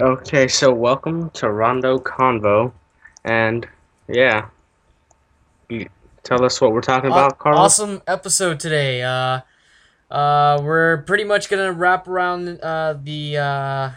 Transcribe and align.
Okay, 0.00 0.46
so 0.46 0.72
welcome 0.72 1.28
to 1.30 1.50
Rondo 1.50 1.98
Convo, 1.98 2.70
and 3.24 3.66
yeah, 4.06 4.46
you 5.68 5.88
tell 6.22 6.44
us 6.44 6.60
what 6.60 6.72
we're 6.72 6.82
talking 6.82 7.10
about, 7.10 7.40
Carlos. 7.40 7.58
Awesome 7.58 8.02
episode 8.06 8.60
today. 8.60 9.02
Uh, 9.02 9.40
uh, 10.08 10.60
we're 10.62 10.98
pretty 10.98 11.24
much 11.24 11.50
gonna 11.50 11.72
wrap 11.72 12.06
around 12.06 12.60
uh, 12.60 12.96
the 13.02 13.38
uh, 13.38 13.90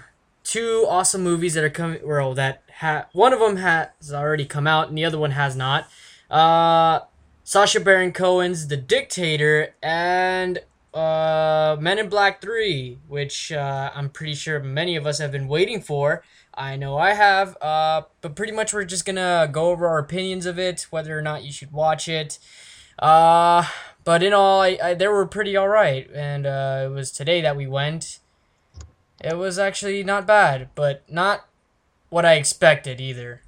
two 0.44 0.88
awesome 0.90 1.22
movies 1.22 1.54
that 1.54 1.64
are 1.64 1.70
coming. 1.70 2.00
Well, 2.04 2.34
that 2.34 2.64
ha- 2.80 3.06
one 3.14 3.32
of 3.32 3.40
them 3.40 3.58
has 3.58 4.12
already 4.12 4.46
come 4.46 4.66
out, 4.66 4.90
and 4.90 4.98
the 4.98 5.06
other 5.06 5.20
one 5.20 5.32
has 5.32 5.56
not. 5.56 5.88
Uh, 6.32 7.02
Sacha 7.44 7.80
Baron 7.80 8.12
Cohen's 8.12 8.70
The 8.70 8.78
Dictator 8.78 9.76
and 9.84 10.62
uh, 10.94 11.78
Men 11.80 12.00
in 12.00 12.10
Black 12.10 12.42
3, 12.42 12.98
which 13.08 13.52
uh, 13.52 13.92
I'm 13.96 14.10
pretty 14.10 14.36
sure 14.36 14.60
many 14.60 14.96
of 14.96 15.06
us 15.06 15.20
have 15.20 15.32
been 15.32 15.48
waiting 15.48 15.82
for. 15.82 16.24
I 16.54 16.76
know 16.76 16.98
I 16.98 17.14
have, 17.14 17.58
uh, 17.62 18.04
but 18.20 18.36
pretty 18.36 18.52
much 18.52 18.74
we're 18.74 18.84
just 18.84 19.06
gonna 19.06 19.48
go 19.52 19.70
over 19.70 19.88
our 19.88 20.00
opinions 20.00 20.46
of 20.46 20.60
it, 20.60 20.88
whether 20.90 21.18
or 21.18 21.22
not 21.22 21.44
you 21.44 21.52
should 21.52 21.72
watch 21.72 22.10
it. 22.10 22.40
Uh, 23.00 23.66
but 24.04 24.22
in 24.22 24.34
all, 24.34 24.62
I, 24.62 24.78
I, 24.84 24.94
they 24.94 25.08
were 25.08 25.26
pretty 25.26 25.58
alright, 25.58 26.10
and 26.14 26.46
uh, 26.46 26.84
it 26.86 26.90
was 26.90 27.12
today 27.12 27.42
that 27.42 27.56
we 27.56 27.68
went. 27.68 28.20
It 29.24 29.38
was 29.38 29.58
actually 29.58 30.04
not 30.04 30.28
bad, 30.28 30.70
but 30.76 31.04
not 31.10 31.48
what 32.10 32.26
I 32.26 32.34
expected 32.34 33.00
either. 33.00 33.44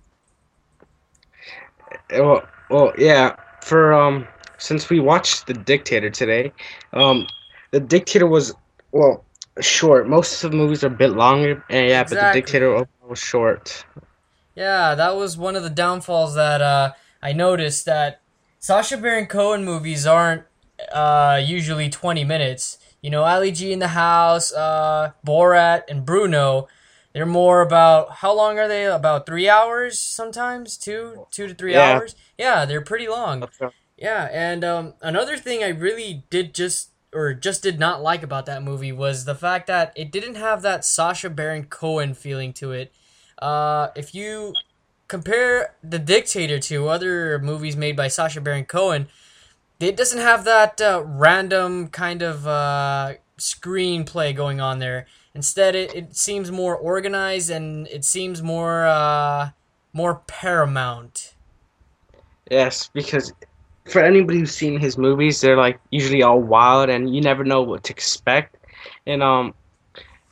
Well, 2.12 2.48
well, 2.70 2.94
yeah. 2.98 3.36
For 3.62 3.94
um, 3.94 4.28
since 4.64 4.90
we 4.90 5.00
watched 5.02 5.46
The 5.46 5.54
Dictator 5.54 6.10
today, 6.10 6.54
um, 6.94 7.28
The 7.72 7.82
Dictator 7.82 8.28
was 8.28 8.56
well 8.94 9.26
short. 9.60 10.08
Most 10.08 10.44
of 10.44 10.52
the 10.52 10.58
movies 10.58 10.84
are 10.86 10.88
a 10.88 10.90
bit 10.90 11.12
longer, 11.12 11.64
and 11.70 11.90
yeah, 11.90 12.04
but 12.04 12.12
The 12.12 12.32
Dictator 12.32 12.88
was 13.02 13.20
short. 13.20 13.86
Yeah, 14.56 14.96
that 14.96 15.18
was 15.18 15.38
one 15.38 15.56
of 15.58 15.64
the 15.64 15.70
downfalls 15.70 16.36
that 16.36 16.62
uh, 16.62 16.94
I 17.22 17.34
noticed 17.34 17.86
that 17.86 18.22
Sacha 18.60 18.96
Baron 18.98 19.26
Cohen 19.26 19.66
movies 19.66 20.08
aren't 20.08 20.44
uh, 20.94 21.42
usually 21.44 21.90
20 21.90 22.24
minutes. 22.24 22.78
You 23.02 23.10
know, 23.10 23.24
Ali 23.24 23.52
G 23.52 23.74
in 23.74 23.80
the 23.80 23.90
House, 23.90 24.54
uh, 24.54 25.12
Borat, 25.28 25.84
and 25.90 26.06
Bruno, 26.06 26.70
they're 27.12 27.26
more 27.26 27.60
about 27.62 28.12
how 28.22 28.34
long 28.34 28.58
are 28.58 28.70
they? 28.70 28.86
About 28.86 29.26
three 29.26 29.50
hours 29.50 30.00
sometimes, 30.00 30.78
two, 30.78 31.28
two 31.32 31.48
to 31.48 31.54
three 31.54 31.74
Yeah. 31.74 31.98
hours. 31.98 32.16
Yeah, 32.38 32.64
they're 32.64 32.82
pretty 32.82 33.10
long. 33.10 33.46
Yeah, 33.98 34.28
and 34.32 34.64
um, 34.64 34.94
another 35.02 35.38
thing 35.38 35.64
I 35.64 35.70
really 35.70 36.24
did 36.30 36.54
just 36.54 36.90
or 37.14 37.34
just 37.34 37.62
did 37.62 37.80
not 37.80 38.02
like 38.02 38.24
about 38.24 38.46
that 38.48 38.64
movie 38.64 38.92
was 38.92 39.26
the 39.26 39.36
fact 39.36 39.68
that 39.68 39.94
it 39.96 40.12
didn't 40.12 40.36
have 40.36 40.62
that 40.64 40.84
Sacha 40.84 41.30
Baron 41.30 41.66
Cohen 41.66 42.14
feeling 42.14 42.54
to 42.54 42.72
it. 42.72 42.92
Uh, 43.38 43.90
if 43.96 44.16
you 44.16 44.54
compare 45.08 45.76
The 45.84 46.00
Dictator 46.00 46.60
to 46.60 46.88
other 46.88 47.38
movies 47.40 47.78
made 47.78 47.96
by 47.96 48.08
Sacha 48.08 48.42
Baron 48.42 48.66
Cohen, 48.66 49.10
it 49.80 49.96
doesn't 49.96 50.20
have 50.20 50.44
that 50.46 50.82
uh, 50.82 51.04
random 51.06 51.88
kind 51.90 52.22
of 52.22 52.48
uh, 52.48 53.14
screenplay 53.38 54.36
going 54.36 54.60
on 54.60 54.80
there. 54.80 55.06
Instead, 55.36 55.76
it, 55.76 55.94
it 55.94 56.16
seems 56.16 56.52
more 56.52 56.76
organized 56.76 57.50
and 57.50 57.88
it 57.88 58.06
seems 58.06 58.42
more 58.42 58.86
uh, 58.86 59.50
more 59.92 60.22
paramount. 60.28 61.36
Yes, 62.50 62.90
because 62.94 63.34
for 63.86 64.02
anybody 64.02 64.40
who's 64.40 64.56
seen 64.56 64.80
his 64.80 64.98
movies, 64.98 65.42
they're 65.42 65.58
like 65.58 65.80
usually 65.92 66.24
all 66.24 66.40
wild, 66.40 66.90
and 66.90 67.14
you 67.14 67.22
never 67.22 67.44
know 67.44 67.62
what 67.62 67.84
to 67.86 67.94
expect. 67.94 68.58
And 69.06 69.22
um, 69.22 69.54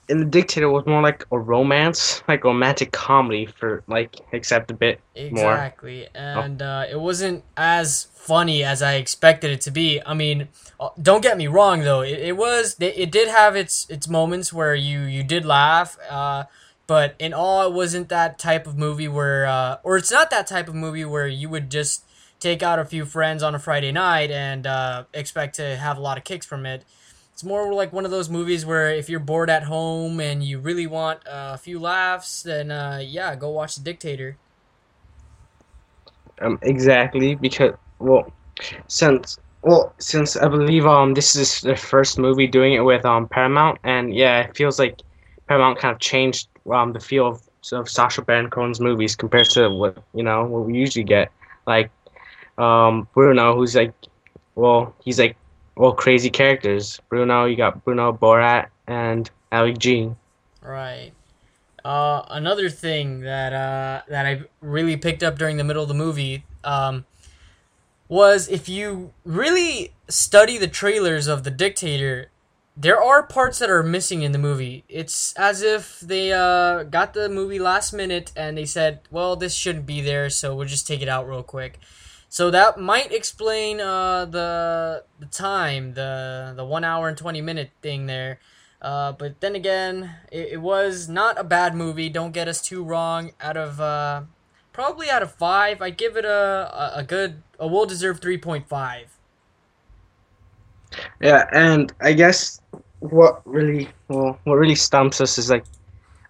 and 0.10 0.20
The 0.22 0.26
Dictator 0.26 0.70
was 0.70 0.86
more 0.86 1.02
like 1.02 1.26
a 1.32 1.40
romance, 1.40 2.22
like 2.28 2.44
romantic 2.44 2.92
comedy 2.92 3.46
for 3.46 3.84
like, 3.88 4.18
except 4.34 4.70
a 4.70 4.74
bit 4.74 5.00
more. 5.16 5.54
Exactly, 5.54 6.08
and 6.14 6.62
uh, 6.62 6.86
it 6.90 7.00
wasn't 7.00 7.44
as 7.56 8.08
funny 8.14 8.64
as 8.64 8.82
I 8.82 8.96
expected 8.96 9.52
it 9.52 9.62
to 9.62 9.72
be. 9.72 10.02
I 10.06 10.14
mean, 10.14 10.50
uh, 10.80 10.90
don't 11.02 11.22
get 11.22 11.38
me 11.38 11.48
wrong 11.48 11.82
though; 11.82 12.02
it, 12.02 12.20
it 12.20 12.38
was 12.38 12.76
it, 12.80 12.94
it 12.98 13.12
did 13.12 13.30
have 13.30 13.56
its 13.56 13.90
its 13.90 14.08
moments 14.08 14.52
where 14.52 14.76
you 14.76 15.02
you 15.02 15.24
did 15.24 15.46
laugh, 15.46 15.98
uh, 16.10 16.44
but 16.88 17.16
in 17.20 17.34
all, 17.34 17.66
it 17.66 17.74
wasn't 17.74 18.10
that 18.10 18.38
type 18.38 18.68
of 18.68 18.78
movie 18.78 19.08
where, 19.08 19.46
uh, 19.46 19.78
or 19.82 19.96
it's 19.96 20.12
not 20.12 20.30
that 20.32 20.46
type 20.46 20.68
of 20.68 20.76
movie 20.76 21.06
where 21.06 21.28
you 21.28 21.48
would 21.48 21.72
just 21.72 22.04
take 22.42 22.64
out 22.64 22.80
a 22.80 22.84
few 22.84 23.06
friends 23.06 23.44
on 23.44 23.56
a 23.56 23.60
Friday 23.60 23.92
night 23.92 24.32
and 24.32 24.68
uh, 24.68 25.06
expect 25.14 25.56
to 25.56 25.78
have 25.78 25.98
a 25.98 26.02
lot 26.02 26.18
of 26.18 26.26
kicks 26.26 26.46
from 26.46 26.66
it. 26.66 26.84
It's 27.32 27.44
more 27.44 27.74
like 27.74 27.94
one 27.94 28.04
of 28.04 28.12
those 28.12 28.30
movies 28.30 28.66
where 28.66 28.92
if 28.92 29.10
you're 29.10 29.20
bored 29.20 29.50
at 29.50 29.64
home 29.64 30.20
and 30.20 30.44
you 30.44 30.60
really 30.60 30.88
want 30.88 31.22
a 31.26 31.58
few 31.58 31.80
laughs, 31.80 32.44
then 32.44 32.72
uh, 32.72 33.00
yeah, 33.02 33.36
go 33.36 33.50
watch 33.50 33.76
The 33.76 33.82
Dictator. 33.82 34.38
Um, 36.42 36.60
exactly 36.64 37.36
because 37.36 37.74
well, 38.00 38.34
since 38.88 39.38
well 39.62 39.94
since 40.00 40.36
I 40.36 40.48
believe 40.48 40.88
um 40.88 41.14
this 41.14 41.36
is 41.36 41.62
the 41.62 41.76
first 41.76 42.18
movie 42.18 42.48
doing 42.48 42.74
it 42.74 42.82
with 42.82 43.06
um 43.06 43.28
Paramount, 43.28 43.78
and 43.84 44.14
yeah, 44.14 44.42
it 44.42 44.58
feels 44.58 44.80
like 44.80 45.02
Paramount 45.48 45.78
kind 45.78 45.94
of 45.94 46.00
changed 46.00 46.48
um 46.72 46.94
the 46.94 47.00
feel 47.00 47.28
of 47.28 47.42
of 47.72 47.88
Sacha 47.88 48.24
Baron 48.24 48.50
Cohen's 48.50 48.80
movies 48.80 49.16
compared 49.16 49.50
to 49.52 49.70
what 49.70 50.04
you 50.16 50.24
know 50.24 50.46
what 50.46 50.66
we 50.66 50.74
usually 50.74 51.04
get. 51.04 51.32
Like 51.68 51.92
um 52.58 53.08
Bruno, 53.14 53.56
who's 53.56 53.76
like 53.76 53.94
well 54.56 54.96
he's 55.04 55.20
like 55.20 55.36
well 55.76 55.94
crazy 55.94 56.30
characters. 56.30 57.00
Bruno, 57.10 57.46
you 57.46 57.56
got 57.56 57.84
Bruno 57.84 58.14
Borat 58.14 58.68
and 58.88 59.30
Ali 59.52 59.74
G. 59.74 60.12
Right. 60.62 61.12
Uh, 61.84 62.24
another 62.30 62.70
thing 62.70 63.22
that 63.22 63.54
uh, 63.54 64.02
that 64.08 64.26
I 64.26 64.44
really 64.62 64.98
picked 64.98 65.24
up 65.24 65.38
during 65.38 65.58
the 65.58 65.64
middle 65.64 65.82
of 65.82 65.88
the 65.88 65.96
movie 65.96 66.46
um, 66.64 67.06
was 68.08 68.48
if 68.50 68.70
you 68.70 69.14
really 69.26 69.94
study 70.08 70.58
the 70.58 70.68
trailers 70.68 71.28
of 71.28 71.44
The 71.44 71.50
Dictator, 71.50 72.30
there 72.78 73.02
are 73.02 73.24
parts 73.24 73.58
that 73.60 73.70
are 73.70 73.82
missing 73.82 74.22
in 74.22 74.32
the 74.32 74.38
movie. 74.38 74.84
It's 74.88 75.34
as 75.34 75.64
if 75.64 76.00
they 76.02 76.32
uh, 76.32 76.84
got 76.84 77.14
the 77.14 77.30
movie 77.30 77.60
last 77.60 77.94
minute 77.94 78.32
and 78.36 78.58
they 78.58 78.66
said, 78.66 79.00
"Well, 79.10 79.36
this 79.36 79.56
shouldn't 79.56 79.88
be 79.88 80.02
there, 80.02 80.30
so 80.30 80.56
we'll 80.56 80.68
just 80.68 80.86
take 80.86 81.02
it 81.02 81.10
out 81.10 81.28
real 81.28 81.44
quick." 81.44 81.80
So 82.32 82.50
that 82.50 82.80
might 82.80 83.12
explain 83.12 83.82
uh, 83.82 84.24
the 84.24 85.04
the 85.20 85.26
time, 85.26 85.96
the 85.96 86.54
the 86.56 86.64
one 86.64 86.86
hour 86.86 87.10
and 87.10 87.18
twenty 87.18 87.42
minute 87.42 87.72
thing 87.82 88.06
there. 88.06 88.40
Uh, 88.82 89.12
but 89.12 89.42
then 89.42 89.54
again, 89.54 90.16
it, 90.32 90.54
it 90.54 90.62
was 90.62 91.10
not 91.10 91.38
a 91.38 91.44
bad 91.44 91.76
movie. 91.76 92.08
Don't 92.08 92.32
get 92.32 92.48
us 92.48 92.62
too 92.62 92.86
wrong. 92.86 93.32
Out 93.42 93.58
of 93.58 93.82
uh, 93.82 94.22
probably 94.72 95.10
out 95.10 95.22
of 95.22 95.36
five, 95.36 95.82
I 95.82 95.90
give 95.90 96.16
it 96.16 96.24
a 96.24 96.94
a, 96.96 97.04
good, 97.04 97.44
a 97.60 97.68
well 97.68 97.86
deserved 97.86 98.22
three 98.22 98.38
point 98.38 98.66
five. 98.66 99.18
Yeah, 101.20 101.50
and 101.52 101.92
I 102.00 102.14
guess 102.14 102.62
what 103.00 103.42
really 103.46 103.90
well 104.08 104.40
what 104.46 104.56
really 104.56 104.76
stumps 104.76 105.20
us 105.20 105.38
is 105.38 105.50
like 105.50 105.66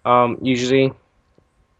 um 0.04 0.36
usually 0.42 0.92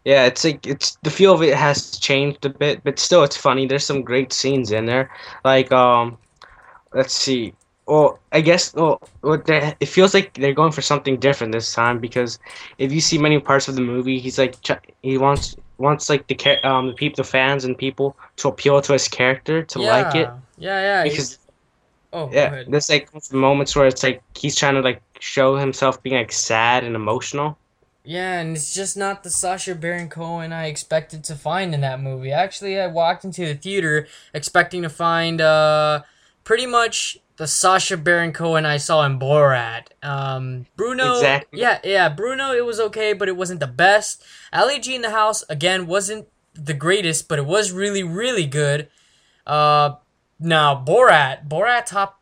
yeah, 0.05 0.25
it's 0.25 0.43
like 0.43 0.65
it's 0.67 0.97
the 1.03 1.11
feel 1.11 1.33
of 1.33 1.41
it 1.43 1.55
has 1.55 1.97
changed 1.99 2.45
a 2.45 2.49
bit, 2.49 2.83
but 2.83 2.99
still 2.99 3.23
it's 3.23 3.37
funny. 3.37 3.65
There's 3.65 3.85
some 3.85 4.01
great 4.01 4.33
scenes 4.33 4.71
in 4.71 4.85
there. 4.85 5.09
Like 5.45 5.71
um 5.71 6.17
let's 6.93 7.13
see. 7.13 7.53
Well, 7.87 8.19
I 8.31 8.41
guess 8.41 8.73
well 8.73 8.99
what 9.21 9.45
they, 9.45 9.75
it 9.79 9.87
feels 9.87 10.13
like 10.13 10.33
they're 10.35 10.53
going 10.53 10.71
for 10.71 10.81
something 10.81 11.17
different 11.19 11.53
this 11.53 11.73
time 11.73 11.99
because 11.99 12.39
if 12.77 12.91
you 12.91 13.01
see 13.01 13.17
many 13.17 13.39
parts 13.39 13.67
of 13.67 13.75
the 13.75 13.81
movie, 13.81 14.19
he's 14.19 14.37
like 14.37 14.55
he 15.01 15.17
wants 15.17 15.55
wants 15.77 16.09
like 16.09 16.27
the 16.27 16.67
um 16.67 16.87
the 16.87 16.93
people 16.93 17.17
the 17.17 17.29
fans 17.29 17.65
and 17.65 17.77
people 17.77 18.15
to 18.37 18.49
appeal 18.49 18.81
to 18.81 18.93
his 18.93 19.07
character 19.07 19.63
to 19.63 19.81
yeah, 19.81 19.91
like 19.91 20.15
it 20.15 20.29
Yeah, 20.57 20.81
yeah. 20.81 21.03
because 21.03 21.39
oh, 22.13 22.29
yeah, 22.31 22.63
there's 22.67 22.89
like 22.89 23.09
moments 23.33 23.75
where 23.75 23.87
it's 23.87 24.03
like 24.03 24.21
he's 24.35 24.55
trying 24.55 24.75
to 24.75 24.81
like 24.81 25.01
show 25.19 25.55
himself 25.55 26.01
being 26.03 26.15
like 26.15 26.31
sad 26.31 26.83
and 26.83 26.95
emotional. 26.95 27.57
Yeah, 28.05 28.39
and 28.39 28.55
it's 28.55 28.73
just 28.73 28.97
not 28.97 29.23
the 29.23 29.29
Sacha 29.29 29.75
Baron 29.75 30.09
Cohen 30.09 30.51
I 30.51 30.67
expected 30.67 31.23
to 31.25 31.35
find 31.35 31.73
in 31.73 31.81
that 31.81 32.01
movie. 32.01 32.31
Actually, 32.31 32.79
I 32.79 32.87
walked 32.87 33.23
into 33.23 33.45
the 33.45 33.55
theater 33.55 34.07
expecting 34.33 34.81
to 34.81 34.89
find 34.89 35.39
uh, 35.39 36.01
pretty 36.43 36.65
much 36.65 37.17
the 37.37 37.47
Sacha 37.47 37.95
Baron 37.95 38.33
Cohen 38.33 38.65
I 38.65 38.75
saw 38.77 39.05
in 39.05 39.17
Borat. 39.19 39.87
Um, 40.03 40.65
Bruno, 40.75 41.13
Exactly. 41.13 41.61
yeah, 41.61 41.79
yeah, 41.83 42.09
Bruno, 42.09 42.51
it 42.51 42.65
was 42.65 42.79
okay, 42.79 43.13
but 43.13 43.29
it 43.29 43.37
wasn't 43.37 43.61
the 43.61 43.67
best. 43.67 44.21
Ali 44.51 44.79
G 44.79 44.95
in 44.95 45.01
the 45.01 45.11
House 45.11 45.43
again 45.49 45.87
wasn't 45.87 46.27
the 46.53 46.73
greatest, 46.73 47.29
but 47.29 47.39
it 47.39 47.45
was 47.45 47.71
really, 47.71 48.03
really 48.03 48.45
good. 48.45 48.89
Uh, 49.47 49.95
now 50.39 50.75
Borat, 50.75 51.47
Borat 51.47 51.85
topped 51.85 52.19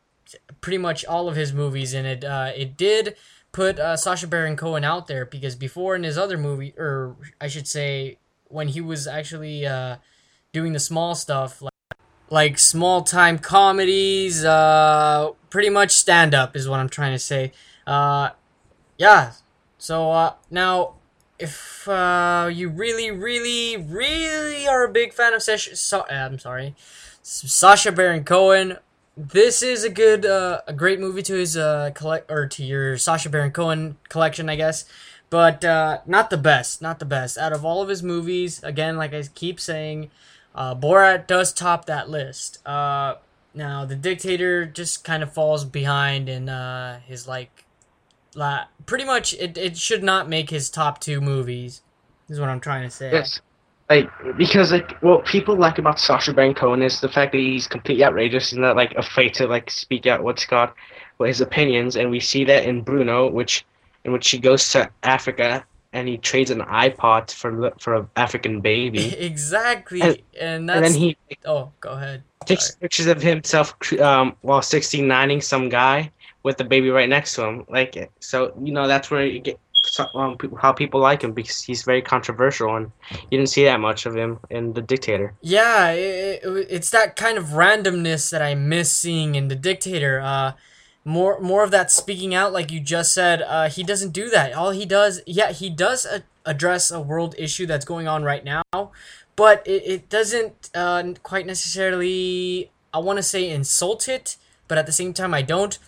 pretty 0.60 0.78
much 0.78 1.04
all 1.04 1.28
of 1.28 1.34
his 1.34 1.52
movies, 1.52 1.92
and 1.92 2.06
it 2.06 2.24
uh, 2.24 2.52
it 2.56 2.76
did 2.76 3.16
put 3.52 3.78
uh, 3.78 3.96
Sacha 3.96 4.26
Baron 4.26 4.56
Cohen 4.56 4.84
out 4.84 5.06
there 5.06 5.24
because 5.24 5.54
before 5.54 5.94
in 5.94 6.02
his 6.02 6.18
other 6.18 6.36
movie, 6.36 6.74
or 6.76 7.16
I 7.40 7.48
should 7.48 7.68
say, 7.68 8.18
when 8.48 8.68
he 8.68 8.80
was 8.80 9.06
actually 9.06 9.66
uh, 9.66 9.96
doing 10.52 10.72
the 10.72 10.80
small 10.80 11.14
stuff 11.14 11.62
like 11.62 11.72
like 12.30 12.58
small 12.58 13.02
time 13.02 13.38
comedies, 13.38 14.44
uh, 14.44 15.30
pretty 15.50 15.68
much 15.68 15.90
stand 15.92 16.34
up 16.34 16.56
is 16.56 16.66
what 16.68 16.80
I'm 16.80 16.88
trying 16.88 17.12
to 17.12 17.18
say. 17.18 17.52
Uh, 17.86 18.30
yeah. 18.96 19.32
So 19.76 20.10
uh, 20.10 20.34
now 20.50 20.94
if 21.42 21.88
uh, 21.88 22.48
you 22.52 22.68
really, 22.68 23.10
really, 23.10 23.76
really 23.76 24.68
are 24.68 24.84
a 24.84 24.88
big 24.88 25.12
fan 25.12 25.34
of 25.34 25.42
Sasha, 25.42 25.74
Sa- 25.74 26.06
I'm 26.08 26.38
sorry, 26.38 26.76
Sasha 27.22 27.90
Baron 27.90 28.22
Cohen, 28.22 28.78
this 29.16 29.62
is 29.62 29.84
a 29.84 29.90
good, 29.90 30.24
uh, 30.24 30.62
a 30.66 30.72
great 30.72 31.00
movie 31.00 31.22
to 31.22 31.34
his 31.34 31.56
uh, 31.56 31.90
collect 31.94 32.30
or 32.30 32.46
to 32.46 32.64
your 32.64 32.96
Sacha 32.96 33.28
Baron 33.28 33.50
Cohen 33.52 33.98
collection, 34.08 34.48
I 34.48 34.56
guess. 34.56 34.84
But 35.30 35.64
uh, 35.64 36.00
not 36.06 36.30
the 36.30 36.36
best, 36.36 36.82
not 36.82 36.98
the 36.98 37.04
best. 37.04 37.38
Out 37.38 37.52
of 37.52 37.64
all 37.64 37.82
of 37.82 37.88
his 37.88 38.02
movies, 38.02 38.62
again, 38.62 38.96
like 38.96 39.14
I 39.14 39.22
keep 39.34 39.58
saying, 39.60 40.10
uh, 40.54 40.74
Borat 40.74 41.26
does 41.26 41.52
top 41.52 41.86
that 41.86 42.10
list. 42.10 42.66
Uh, 42.66 43.14
now, 43.54 43.84
The 43.84 43.96
Dictator 43.96 44.66
just 44.66 45.04
kind 45.04 45.22
of 45.22 45.32
falls 45.32 45.64
behind 45.64 46.28
in 46.28 46.48
uh, 46.48 47.00
his 47.00 47.26
like 47.26 47.64
La- 48.34 48.64
pretty 48.86 49.04
much, 49.04 49.34
it, 49.34 49.58
it 49.58 49.76
should 49.76 50.02
not 50.02 50.28
make 50.28 50.50
his 50.50 50.70
top 50.70 51.00
two 51.00 51.20
movies. 51.20 51.82
Is 52.28 52.40
what 52.40 52.48
I'm 52.48 52.60
trying 52.60 52.84
to 52.84 52.90
say. 52.90 53.12
Yes. 53.12 53.40
Like 53.90 54.10
because 54.36 54.72
like 54.72 54.92
what 55.02 55.24
people 55.26 55.56
like 55.56 55.78
about 55.78 55.98
Sacha 56.00 56.32
Baron 56.32 56.54
Cohen 56.54 56.82
is 56.82 57.00
the 57.00 57.08
fact 57.08 57.32
that 57.32 57.38
he's 57.38 57.66
completely 57.66 58.04
outrageous 58.04 58.52
and 58.52 58.60
not 58.62 58.76
like 58.76 58.92
afraid 58.94 59.34
to 59.34 59.46
like 59.46 59.70
speak 59.70 60.06
out 60.06 60.22
what's 60.22 60.46
got 60.46 60.74
what 61.18 61.28
his 61.28 61.40
opinions, 61.40 61.96
and 61.96 62.10
we 62.10 62.20
see 62.20 62.44
that 62.44 62.64
in 62.64 62.82
Bruno, 62.82 63.28
which 63.30 63.64
in 64.04 64.12
which 64.12 64.30
he 64.30 64.38
goes 64.38 64.68
to 64.72 64.90
Africa 65.02 65.64
and 65.92 66.08
he 66.08 66.16
trades 66.16 66.50
an 66.50 66.60
iPod 66.62 67.30
for 67.30 67.70
for 67.78 67.94
an 67.96 68.08
African 68.16 68.60
baby. 68.60 69.14
exactly, 69.18 70.00
And- 70.00 70.18
and, 70.40 70.68
that's. 70.68 70.76
and 70.76 70.84
then 70.86 70.94
he 70.94 71.16
oh, 71.44 71.70
go 71.80 71.90
ahead. 71.90 72.22
takes 72.46 72.68
Sorry. 72.68 72.80
pictures 72.80 73.06
of 73.08 73.20
himself 73.20 73.74
um, 74.00 74.34
while 74.40 74.60
69ing 74.60 75.42
some 75.42 75.68
guy 75.68 76.10
with 76.44 76.56
the 76.56 76.64
baby 76.64 76.88
right 76.90 77.08
next 77.08 77.34
to 77.34 77.44
him. 77.44 77.66
Like 77.68 78.10
so, 78.20 78.54
you 78.62 78.72
know 78.72 78.88
that's 78.88 79.10
where 79.10 79.26
you 79.26 79.40
get 79.40 79.58
um, 80.14 80.38
how 80.60 80.72
people 80.72 81.00
like 81.00 81.22
him 81.22 81.32
because 81.32 81.62
he's 81.62 81.82
very 81.82 82.02
controversial, 82.02 82.76
and 82.76 82.92
you 83.30 83.38
didn't 83.38 83.48
see 83.48 83.64
that 83.64 83.80
much 83.80 84.06
of 84.06 84.14
him 84.14 84.38
in 84.50 84.72
The 84.72 84.82
Dictator. 84.82 85.34
Yeah, 85.40 85.90
it, 85.90 86.42
it, 86.44 86.66
it's 86.70 86.90
that 86.90 87.16
kind 87.16 87.38
of 87.38 87.46
randomness 87.46 88.30
that 88.30 88.42
I 88.42 88.54
miss 88.54 88.92
seeing 88.92 89.34
in 89.34 89.48
the 89.48 89.56
dictator. 89.56 90.20
Uh, 90.20 90.52
more 91.04 91.40
more 91.40 91.64
of 91.64 91.70
that 91.72 91.90
speaking 91.90 92.34
out, 92.34 92.52
like 92.52 92.70
you 92.70 92.80
just 92.80 93.12
said. 93.12 93.42
Uh, 93.42 93.68
he 93.68 93.82
doesn't 93.82 94.12
do 94.12 94.30
that. 94.30 94.52
All 94.52 94.70
he 94.70 94.86
does, 94.86 95.20
yeah, 95.26 95.52
he 95.52 95.68
does 95.68 96.04
a- 96.06 96.22
address 96.46 96.90
a 96.90 97.00
world 97.00 97.34
issue 97.38 97.66
that's 97.66 97.84
going 97.84 98.06
on 98.06 98.22
right 98.22 98.44
now, 98.44 98.62
but 99.34 99.66
it, 99.66 99.82
it 99.84 100.08
doesn't 100.08 100.70
uh, 100.74 101.14
quite 101.22 101.46
necessarily. 101.46 102.70
I 102.94 102.98
want 102.98 103.16
to 103.16 103.22
say 103.22 103.48
insult 103.48 104.08
it, 104.08 104.36
but 104.68 104.78
at 104.78 104.86
the 104.86 104.92
same 104.92 105.12
time, 105.12 105.34
I 105.34 105.42
don't. 105.42 105.78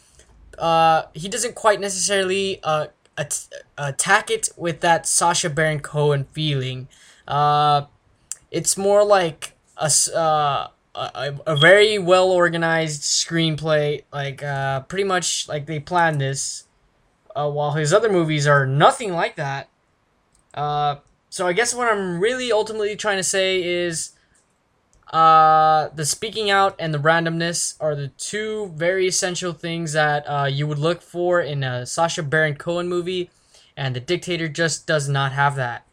Uh, 0.58 1.05
he 1.12 1.29
doesn't 1.29 1.55
quite 1.55 1.81
necessarily 1.81 2.61
uh, 2.62 2.87
at- 3.16 3.46
attack 3.78 4.31
it 4.31 4.50
with 4.56 4.81
that 4.81 5.06
Sacha 5.06 5.50
Baron 5.50 5.81
Cohen 5.81 6.25
feeling. 6.32 6.88
Uh, 7.26 7.87
it's 8.50 8.76
more 8.76 9.05
like 9.05 9.56
a, 9.76 9.90
uh, 10.14 10.69
a, 10.94 11.34
a 11.46 11.56
very 11.56 11.99
well 11.99 12.31
organized 12.31 13.02
screenplay 13.02 14.02
like 14.12 14.43
uh, 14.43 14.81
pretty 14.82 15.05
much 15.05 15.49
like 15.49 15.66
they 15.66 15.81
planned 15.81 16.20
this 16.20 16.64
uh, 17.34 17.50
while 17.50 17.72
his 17.72 17.93
other 17.93 18.11
movies 18.11 18.46
are 18.46 18.64
nothing 18.66 19.12
like 19.12 19.34
that 19.37 19.69
uh, 20.55 20.96
so 21.31 21.46
i 21.46 21.52
guess 21.52 21.75
what 21.75 21.88
i'm 21.90 22.20
really 22.20 22.52
ultimately 22.52 22.94
trying 22.94 23.16
to 23.16 23.25
say 23.25 23.62
is 23.62 24.12
uh, 25.14 25.90
the 25.94 26.05
speaking 26.05 26.50
out 26.50 26.75
and 26.81 26.93
the 26.93 26.99
randomness 26.99 27.76
are 27.78 27.94
the 27.94 28.08
two 28.08 28.72
very 28.75 29.06
essential 29.06 29.52
things 29.52 29.93
that 29.93 30.25
uh, 30.28 30.46
you 30.46 30.66
would 30.66 30.78
look 30.78 31.00
for 31.00 31.40
in 31.40 31.62
a 31.62 31.87
Sacha 31.87 32.25
Baron 32.25 32.56
Cohen 32.56 32.88
movie, 32.88 33.31
and 33.76 33.94
The 33.94 34.00
Dictator 34.00 34.49
just 34.49 34.88
does 34.88 35.08
not 35.08 35.31
have 35.31 35.55
that. 35.55 35.87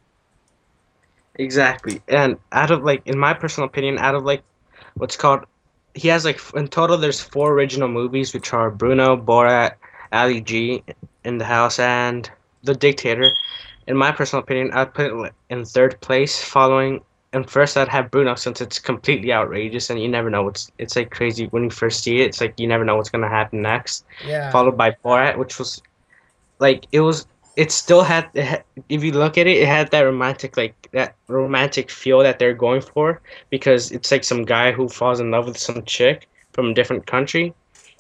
Exactly, 1.36 2.02
and 2.08 2.38
out 2.52 2.72
of 2.72 2.84
like, 2.84 3.06
in 3.06 3.20
my 3.20 3.36
personal 3.36 3.68
opinion, 3.68 4.00
out 4.00 4.16
of 4.16 4.24
like, 4.24 4.42
what's 4.96 5.16
called, 5.16 5.46
he 5.94 6.08
has 6.08 6.26
like 6.26 6.42
in 6.56 6.68
total 6.68 6.98
there's 6.98 7.22
four 7.22 7.54
original 7.54 7.88
movies 7.88 8.34
which 8.34 8.54
are 8.54 8.72
Bruno, 8.72 9.16
Borat, 9.16 9.76
Ali 10.12 10.42
G, 10.42 10.84
In 11.26 11.38
the 11.38 11.46
House, 11.46 11.78
and 11.78 12.28
The 12.64 12.74
Dictator. 12.74 13.30
In 13.86 13.96
my 13.96 14.12
personal 14.12 14.42
opinion, 14.42 14.72
I'd 14.74 14.96
put 14.96 15.12
it 15.12 15.34
in 15.52 15.64
third 15.64 16.02
place, 16.02 16.44
following. 16.44 17.02
And 17.34 17.50
first, 17.50 17.78
I'd 17.78 17.88
have 17.88 18.12
Bruno 18.12 18.36
since 18.36 18.60
it's 18.60 18.78
completely 18.78 19.32
outrageous, 19.32 19.90
and 19.90 20.02
you 20.02 20.10
never 20.10 20.30
know 20.30 20.44
what's. 20.44 20.70
It's 20.78 20.96
like 20.98 21.12
crazy 21.12 21.46
when 21.48 21.64
you 21.64 21.70
first 21.70 22.04
see 22.04 22.22
it. 22.22 22.26
It's 22.26 22.42
like 22.42 22.60
you 22.60 22.68
never 22.68 22.84
know 22.84 22.98
what's 22.98 23.10
gonna 23.10 23.30
happen 23.30 23.62
next. 23.62 24.06
Yeah. 24.26 24.52
Followed 24.52 24.78
by 24.78 24.92
Borat, 25.04 25.38
which 25.38 25.58
was, 25.58 25.82
like, 26.60 26.86
it 26.92 27.00
was. 27.00 27.28
It 27.56 27.72
still 27.72 28.04
had. 28.04 28.30
It 28.34 28.44
had 28.44 28.64
if 28.90 29.04
you 29.04 29.12
look 29.14 29.38
at 29.38 29.48
it, 29.48 29.58
it 29.58 29.68
had 29.68 29.92
that 29.92 30.02
romantic, 30.02 30.58
like 30.58 30.90
that 30.92 31.16
romantic 31.28 31.90
feel 31.90 32.20
that 32.20 32.40
they're 32.40 32.54
going 32.54 32.82
for 32.82 33.22
because 33.50 33.92
it's 33.92 34.12
like 34.12 34.24
some 34.24 34.44
guy 34.44 34.72
who 34.72 34.90
falls 34.90 35.20
in 35.20 35.32
love 35.32 35.46
with 35.48 35.58
some 35.58 35.84
chick 35.84 36.28
from 36.52 36.72
a 36.72 36.74
different 36.74 37.08
country 37.08 37.54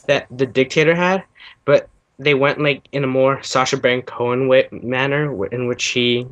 that 0.07 0.28
the 0.31 0.45
dictator 0.45 0.95
had, 0.95 1.24
but 1.66 1.88
they 2.19 2.33
went 2.33 2.60
like 2.60 2.88
in 2.92 3.04
a 3.04 3.07
more 3.07 3.42
Sacha 3.44 3.78
Baron 3.78 4.01
Cohen 4.01 4.48
way, 4.48 4.68
manner 4.72 5.45
in 5.48 5.68
which 5.68 5.86
he 5.86 6.28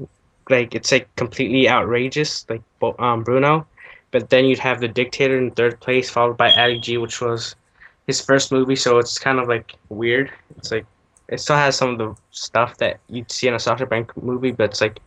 like 0.49 0.75
it's 0.75 0.91
like 0.91 1.13
completely 1.15 1.69
outrageous 1.69 2.45
like 2.49 2.61
um 2.99 3.23
Bruno, 3.23 3.67
but 4.11 4.29
then 4.29 4.45
you'd 4.45 4.59
have 4.59 4.79
the 4.81 4.87
dictator 4.87 5.37
in 5.37 5.51
third 5.51 5.79
place 5.81 6.09
followed 6.09 6.37
by 6.37 6.51
Ali 6.53 6.79
G, 6.79 6.97
which 6.97 7.21
was 7.21 7.55
his 8.07 8.21
first 8.21 8.51
movie, 8.51 8.75
so 8.75 8.97
it's 8.99 9.19
kind 9.19 9.39
of 9.39 9.47
like 9.47 9.75
weird. 9.89 10.31
It's 10.57 10.71
like 10.71 10.85
it 11.29 11.39
still 11.39 11.55
has 11.57 11.77
some 11.77 11.89
of 11.91 11.97
the 11.99 12.15
stuff 12.31 12.77
that 12.77 12.99
you'd 13.09 13.31
see 13.31 13.47
in 13.47 13.53
a 13.55 13.59
Sacha 13.59 13.85
Baron 13.85 14.07
movie, 14.21 14.51
but 14.51 14.71
it's 14.71 14.81
like 14.81 14.99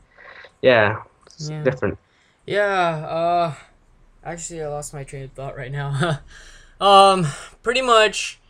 yeah, 0.62 1.02
it's 1.26 1.50
Yeah. 1.50 1.64
different. 1.64 1.98
Yeah, 2.46 3.06
uh 3.06 3.54
actually 4.24 4.62
I 4.62 4.68
lost 4.68 4.94
my 4.94 5.04
train 5.04 5.24
of 5.24 5.32
thought 5.32 5.56
right 5.56 5.72
now. 5.72 6.20
um 6.80 7.26
pretty 7.62 7.82
much 7.82 8.40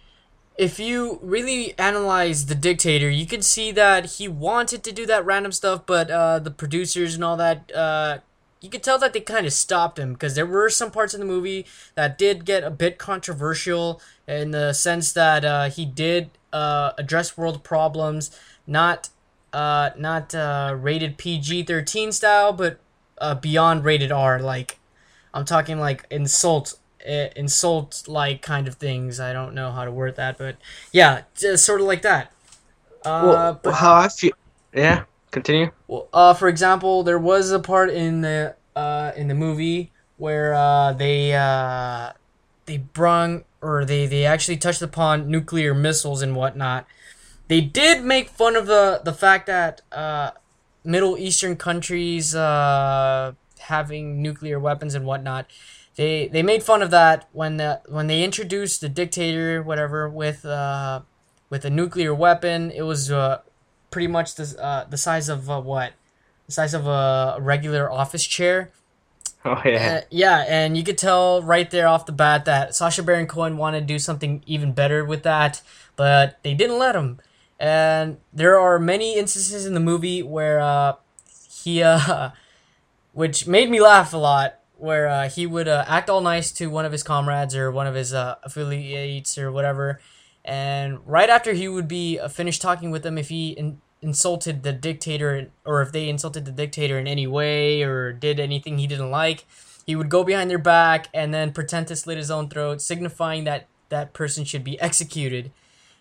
if 0.58 0.78
you 0.78 1.18
really 1.22 1.76
analyze 1.78 2.46
the 2.46 2.54
dictator, 2.54 3.08
you 3.08 3.26
can 3.26 3.42
see 3.42 3.72
that 3.72 4.16
he 4.16 4.28
wanted 4.28 4.82
to 4.84 4.92
do 4.92 5.06
that 5.06 5.24
random 5.24 5.52
stuff, 5.52 5.86
but 5.86 6.10
uh 6.10 6.38
the 6.38 6.50
producers 6.50 7.14
and 7.14 7.24
all 7.24 7.36
that 7.36 7.74
uh 7.74 8.18
you 8.62 8.70
could 8.70 8.82
tell 8.82 8.98
that 8.98 9.12
they 9.12 9.20
kind 9.20 9.44
of 9.44 9.52
stopped 9.52 9.98
him 9.98 10.12
because 10.12 10.36
there 10.36 10.46
were 10.46 10.70
some 10.70 10.90
parts 10.92 11.14
in 11.14 11.20
the 11.20 11.26
movie 11.26 11.66
that 11.96 12.16
did 12.16 12.44
get 12.44 12.62
a 12.62 12.70
bit 12.70 12.96
controversial 12.96 14.00
in 14.28 14.52
the 14.52 14.72
sense 14.72 15.12
that 15.12 15.44
uh, 15.44 15.68
he 15.68 15.84
did 15.84 16.30
uh, 16.52 16.92
address 16.96 17.36
world 17.36 17.64
problems, 17.64 18.30
not 18.66 19.08
uh, 19.52 19.90
not 19.98 20.32
uh, 20.34 20.76
rated 20.78 21.18
PG 21.18 21.64
thirteen 21.64 22.12
style, 22.12 22.52
but 22.52 22.78
beyond 23.40 23.84
rated 23.84 24.12
R. 24.12 24.40
Like 24.40 24.78
I'm 25.34 25.44
talking 25.44 25.80
like 25.80 26.06
insult, 26.08 26.78
insult 27.04 28.04
like 28.06 28.42
kind 28.42 28.68
of 28.68 28.74
things. 28.74 29.20
I 29.20 29.32
don't 29.32 29.54
know 29.54 29.70
how 29.70 29.84
to 29.84 29.90
word 29.90 30.16
that, 30.16 30.38
but 30.38 30.56
yeah, 30.92 31.22
just 31.36 31.64
sort 31.64 31.80
of 31.80 31.86
like 31.86 32.02
that. 32.02 32.32
Uh, 33.04 33.22
well, 33.24 33.60
but 33.62 33.74
how 33.74 33.94
I 33.94 34.08
feel. 34.08 34.32
Yeah, 34.74 35.04
continue. 35.30 35.70
well, 35.88 36.08
uh, 36.12 36.34
for 36.34 36.48
example, 36.48 37.02
there 37.02 37.18
was 37.18 37.50
a 37.50 37.58
part 37.58 37.90
in 37.90 38.20
the 38.20 38.56
uh, 38.74 39.12
in 39.16 39.28
the 39.28 39.34
movie 39.34 39.92
where 40.16 40.54
uh, 40.54 40.92
they 40.92 41.34
uh, 41.34 42.12
they 42.66 42.78
brung 42.78 43.44
or 43.60 43.84
they, 43.84 44.06
they 44.06 44.24
actually 44.24 44.56
touched 44.56 44.82
upon 44.82 45.30
nuclear 45.30 45.74
missiles 45.74 46.20
and 46.20 46.34
whatnot. 46.34 46.86
They 47.48 47.60
did 47.60 48.04
make 48.04 48.28
fun 48.28 48.56
of 48.56 48.66
the 48.66 49.00
the 49.04 49.12
fact 49.12 49.46
that 49.46 49.82
uh, 49.92 50.32
Middle 50.84 51.16
Eastern 51.18 51.56
countries 51.56 52.34
uh, 52.34 53.32
having 53.58 54.22
nuclear 54.22 54.58
weapons 54.58 54.94
and 54.94 55.04
whatnot. 55.04 55.46
They 55.96 56.28
they 56.28 56.42
made 56.42 56.62
fun 56.62 56.82
of 56.82 56.90
that 56.90 57.28
when 57.32 57.58
the, 57.58 57.82
when 57.86 58.06
they 58.06 58.22
introduced 58.24 58.80
the 58.80 58.88
dictator 58.88 59.62
whatever 59.62 60.08
with 60.08 60.44
uh, 60.44 61.02
with 61.50 61.64
a 61.64 61.70
nuclear 61.70 62.14
weapon. 62.14 62.70
It 62.70 62.82
was 62.82 63.10
uh, 63.10 63.42
pretty 63.90 64.08
much 64.08 64.34
the 64.34 64.56
uh, 64.62 64.84
the 64.88 64.96
size 64.96 65.28
of 65.28 65.50
uh, 65.50 65.60
what 65.60 65.92
the 66.46 66.52
size 66.52 66.74
of 66.74 66.86
a 66.86 67.36
regular 67.40 67.90
office 67.90 68.26
chair. 68.26 68.70
Oh 69.44 69.60
yeah. 69.64 70.02
Uh, 70.02 70.06
yeah, 70.08 70.44
and 70.46 70.76
you 70.76 70.84
could 70.84 70.96
tell 70.96 71.42
right 71.42 71.68
there 71.68 71.88
off 71.88 72.06
the 72.06 72.12
bat 72.12 72.44
that 72.44 72.76
Sacha 72.76 73.02
Baron 73.02 73.26
Cohen 73.26 73.56
wanted 73.56 73.80
to 73.80 73.86
do 73.86 73.98
something 73.98 74.40
even 74.46 74.72
better 74.72 75.04
with 75.04 75.24
that, 75.24 75.62
but 75.96 76.38
they 76.44 76.54
didn't 76.54 76.78
let 76.78 76.94
him. 76.94 77.18
And 77.58 78.18
there 78.32 78.56
are 78.56 78.78
many 78.78 79.18
instances 79.18 79.66
in 79.66 79.74
the 79.74 79.80
movie 79.80 80.22
where 80.22 80.60
uh, 80.60 80.94
he, 81.50 81.82
uh, 81.82 82.30
which 83.14 83.48
made 83.48 83.68
me 83.68 83.80
laugh 83.80 84.14
a 84.14 84.16
lot, 84.16 84.60
where 84.82 85.08
uh, 85.08 85.28
he 85.28 85.46
would 85.46 85.68
uh, 85.68 85.84
act 85.86 86.10
all 86.10 86.20
nice 86.20 86.50
to 86.50 86.66
one 86.66 86.84
of 86.84 86.90
his 86.90 87.04
comrades 87.04 87.54
or 87.54 87.70
one 87.70 87.86
of 87.86 87.94
his 87.94 88.12
uh, 88.12 88.34
affiliates 88.42 89.38
or 89.38 89.52
whatever, 89.52 90.00
and 90.44 90.98
right 91.06 91.30
after 91.30 91.52
he 91.52 91.68
would 91.68 91.86
be 91.86 92.18
uh, 92.18 92.26
finished 92.26 92.60
talking 92.60 92.90
with 92.90 93.04
them, 93.04 93.16
if 93.16 93.28
he 93.28 93.50
in- 93.50 93.80
insulted 94.00 94.64
the 94.64 94.72
dictator 94.72 95.52
or 95.64 95.82
if 95.82 95.92
they 95.92 96.08
insulted 96.08 96.44
the 96.44 96.50
dictator 96.50 96.98
in 96.98 97.06
any 97.06 97.28
way 97.28 97.82
or 97.84 98.12
did 98.12 98.40
anything 98.40 98.78
he 98.78 98.88
didn't 98.88 99.12
like, 99.12 99.46
he 99.86 99.94
would 99.94 100.08
go 100.08 100.24
behind 100.24 100.50
their 100.50 100.58
back 100.58 101.08
and 101.14 101.32
then 101.32 101.52
pretend 101.52 101.86
to 101.86 101.94
slit 101.94 102.18
his 102.18 102.30
own 102.30 102.48
throat, 102.48 102.82
signifying 102.82 103.44
that 103.44 103.68
that 103.88 104.12
person 104.12 104.44
should 104.44 104.64
be 104.64 104.80
executed. 104.80 105.52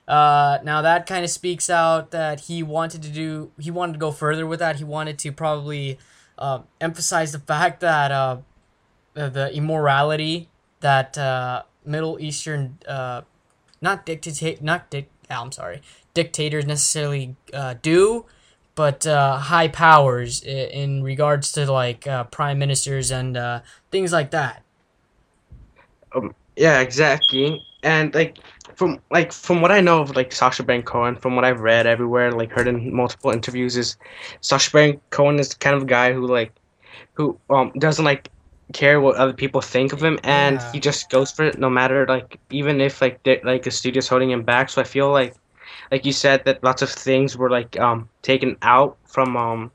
Uh, 0.08 0.58
now 0.64 0.82
that 0.82 1.06
kind 1.06 1.24
of 1.24 1.30
speaks 1.30 1.70
out 1.70 2.10
that 2.10 2.42
he 2.42 2.64
wanted 2.64 3.04
to 3.04 3.10
do. 3.10 3.52
He 3.60 3.70
wanted 3.70 3.94
to 3.94 4.00
go 4.00 4.12
further 4.12 4.48
with 4.48 4.60
that. 4.60 4.78
He 4.78 4.84
wanted 4.84 5.20
to 5.20 5.32
probably 5.32 6.00
uh, 6.40 6.62
emphasize 6.80 7.32
the 7.32 7.40
fact 7.40 7.80
that 7.82 8.12
uh, 9.16 9.30
the 9.30 9.54
immorality 9.54 10.50
that 10.80 11.18
uh, 11.18 11.64
Middle 11.86 12.20
Eastern, 12.20 12.78
uh, 12.88 13.22
not 13.82 14.06
dictate, 14.06 14.62
not 14.62 14.90
dic- 14.90 15.10
oh, 15.30 15.42
I'm 15.42 15.52
sorry, 15.52 15.82
dictators 16.14 16.66
necessarily 16.66 17.36
uh, 17.54 17.76
do, 17.82 18.26
but 18.76 19.06
uh, 19.06 19.38
high 19.38 19.68
powers 19.68 20.42
in, 20.44 21.04
regards 21.04 21.52
to 21.54 21.72
like 21.72 22.08
uh, 22.08 22.24
prime 22.26 22.60
ministers 22.60 23.12
and 23.12 23.38
things 23.92 24.12
like 24.12 24.32
that. 24.32 24.64
Um, 26.14 26.34
yeah, 26.56 26.80
exactly. 26.80 27.62
And 27.84 28.14
like 28.14 28.38
from 28.76 29.00
like 29.10 29.32
from 29.32 29.62
what 29.62 29.72
I 29.72 29.82
know 29.82 30.02
of 30.02 30.16
like 30.16 30.32
Sacha 30.32 30.64
Baron 30.64 30.84
Cohen, 30.84 31.16
from 31.16 31.36
what 31.36 31.46
I've 31.46 31.62
read 31.62 31.88
everywhere, 31.88 32.32
like 32.32 32.52
heard 32.52 32.68
in 32.68 32.94
multiple 32.94 33.32
interviews, 33.32 33.78
is 33.78 33.98
Sacha 34.42 34.72
Baron 34.72 35.02
Cohen 35.10 35.40
is 35.40 35.50
the 35.50 35.56
kind 35.56 35.76
of 35.76 35.84
a 35.84 35.86
guy 35.86 36.14
who 36.14 36.28
like 36.28 36.54
who 37.14 37.40
um 37.50 37.72
doesn't 37.78 38.06
like 38.06 38.30
care 38.72 39.00
what 39.02 39.16
other 39.18 39.34
people 39.34 39.62
think 39.62 39.94
of 39.94 40.04
him, 40.04 40.20
and 40.24 40.62
Yeah. 40.62 40.70
he 40.72 40.80
just 40.80 41.10
goes 41.10 41.32
for 41.32 41.46
it 41.46 41.60
no 41.60 41.70
matter 41.70 42.06
like 42.08 42.40
even 42.50 42.82
if 42.82 43.02
like 43.02 43.20
like 43.44 43.64
the 43.64 43.72
studio's 43.72 44.08
holding 44.08 44.32
him 44.32 44.44
back. 44.44 44.70
So 44.70 44.82
I 44.82 44.86
feel 44.86 45.12
like 45.12 45.36
like 45.92 46.06
you 46.06 46.14
said 46.14 46.44
that 46.46 46.64
lots 46.64 46.82
of 46.82 46.90
things 46.90 47.38
were 47.38 47.50
like 47.50 47.80
um 47.80 48.10
taken 48.22 48.58
out 48.62 48.98
from 49.08 49.36
um 49.38 49.72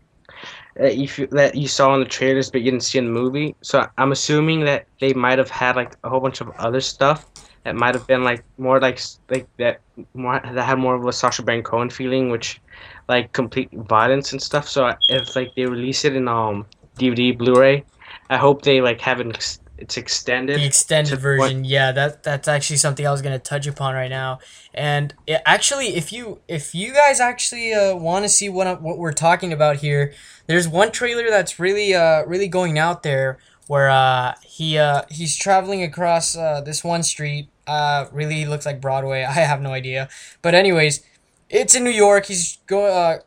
that 0.76 0.96
you 0.96 1.08
that 1.28 1.54
you 1.54 1.68
saw 1.68 1.94
in 1.94 2.00
the 2.00 2.06
trailers 2.06 2.50
but 2.50 2.60
you 2.62 2.70
didn't 2.70 2.84
see 2.84 2.98
in 2.98 3.06
the 3.06 3.10
movie. 3.12 3.54
So 3.62 3.86
I'm 3.98 4.12
assuming 4.12 4.64
that 4.64 4.86
they 5.00 5.12
might 5.14 5.38
have 5.38 5.50
had 5.50 5.76
like 5.76 5.96
a 6.04 6.08
whole 6.08 6.20
bunch 6.20 6.40
of 6.40 6.50
other 6.58 6.80
stuff 6.80 7.26
that 7.64 7.74
might 7.74 7.94
have 7.94 8.06
been 8.06 8.24
like 8.24 8.44
more 8.58 8.80
like 8.80 9.00
like 9.30 9.48
that 9.58 9.80
more 10.14 10.40
that 10.40 10.64
had 10.64 10.78
more 10.78 10.94
of 10.94 11.04
a 11.06 11.12
Sacha 11.12 11.42
Baron 11.42 11.62
Cohen 11.62 11.90
feeling, 11.90 12.30
which 12.30 12.60
like 13.08 13.32
complete 13.32 13.70
violence 13.72 14.32
and 14.32 14.42
stuff. 14.42 14.68
So 14.68 14.92
if 15.08 15.34
like 15.36 15.54
they 15.56 15.66
release 15.66 16.04
it 16.04 16.16
in 16.16 16.28
um 16.28 16.66
DVD 16.98 17.32
Blu-ray, 17.32 17.84
I 18.28 18.36
hope 18.36 18.62
they 18.62 18.80
like 18.80 19.00
have 19.02 19.20
it 19.20 19.28
ex- 19.28 19.60
it's 19.78 19.96
extended. 19.96 20.58
The 20.58 20.64
extended 20.64 21.18
version, 21.18 21.64
yeah, 21.64 21.92
that 21.92 22.22
that's 22.22 22.48
actually 22.48 22.78
something 22.78 23.06
I 23.06 23.10
was 23.10 23.22
gonna 23.22 23.38
touch 23.38 23.66
upon 23.66 23.94
right 23.94 24.08
now. 24.08 24.38
And 24.72 25.14
it, 25.26 25.42
actually, 25.44 25.96
if 25.96 26.12
you 26.12 26.40
if 26.48 26.74
you 26.74 26.92
guys 26.94 27.20
actually 27.20 27.74
uh, 27.74 27.94
want 27.94 28.24
to 28.24 28.28
see 28.28 28.48
what 28.48 28.80
what 28.80 28.98
we're 28.98 29.12
talking 29.12 29.52
about 29.52 29.76
here, 29.76 30.14
there's 30.46 30.66
one 30.66 30.92
trailer 30.92 31.28
that's 31.28 31.58
really 31.58 31.94
uh 31.94 32.24
really 32.24 32.48
going 32.48 32.78
out 32.78 33.02
there 33.02 33.38
where 33.66 33.90
uh 33.90 34.34
he 34.42 34.78
uh 34.78 35.02
he's 35.10 35.36
traveling 35.36 35.82
across 35.82 36.36
uh 36.36 36.60
this 36.60 36.82
one 36.82 37.02
street. 37.02 37.48
Uh, 37.66 38.06
really 38.12 38.46
looks 38.46 38.64
like 38.64 38.80
Broadway. 38.80 39.24
I 39.28 39.32
have 39.32 39.60
no 39.60 39.72
idea, 39.72 40.08
but 40.40 40.54
anyways, 40.54 41.02
it's 41.50 41.74
in 41.74 41.84
New 41.84 41.90
York. 41.90 42.26
He's 42.26 42.58
go 42.66 42.86
uh, 42.86 43.18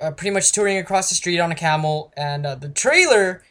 uh 0.00 0.12
pretty 0.12 0.30
much 0.30 0.52
touring 0.52 0.78
across 0.78 1.10
the 1.10 1.14
street 1.14 1.38
on 1.38 1.52
a 1.52 1.56
camel, 1.56 2.12
and 2.16 2.46
uh, 2.46 2.54
the 2.54 2.70
trailer 2.70 3.42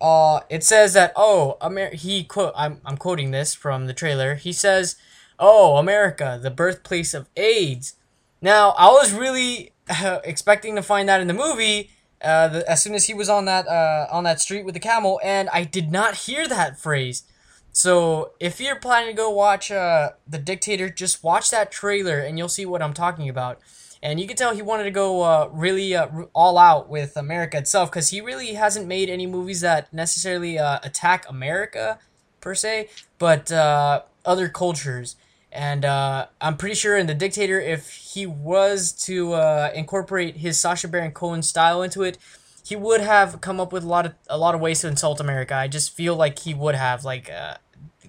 uh, 0.00 0.40
it 0.48 0.64
says 0.64 0.92
that 0.94 1.12
oh, 1.16 1.56
Amer- 1.62 1.94
he 1.94 2.24
quote 2.24 2.52
I'm 2.56 2.80
I'm 2.84 2.96
quoting 2.96 3.30
this 3.30 3.54
from 3.54 3.86
the 3.86 3.94
trailer. 3.94 4.34
He 4.34 4.52
says, 4.52 4.96
"Oh, 5.38 5.76
America, 5.76 6.38
the 6.42 6.50
birthplace 6.50 7.14
of 7.14 7.28
AIDS." 7.36 7.94
Now, 8.42 8.70
I 8.78 8.88
was 8.88 9.12
really 9.12 9.72
uh, 9.88 10.20
expecting 10.24 10.76
to 10.76 10.82
find 10.82 11.08
that 11.08 11.20
in 11.20 11.28
the 11.28 11.34
movie 11.34 11.90
uh, 12.22 12.48
the, 12.48 12.70
as 12.70 12.82
soon 12.82 12.94
as 12.94 13.06
he 13.06 13.14
was 13.14 13.28
on 13.28 13.44
that 13.44 13.66
uh, 13.68 14.06
on 14.10 14.24
that 14.24 14.40
street 14.40 14.64
with 14.64 14.74
the 14.74 14.80
camel, 14.80 15.20
and 15.22 15.48
I 15.52 15.64
did 15.64 15.90
not 15.90 16.14
hear 16.14 16.48
that 16.48 16.78
phrase. 16.78 17.24
So, 17.72 18.32
if 18.40 18.58
you're 18.58 18.76
planning 18.76 19.10
to 19.10 19.16
go 19.16 19.28
watch 19.28 19.70
uh, 19.70 20.12
the 20.26 20.38
Dictator, 20.38 20.88
just 20.88 21.22
watch 21.22 21.50
that 21.50 21.70
trailer, 21.70 22.18
and 22.18 22.38
you'll 22.38 22.48
see 22.48 22.64
what 22.64 22.82
I'm 22.82 22.94
talking 22.94 23.28
about. 23.28 23.60
And 24.06 24.20
you 24.20 24.28
can 24.28 24.36
tell 24.36 24.54
he 24.54 24.62
wanted 24.62 24.84
to 24.84 24.92
go 24.92 25.22
uh, 25.22 25.48
really 25.52 25.96
uh, 25.96 26.06
all 26.32 26.58
out 26.58 26.88
with 26.88 27.16
America 27.16 27.58
itself 27.58 27.90
because 27.90 28.10
he 28.10 28.20
really 28.20 28.52
hasn't 28.54 28.86
made 28.86 29.10
any 29.10 29.26
movies 29.26 29.62
that 29.62 29.92
necessarily 29.92 30.60
uh, 30.60 30.78
attack 30.84 31.28
America 31.28 31.98
per 32.40 32.54
se, 32.54 32.88
but 33.18 33.50
uh, 33.50 34.02
other 34.24 34.48
cultures. 34.48 35.16
And 35.50 35.84
uh, 35.84 36.26
I'm 36.40 36.56
pretty 36.56 36.76
sure 36.76 36.96
in 36.96 37.08
The 37.08 37.14
Dictator, 37.14 37.60
if 37.60 37.90
he 37.90 38.26
was 38.26 38.92
to 39.06 39.32
uh, 39.32 39.72
incorporate 39.74 40.36
his 40.36 40.56
Sacha 40.60 40.86
Baron 40.86 41.10
Cohen 41.10 41.42
style 41.42 41.82
into 41.82 42.04
it, 42.04 42.16
he 42.64 42.76
would 42.76 43.00
have 43.00 43.40
come 43.40 43.58
up 43.58 43.72
with 43.72 43.82
a 43.82 43.88
lot 43.88 44.06
of 44.06 44.14
a 44.28 44.38
lot 44.38 44.54
of 44.54 44.60
ways 44.60 44.82
to 44.82 44.88
insult 44.88 45.18
America. 45.18 45.56
I 45.56 45.66
just 45.66 45.92
feel 45.92 46.14
like 46.14 46.38
he 46.38 46.54
would 46.54 46.76
have 46.76 47.04
like 47.04 47.28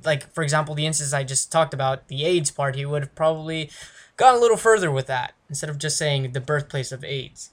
like 0.07 0.33
for 0.33 0.41
example 0.41 0.73
the 0.73 0.87
instance 0.87 1.13
I 1.13 1.23
just 1.23 1.51
talked 1.51 1.75
about 1.75 2.07
the 2.07 2.25
AIDS 2.25 2.49
part. 2.49 2.75
He 2.75 2.85
would 2.85 3.03
have 3.03 3.13
probably 3.13 3.69
gone 4.15 4.33
a 4.33 4.39
little 4.39 4.57
further 4.57 4.89
with 4.89 5.05
that 5.05 5.33
instead 5.49 5.69
of 5.69 5.77
just 5.77 5.97
saying 5.97 6.31
the 6.31 6.41
birthplace 6.41 6.91
of 6.91 7.03
AIDS. 7.03 7.51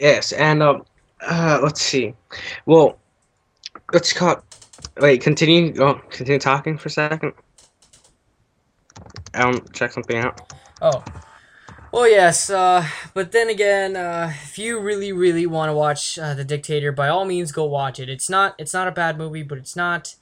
Yes, 0.00 0.32
and 0.32 0.62
um, 0.62 0.84
uh, 1.20 1.60
let's 1.62 1.82
see. 1.82 2.14
Well, 2.66 2.98
let's 3.92 4.12
call. 4.12 4.42
Wait, 5.00 5.20
continue. 5.20 5.74
Oh, 5.80 6.00
continue 6.10 6.38
talking 6.38 6.78
for 6.78 6.88
a 6.88 6.90
second. 6.90 7.32
Um, 9.34 9.60
check 9.72 9.92
something 9.92 10.16
out. 10.16 10.52
Oh. 10.80 11.04
Well, 11.92 12.08
yes, 12.08 12.50
uh, 12.50 12.86
but 13.14 13.32
then 13.32 13.48
again, 13.48 13.96
uh, 13.96 14.32
if 14.44 14.58
you 14.58 14.78
really, 14.78 15.12
really 15.12 15.46
want 15.46 15.70
to 15.70 15.72
watch 15.72 16.18
uh, 16.18 16.34
The 16.34 16.44
Dictator, 16.44 16.92
by 16.92 17.08
all 17.08 17.24
means, 17.24 17.52
go 17.52 17.64
watch 17.64 17.98
it. 17.98 18.10
It's 18.10 18.28
not, 18.28 18.54
it's 18.58 18.74
not 18.74 18.86
a 18.86 18.92
bad 18.92 19.16
movie, 19.16 19.42
but 19.42 19.56
it's 19.56 19.76
not, 19.76 20.14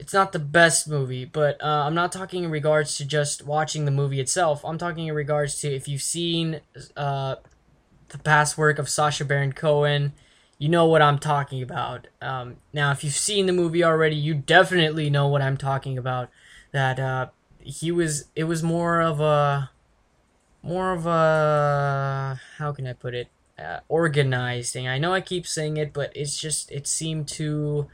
it's 0.00 0.14
not 0.14 0.32
the 0.32 0.38
best 0.38 0.88
movie. 0.88 1.26
But 1.26 1.62
uh, 1.62 1.84
I'm 1.84 1.94
not 1.94 2.10
talking 2.10 2.42
in 2.42 2.50
regards 2.50 2.96
to 2.96 3.04
just 3.04 3.46
watching 3.46 3.84
the 3.84 3.90
movie 3.90 4.18
itself. 4.18 4.64
I'm 4.64 4.78
talking 4.78 5.06
in 5.06 5.14
regards 5.14 5.60
to 5.60 5.72
if 5.72 5.86
you've 5.86 6.02
seen 6.02 6.62
uh, 6.96 7.36
the 8.08 8.18
past 8.18 8.56
work 8.56 8.78
of 8.78 8.88
Sacha 8.88 9.24
Baron 9.26 9.52
Cohen, 9.52 10.14
you 10.58 10.70
know 10.70 10.86
what 10.86 11.02
I'm 11.02 11.18
talking 11.18 11.62
about. 11.62 12.08
Um, 12.22 12.56
now, 12.72 12.90
if 12.92 13.04
you've 13.04 13.12
seen 13.12 13.44
the 13.44 13.52
movie 13.52 13.84
already, 13.84 14.16
you 14.16 14.34
definitely 14.34 15.10
know 15.10 15.28
what 15.28 15.42
I'm 15.42 15.58
talking 15.58 15.98
about. 15.98 16.30
That 16.72 16.98
uh, 16.98 17.26
he 17.58 17.92
was, 17.92 18.24
it 18.34 18.44
was 18.44 18.62
more 18.62 19.02
of 19.02 19.20
a 19.20 19.70
more 20.62 20.92
of 20.92 21.06
a 21.06 22.40
how 22.58 22.72
can 22.72 22.86
I 22.86 22.92
put 22.92 23.14
it 23.14 23.28
uh, 23.58 23.80
organized 23.88 24.72
thing. 24.72 24.88
I 24.88 24.98
know 24.98 25.12
I 25.12 25.20
keep 25.20 25.46
saying 25.46 25.76
it, 25.76 25.92
but 25.92 26.12
it's 26.14 26.40
just 26.40 26.70
it 26.70 26.86
seemed 26.86 27.28
too 27.28 27.88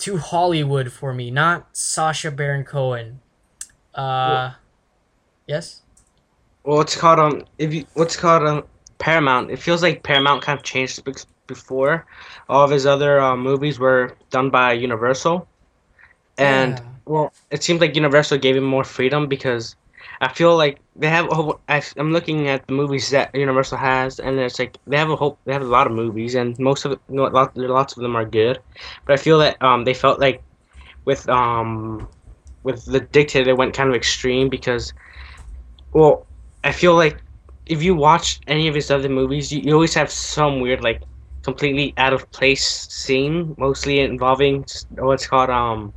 too 0.00 0.18
Hollywood 0.18 0.92
for 0.92 1.12
me, 1.14 1.30
not 1.30 1.76
Sacha 1.76 2.30
Baron 2.30 2.64
Cohen. 2.64 3.20
Uh, 3.94 4.52
yes. 5.46 5.82
Well, 6.64 6.78
what's 6.78 6.96
called 6.96 7.18
um, 7.18 7.44
if 7.58 7.72
you 7.74 7.86
what's 7.94 8.16
called 8.16 8.44
um, 8.44 8.64
Paramount. 8.98 9.50
It 9.50 9.58
feels 9.58 9.82
like 9.82 10.02
Paramount 10.02 10.42
kind 10.42 10.58
of 10.58 10.64
changed 10.64 11.02
before. 11.46 12.06
All 12.48 12.64
of 12.64 12.70
his 12.70 12.86
other 12.86 13.20
uh, 13.20 13.36
movies 13.36 13.78
were 13.78 14.16
done 14.30 14.50
by 14.50 14.72
Universal, 14.74 15.48
and 16.38 16.78
Yeah. 16.78 16.84
well, 17.06 17.32
it 17.50 17.62
seems 17.62 17.80
like 17.80 17.96
Universal 17.96 18.38
gave 18.38 18.56
him 18.56 18.64
more 18.64 18.84
freedom 18.84 19.26
because 19.26 19.74
I 20.20 20.32
feel 20.32 20.56
like 20.56 20.78
they 20.96 21.08
have. 21.08 21.30
A 21.30 21.34
whole, 21.34 21.60
I, 21.68 21.82
I'm 21.96 22.12
looking 22.12 22.48
at 22.48 22.66
the 22.66 22.72
movies 22.74 23.10
that 23.10 23.34
Universal 23.34 23.78
has, 23.78 24.18
and 24.20 24.38
it's 24.38 24.58
like 24.58 24.76
they 24.86 24.96
have 24.96 25.10
a 25.10 25.16
whole. 25.16 25.38
They 25.44 25.52
have 25.52 25.62
a 25.62 25.66
lot 25.66 25.86
of 25.86 25.92
movies, 25.92 26.34
and 26.34 26.58
most 26.58 26.84
of 26.84 26.92
it, 26.92 27.00
you 27.08 27.16
know, 27.16 27.24
lot, 27.24 27.56
lots 27.56 27.96
of 27.96 28.02
them 28.02 28.16
are 28.16 28.24
good. 28.24 28.60
But 29.06 29.14
I 29.14 29.16
feel 29.16 29.38
that 29.40 29.60
um, 29.62 29.84
they 29.84 29.94
felt 29.94 30.20
like 30.20 30.42
with 31.04 31.28
um, 31.28 32.08
with 32.62 32.84
the 32.86 33.00
Dictator, 33.00 33.44
they 33.44 33.52
went 33.52 33.74
kind 33.74 33.88
of 33.88 33.94
extreme 33.96 34.48
because, 34.48 34.92
well, 35.92 36.26
I 36.64 36.72
feel 36.72 36.94
like 36.94 37.22
if 37.66 37.82
you 37.82 37.94
watch 37.94 38.40
any 38.46 38.68
of 38.68 38.74
his 38.74 38.90
other 38.90 39.08
movies, 39.08 39.52
you, 39.52 39.60
you 39.62 39.74
always 39.74 39.94
have 39.94 40.10
some 40.10 40.60
weird 40.60 40.82
like 40.82 41.02
completely 41.42 41.94
out 41.96 42.12
of 42.12 42.30
place 42.32 42.64
scene, 42.90 43.54
mostly 43.58 44.00
involving 44.00 44.64
what's 44.98 45.26
called 45.26 45.50
um, 45.50 45.94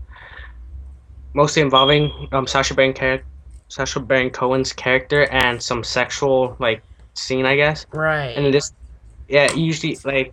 mostly 1.33 1.61
involving 1.61 2.11
um 2.31 2.47
Sacha 2.47 2.73
Baron. 2.73 2.93
Sacha 3.73 3.99
Baron 3.99 4.29
Cohen's 4.29 4.71
character 4.71 5.23
and 5.31 5.61
some 5.61 5.83
sexual 5.83 6.55
like 6.59 6.83
scene, 7.15 7.45
I 7.47 7.55
guess. 7.55 7.87
Right. 7.91 8.37
And 8.37 8.53
this, 8.53 8.71
yeah, 9.27 9.51
usually 9.53 9.97
like, 10.05 10.31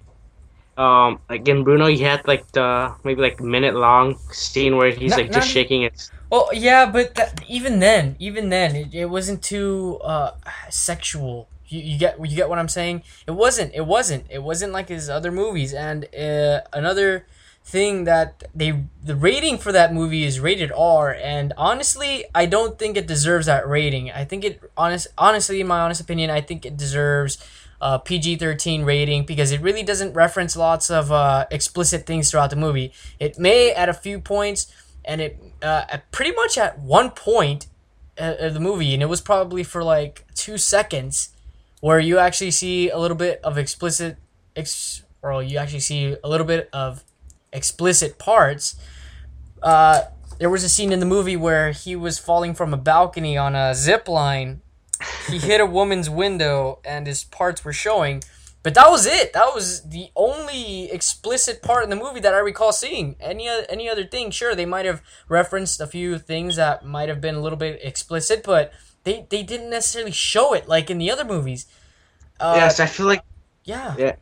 um, 0.76 1.18
like 1.30 1.48
in 1.48 1.64
Bruno, 1.64 1.86
he 1.86 1.98
had 1.98 2.26
like 2.28 2.44
the 2.52 2.94
maybe 3.02 3.22
like 3.22 3.40
minute 3.40 3.74
long 3.74 4.18
scene 4.30 4.76
where 4.76 4.90
he's 4.90 5.12
Not- 5.12 5.20
like 5.20 5.26
just 5.28 5.46
not- 5.48 5.54
shaking 5.56 5.82
his. 5.82 6.10
Well, 6.30 6.50
yeah, 6.52 6.84
but 6.86 7.14
that, 7.16 7.40
even 7.48 7.80
then, 7.80 8.14
even 8.18 8.50
then, 8.50 8.76
it, 8.76 8.94
it 8.94 9.06
wasn't 9.06 9.42
too 9.42 9.98
uh, 10.04 10.32
sexual. 10.68 11.48
You, 11.66 11.80
you 11.80 11.98
get 11.98 12.20
you 12.20 12.36
get 12.36 12.48
what 12.50 12.58
I'm 12.58 12.68
saying? 12.68 13.02
It 13.26 13.32
wasn't. 13.32 13.74
It 13.74 13.86
wasn't. 13.86 14.26
It 14.30 14.42
wasn't 14.42 14.72
like 14.72 14.88
his 14.90 15.08
other 15.08 15.32
movies. 15.32 15.72
And 15.74 16.04
uh, 16.14 16.60
another 16.72 17.26
thing 17.64 18.04
that 18.04 18.44
they 18.54 18.84
the 19.02 19.14
rating 19.14 19.58
for 19.58 19.70
that 19.72 19.94
movie 19.94 20.24
is 20.24 20.40
rated 20.40 20.72
R. 20.72 21.14
And 21.14 21.52
honestly, 21.56 22.24
I 22.34 22.46
don't 22.46 22.78
think 22.78 22.96
it 22.96 23.06
deserves 23.06 23.46
that 23.46 23.68
rating. 23.68 24.10
I 24.10 24.24
think 24.24 24.44
it 24.44 24.60
honest 24.76 25.08
honestly, 25.16 25.60
in 25.60 25.66
my 25.66 25.80
honest 25.80 26.00
opinion, 26.00 26.30
I 26.30 26.40
think 26.40 26.66
it 26.66 26.76
deserves 26.76 27.38
uh, 27.80 27.98
PG-13 27.98 28.84
rating 28.84 29.24
because 29.24 29.52
it 29.52 29.60
really 29.60 29.82
doesn't 29.82 30.12
reference 30.12 30.56
lots 30.56 30.90
of 30.90 31.10
uh, 31.10 31.46
explicit 31.50 32.06
things 32.06 32.30
throughout 32.30 32.50
the 32.50 32.56
movie. 32.56 32.92
It 33.18 33.38
may 33.38 33.72
at 33.72 33.88
a 33.88 33.94
few 33.94 34.20
points, 34.20 34.72
and 35.04 35.20
it 35.20 35.42
uh, 35.62 35.98
pretty 36.12 36.32
much 36.32 36.58
at 36.58 36.78
one 36.78 37.10
point, 37.10 37.68
uh, 38.20 38.34
of 38.38 38.54
the 38.54 38.60
movie, 38.60 38.92
and 38.92 39.02
it 39.02 39.06
was 39.06 39.20
probably 39.20 39.62
for 39.62 39.82
like 39.82 40.26
two 40.34 40.58
seconds, 40.58 41.30
where 41.80 41.98
you 41.98 42.18
actually 42.18 42.50
see 42.50 42.90
a 42.90 42.98
little 42.98 43.16
bit 43.16 43.40
of 43.42 43.56
explicit, 43.56 44.18
ex- 44.54 45.02
or 45.22 45.42
you 45.42 45.56
actually 45.56 45.80
see 45.80 46.16
a 46.22 46.28
little 46.28 46.46
bit 46.46 46.68
of 46.72 47.02
explicit 47.52 48.18
parts. 48.18 48.76
Uh, 49.62 50.02
there 50.38 50.50
was 50.50 50.64
a 50.64 50.68
scene 50.68 50.92
in 50.92 51.00
the 51.00 51.06
movie 51.06 51.36
where 51.36 51.72
he 51.72 51.94
was 51.94 52.18
falling 52.18 52.54
from 52.54 52.72
a 52.72 52.78
balcony 52.78 53.36
on 53.36 53.54
a 53.54 53.74
zip 53.74 54.08
line. 54.08 54.62
He 55.28 55.38
hit 55.50 55.60
a 55.60 55.66
woman's 55.66 56.08
window, 56.08 56.78
and 56.84 57.06
his 57.06 57.24
parts 57.24 57.64
were 57.64 57.72
showing. 57.72 58.22
But 58.62 58.74
that 58.74 58.90
was 58.90 59.06
it. 59.06 59.32
That 59.32 59.54
was 59.54 59.82
the 59.88 60.10
only 60.14 60.90
explicit 60.90 61.62
part 61.62 61.84
in 61.84 61.90
the 61.90 61.96
movie 61.96 62.20
that 62.20 62.34
I 62.34 62.38
recall 62.38 62.72
seeing. 62.72 63.16
Any 63.18 63.48
any 63.68 63.88
other 63.88 64.04
thing, 64.04 64.30
sure, 64.30 64.54
they 64.54 64.66
might 64.66 64.84
have 64.84 65.02
referenced 65.28 65.80
a 65.80 65.86
few 65.86 66.18
things 66.18 66.56
that 66.56 66.84
might 66.84 67.08
have 67.08 67.22
been 67.22 67.34
a 67.34 67.40
little 67.40 67.58
bit 67.58 67.80
explicit, 67.82 68.42
but 68.44 68.72
they 69.04 69.26
they 69.30 69.42
didn't 69.42 69.70
necessarily 69.70 70.12
show 70.12 70.52
it 70.52 70.68
like 70.68 70.90
in 70.90 70.98
the 70.98 71.10
other 71.10 71.24
movies. 71.24 71.66
Uh, 72.38 72.54
yes, 72.56 72.80
I 72.80 72.86
feel 72.86 73.06
like 73.06 73.22
yeah. 73.64 73.94
Yeah. 73.98 74.16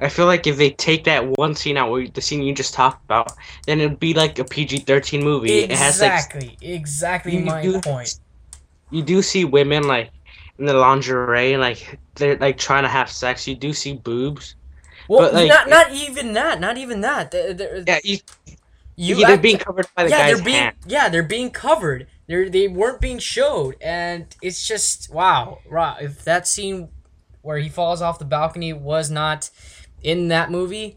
I 0.00 0.08
feel 0.08 0.26
like 0.26 0.46
if 0.46 0.56
they 0.56 0.70
take 0.70 1.04
that 1.04 1.26
one 1.38 1.54
scene 1.54 1.76
out, 1.76 2.14
the 2.14 2.20
scene 2.20 2.42
you 2.42 2.54
just 2.54 2.72
talked 2.72 3.04
about, 3.04 3.32
then 3.66 3.80
it'd 3.80 3.98
be 3.98 4.14
like 4.14 4.38
a 4.38 4.44
PG 4.44 4.80
thirteen 4.80 5.24
movie. 5.24 5.58
Exactly, 5.58 5.74
it 5.74 5.78
has 5.78 6.00
like, 6.00 6.62
exactly 6.62 7.38
my 7.40 7.62
do, 7.62 7.80
point. 7.80 8.20
You 8.90 9.02
do 9.02 9.22
see 9.22 9.44
women 9.44 9.88
like 9.88 10.10
in 10.58 10.66
the 10.66 10.74
lingerie, 10.74 11.56
like 11.56 11.98
they're 12.14 12.36
like 12.36 12.58
trying 12.58 12.84
to 12.84 12.88
have 12.88 13.10
sex. 13.10 13.48
You 13.48 13.56
do 13.56 13.72
see 13.72 13.94
boobs. 13.94 14.54
Well, 15.08 15.20
but, 15.20 15.34
like, 15.34 15.48
not 15.48 15.68
not 15.68 15.92
even 15.92 16.32
that. 16.34 16.60
Not 16.60 16.78
even 16.78 17.00
that. 17.00 17.30
They're, 17.30 17.54
they're, 17.54 17.84
yeah, 17.86 17.98
you, 18.04 18.18
you 18.94 19.16
yeah, 19.16 19.28
they're 19.28 19.38
being 19.38 19.58
covered 19.58 19.86
by 19.96 20.04
the 20.04 20.10
yeah, 20.10 20.18
guy's 20.18 20.36
they're 20.36 20.44
being, 20.44 20.56
hand. 20.56 20.76
Yeah, 20.86 21.08
they're 21.08 21.22
being 21.22 21.50
covered. 21.50 22.06
They're 22.28 22.48
they 22.48 22.68
weren't 22.68 23.00
being 23.00 23.18
showed, 23.18 23.76
and 23.80 24.26
it's 24.42 24.66
just 24.66 25.12
wow. 25.12 25.58
Wow, 25.68 25.96
if 26.00 26.22
that 26.24 26.46
scene 26.46 26.88
where 27.42 27.58
he 27.58 27.68
falls 27.68 28.02
off 28.02 28.18
the 28.18 28.24
balcony 28.24 28.72
was 28.72 29.10
not 29.10 29.50
in 30.02 30.28
that 30.28 30.50
movie, 30.50 30.96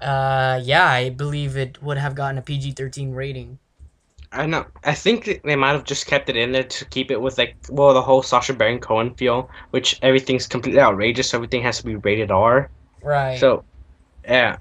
uh, 0.00 0.60
yeah, 0.62 0.86
I 0.86 1.10
believe 1.10 1.56
it 1.56 1.82
would 1.82 1.98
have 1.98 2.14
gotten 2.14 2.38
a 2.38 2.42
PG 2.42 2.72
thirteen 2.72 3.12
rating. 3.12 3.58
I 4.32 4.46
know. 4.46 4.64
I 4.84 4.94
think 4.94 5.42
they 5.42 5.56
might 5.56 5.72
have 5.72 5.84
just 5.84 6.06
kept 6.06 6.28
it 6.28 6.36
in 6.36 6.52
there 6.52 6.62
to 6.62 6.84
keep 6.86 7.10
it 7.10 7.20
with 7.20 7.36
like 7.36 7.56
well 7.68 7.92
the 7.94 8.02
whole 8.02 8.22
Sacha 8.22 8.52
Baron 8.52 8.78
Cohen 8.78 9.14
feel, 9.14 9.50
which 9.70 9.98
everything's 10.02 10.46
completely 10.46 10.80
outrageous. 10.80 11.30
So 11.30 11.38
everything 11.38 11.62
has 11.62 11.78
to 11.78 11.84
be 11.84 11.96
rated 11.96 12.30
R. 12.30 12.70
Right. 13.02 13.38
So, 13.38 13.64
yeah. 14.24 14.58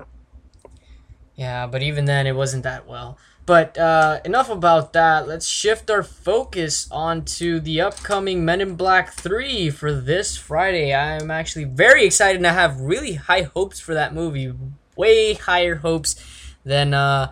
Yeah, 1.36 1.68
but 1.68 1.84
even 1.84 2.06
then, 2.06 2.28
it 2.28 2.36
wasn't 2.36 2.64
that 2.64 2.88
well. 2.88 3.18
But 3.50 3.80
uh, 3.80 4.20
enough 4.26 4.52
about 4.52 4.94
that. 4.94 5.28
Let's 5.28 5.48
shift 5.48 5.90
our 5.90 6.04
focus 6.04 6.88
onto 6.92 7.60
the 7.60 7.82
upcoming 7.82 8.46
Men 8.46 8.62
in 8.62 8.76
Black 8.76 9.12
3 9.14 9.72
for 9.72 9.92
this 9.92 10.38
Friday. 10.38 10.94
I'm 10.94 11.32
actually 11.32 11.64
very 11.64 12.06
excited 12.06 12.38
and 12.38 12.46
I 12.46 12.54
have 12.54 12.80
really 12.80 13.14
high 13.14 13.42
hopes 13.42 13.80
for 13.80 13.96
that 13.96 14.14
movie. 14.14 14.54
Way 14.96 15.34
higher 15.34 15.78
hopes 15.78 16.16
than 16.64 16.94
uh, 16.94 17.32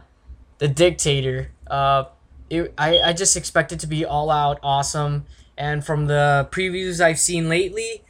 The 0.58 0.68
Dictator. 0.68 1.52
Uh, 1.68 2.06
it, 2.50 2.74
I, 2.80 2.98
I 2.98 3.14
just 3.14 3.38
expect 3.38 3.72
it 3.72 3.80
to 3.82 3.88
be 3.88 4.04
all 4.04 4.32
out 4.32 4.58
awesome. 4.64 5.28
And 5.56 5.86
from 5.86 6.08
the 6.08 6.50
previews 6.50 7.00
I've 7.00 7.20
seen 7.20 7.48
lately, 7.48 8.04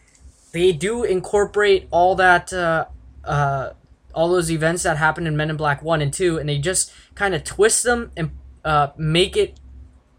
they 0.54 0.72
do 0.72 1.04
incorporate 1.04 1.90
all 1.92 2.16
that, 2.16 2.54
uh, 2.54 2.86
uh, 3.26 3.72
all 4.18 4.30
those 4.30 4.50
events 4.50 4.82
that 4.82 4.98
happened 4.98 5.28
in 5.28 5.38
Men 5.38 5.52
in 5.52 5.58
Black 5.58 5.84
1 5.84 6.02
and 6.02 6.12
2, 6.12 6.40
and 6.40 6.50
they 6.50 6.58
just 6.58 6.92
kind 7.14 7.36
of 7.36 7.44
twist 7.44 7.84
them 7.84 8.12
and 8.18 8.32
uh, 8.66 8.88
make 8.98 9.38
it 9.38 9.60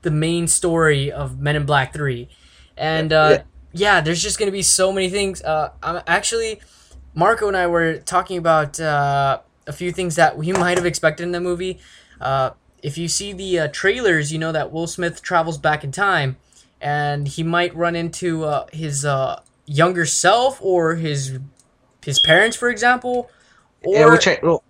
the 0.02 0.10
main 0.12 0.46
story 0.46 1.10
of 1.10 1.40
Men 1.40 1.56
in 1.56 1.66
Black 1.66 1.92
3. 1.92 2.28
And 2.76 3.12
uh, 3.12 3.28
yeah. 3.30 3.42
yeah. 3.72 4.00
there's 4.00 4.22
just 4.22 4.38
going 4.38 4.46
to 4.46 4.52
be 4.52 4.62
so 4.62 4.92
many 4.92 5.10
things. 5.10 5.42
Uh, 5.42 5.72
I'm 5.82 6.00
actually, 6.06 6.60
Marco 7.12 7.48
and 7.48 7.56
I 7.56 7.66
were 7.66 7.98
talking 7.98 8.38
about 8.38 8.78
uh, 8.78 9.40
a 9.66 9.72
few 9.72 9.90
things 9.90 10.14
that 10.14 10.38
we 10.38 10.52
might 10.64 10.78
have 10.78 10.86
expected 10.86 11.24
in 11.24 11.32
the 11.32 11.40
movie. 11.40 11.80
Uh, 12.20 12.50
if 12.80 12.96
you 12.98 13.08
see 13.08 13.32
the 13.32 13.58
uh, 13.58 13.68
trailers, 13.72 14.32
you 14.32 14.38
know 14.38 14.52
that 14.52 14.70
Will 14.70 14.86
Smith 14.86 15.22
travels 15.22 15.58
back 15.58 15.82
in 15.82 15.90
time, 15.90 16.36
and 16.80 17.26
he 17.26 17.42
might 17.42 17.74
run 17.74 17.96
into 17.96 18.44
uh, 18.44 18.66
his 18.72 19.04
uh, 19.04 19.42
younger 19.66 20.06
self 20.06 20.62
or 20.62 20.94
his 20.94 21.40
his 22.04 22.20
parents, 22.20 22.56
for 22.56 22.68
example. 22.68 23.28
Or, 23.84 23.94
yeah, 23.94 24.10
which 24.10 24.28
I, 24.28 24.38
well, 24.42 24.62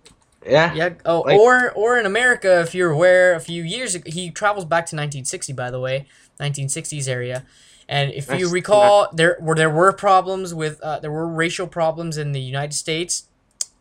yeah, 0.45 0.73
yeah. 0.73 0.93
Oh, 1.05 1.21
like, 1.21 1.39
or 1.39 1.71
or 1.71 1.99
in 1.99 2.05
America, 2.05 2.61
if 2.61 2.73
you're 2.75 2.91
aware, 2.91 3.33
a 3.35 3.39
few 3.39 3.63
years 3.63 3.95
ago, 3.95 4.09
he 4.11 4.31
travels 4.31 4.65
back 4.65 4.85
to 4.87 4.95
1960. 4.95 5.53
By 5.53 5.71
the 5.71 5.79
way, 5.79 6.07
1960s 6.39 7.07
area. 7.07 7.45
And 7.87 8.11
if 8.13 8.31
you 8.31 8.49
recall, 8.51 9.09
there 9.11 9.37
were 9.41 9.55
there 9.55 9.69
were 9.69 9.91
problems 9.91 10.53
with 10.53 10.79
uh, 10.81 10.99
there 10.99 11.11
were 11.11 11.27
racial 11.27 11.65
problems 11.67 12.17
in 12.17 12.33
the 12.33 12.41
United 12.41 12.75
States 12.75 13.29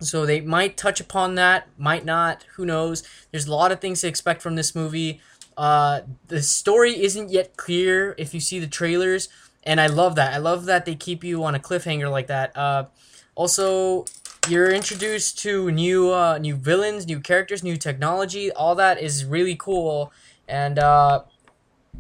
so 0.01 0.25
they 0.25 0.41
might 0.41 0.77
touch 0.77 1.01
upon 1.01 1.35
that, 1.35 1.69
might 1.77 2.05
not. 2.05 2.45
Who 2.55 2.65
knows? 2.65 3.03
There's 3.31 3.47
a 3.47 3.55
lot 3.55 3.73
of 3.73 3.81
things 3.81 4.01
to 4.03 4.09
expect 4.09 4.43
from 4.43 4.55
this 4.55 4.75
movie. 4.75 5.21
Uh, 5.57 6.03
the 6.29 6.41
story 6.43 7.03
isn't 7.03 7.31
yet 7.31 7.57
clear 7.57 8.15
if 8.17 8.33
you 8.33 8.41
see 8.41 8.61
the 8.61 8.69
trailers, 8.69 9.29
and 9.65 9.81
I 9.81 9.89
love 9.89 10.15
that. 10.15 10.33
I 10.33 10.39
love 10.39 10.67
that 10.67 10.85
they 10.85 10.95
keep 10.95 11.25
you 11.25 11.43
on 11.43 11.55
a 11.55 11.59
cliffhanger 11.59 12.11
like 12.11 12.29
that. 12.29 12.57
Uh, 12.57 12.87
also, 13.35 14.05
you're 14.49 14.71
introduced 14.71 15.39
to 15.41 15.71
new 15.71 16.13
uh, 16.13 16.39
new 16.39 16.57
villains, 16.57 17.07
new 17.07 17.21
characters, 17.21 17.63
new 17.63 17.77
technology. 17.77 18.51
All 18.51 18.75
that 18.75 19.01
is 19.01 19.25
really 19.25 19.57
cool. 19.57 20.13
And 20.49 20.79
uh, 20.79 21.23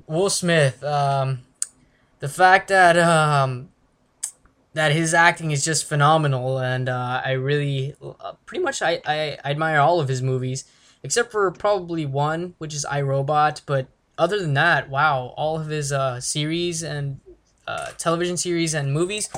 Will 0.06 0.30
Smith, 0.30 0.82
um, 0.82 1.40
the 2.20 2.28
fact 2.28 2.68
that 2.68 2.98
um, 2.98 3.68
that 4.74 4.92
his 4.92 5.14
acting 5.14 5.50
is 5.50 5.64
just 5.64 5.87
phenomenal, 5.87 6.58
and 6.58 6.88
uh, 6.88 7.22
I 7.24 7.32
really, 7.32 7.94
uh, 8.00 8.32
pretty 8.46 8.62
much, 8.62 8.80
I, 8.80 9.00
I, 9.04 9.38
I 9.44 9.50
admire 9.50 9.80
all 9.80 10.00
of 10.00 10.08
his 10.08 10.22
movies, 10.22 10.64
except 11.02 11.32
for 11.32 11.50
probably 11.50 12.06
one, 12.06 12.54
which 12.58 12.74
is 12.74 12.84
I 12.84 13.02
Robot. 13.02 13.62
But 13.66 13.88
other 14.16 14.40
than 14.40 14.54
that, 14.54 14.88
wow, 14.88 15.34
all 15.37 15.58
of 15.61 15.66
his 15.66 15.92
uh, 15.92 16.20
series 16.20 16.82
and 16.82 17.20
uh, 17.66 17.90
television 17.98 18.37
series 18.37 18.72
and 18.72 18.92
movies, 18.92 19.28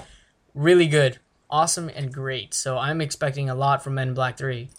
really 0.55 0.87
good, 0.87 1.18
awesome, 1.51 1.91
and 1.91 2.13
great. 2.13 2.55
So 2.55 2.79
I'm 2.79 3.01
expecting 3.01 3.51
a 3.51 3.55
lot 3.55 3.83
from 3.83 3.95
Men 3.95 4.09
in 4.09 4.15
Black 4.15 4.37
Three. 4.39 4.71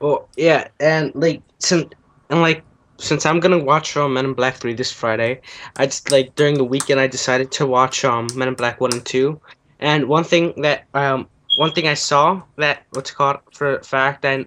Well, 0.00 0.28
yeah, 0.36 0.68
and 0.80 1.12
like 1.14 1.42
since 1.58 1.92
and 2.30 2.40
like 2.40 2.64
since 2.98 3.24
I'm 3.26 3.40
gonna 3.40 3.58
watch 3.58 3.96
um, 3.96 4.14
Men 4.14 4.24
in 4.26 4.34
Black 4.34 4.56
Three 4.56 4.74
this 4.74 4.92
Friday, 4.92 5.40
I 5.76 5.86
just 5.86 6.10
like 6.10 6.34
during 6.36 6.54
the 6.54 6.64
weekend 6.64 7.00
I 7.00 7.06
decided 7.06 7.50
to 7.52 7.66
watch 7.66 8.04
um 8.04 8.28
Men 8.34 8.48
in 8.48 8.54
Black 8.54 8.80
One 8.80 8.92
and 8.92 9.04
Two, 9.04 9.40
and 9.78 10.08
one 10.08 10.24
thing 10.24 10.54
that 10.62 10.86
um 10.94 11.28
one 11.56 11.72
thing 11.72 11.88
I 11.88 11.94
saw 11.94 12.42
that 12.56 12.84
what's 12.90 13.10
called 13.10 13.38
for 13.52 13.82
fact 13.82 14.24
and 14.24 14.46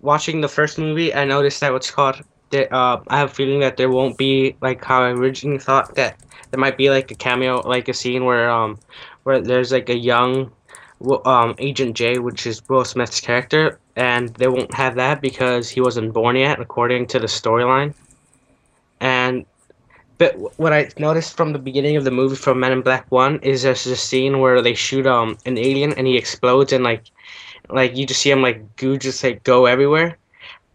watching 0.00 0.40
the 0.40 0.48
first 0.48 0.78
movie 0.78 1.12
I 1.14 1.24
noticed 1.24 1.60
that 1.60 1.72
what's 1.72 1.90
called 1.90 2.22
that 2.50 2.72
uh 2.72 3.00
I 3.08 3.18
have 3.18 3.30
a 3.30 3.34
feeling 3.34 3.60
that 3.60 3.76
there 3.76 3.90
won't 3.90 4.16
be 4.16 4.56
like 4.62 4.82
how 4.84 5.02
I 5.02 5.10
originally 5.10 5.58
thought 5.58 5.94
that 5.96 6.16
there 6.50 6.60
might 6.60 6.78
be 6.78 6.90
like 6.90 7.10
a 7.10 7.14
cameo 7.14 7.60
like 7.68 7.88
a 7.88 7.94
scene 7.94 8.24
where 8.24 8.48
um 8.50 8.78
where 9.28 9.42
there's 9.42 9.72
like 9.72 9.90
a 9.90 9.98
young 10.12 10.50
um 11.26 11.54
Agent 11.58 11.94
J 11.94 12.18
which 12.18 12.46
is 12.46 12.66
Will 12.68 12.82
Smith's 12.82 13.20
character 13.20 13.78
and 13.94 14.30
they 14.40 14.48
won't 14.48 14.72
have 14.72 14.94
that 14.94 15.20
because 15.20 15.68
he 15.68 15.80
wasn't 15.82 16.14
born 16.14 16.34
yet, 16.36 16.58
according 16.60 17.08
to 17.08 17.18
the 17.18 17.26
storyline. 17.26 17.92
And 19.00 19.44
but 20.16 20.32
what 20.58 20.72
I 20.72 20.88
noticed 20.98 21.36
from 21.36 21.52
the 21.52 21.58
beginning 21.58 21.96
of 21.96 22.04
the 22.04 22.10
movie 22.10 22.36
from 22.36 22.58
Men 22.58 22.72
in 22.72 22.80
Black 22.80 23.04
One 23.10 23.38
is 23.40 23.62
there's 23.62 23.86
a 23.86 23.96
scene 23.96 24.40
where 24.40 24.62
they 24.62 24.74
shoot 24.74 25.06
um 25.06 25.36
an 25.44 25.58
alien 25.58 25.92
and 25.92 26.06
he 26.06 26.16
explodes 26.16 26.72
and 26.72 26.82
like 26.82 27.04
like 27.68 27.94
you 27.98 28.06
just 28.06 28.22
see 28.22 28.30
him 28.30 28.40
like 28.48 28.58
goo 28.76 28.96
just 28.96 29.22
like 29.22 29.44
go 29.44 29.66
everywhere. 29.66 30.16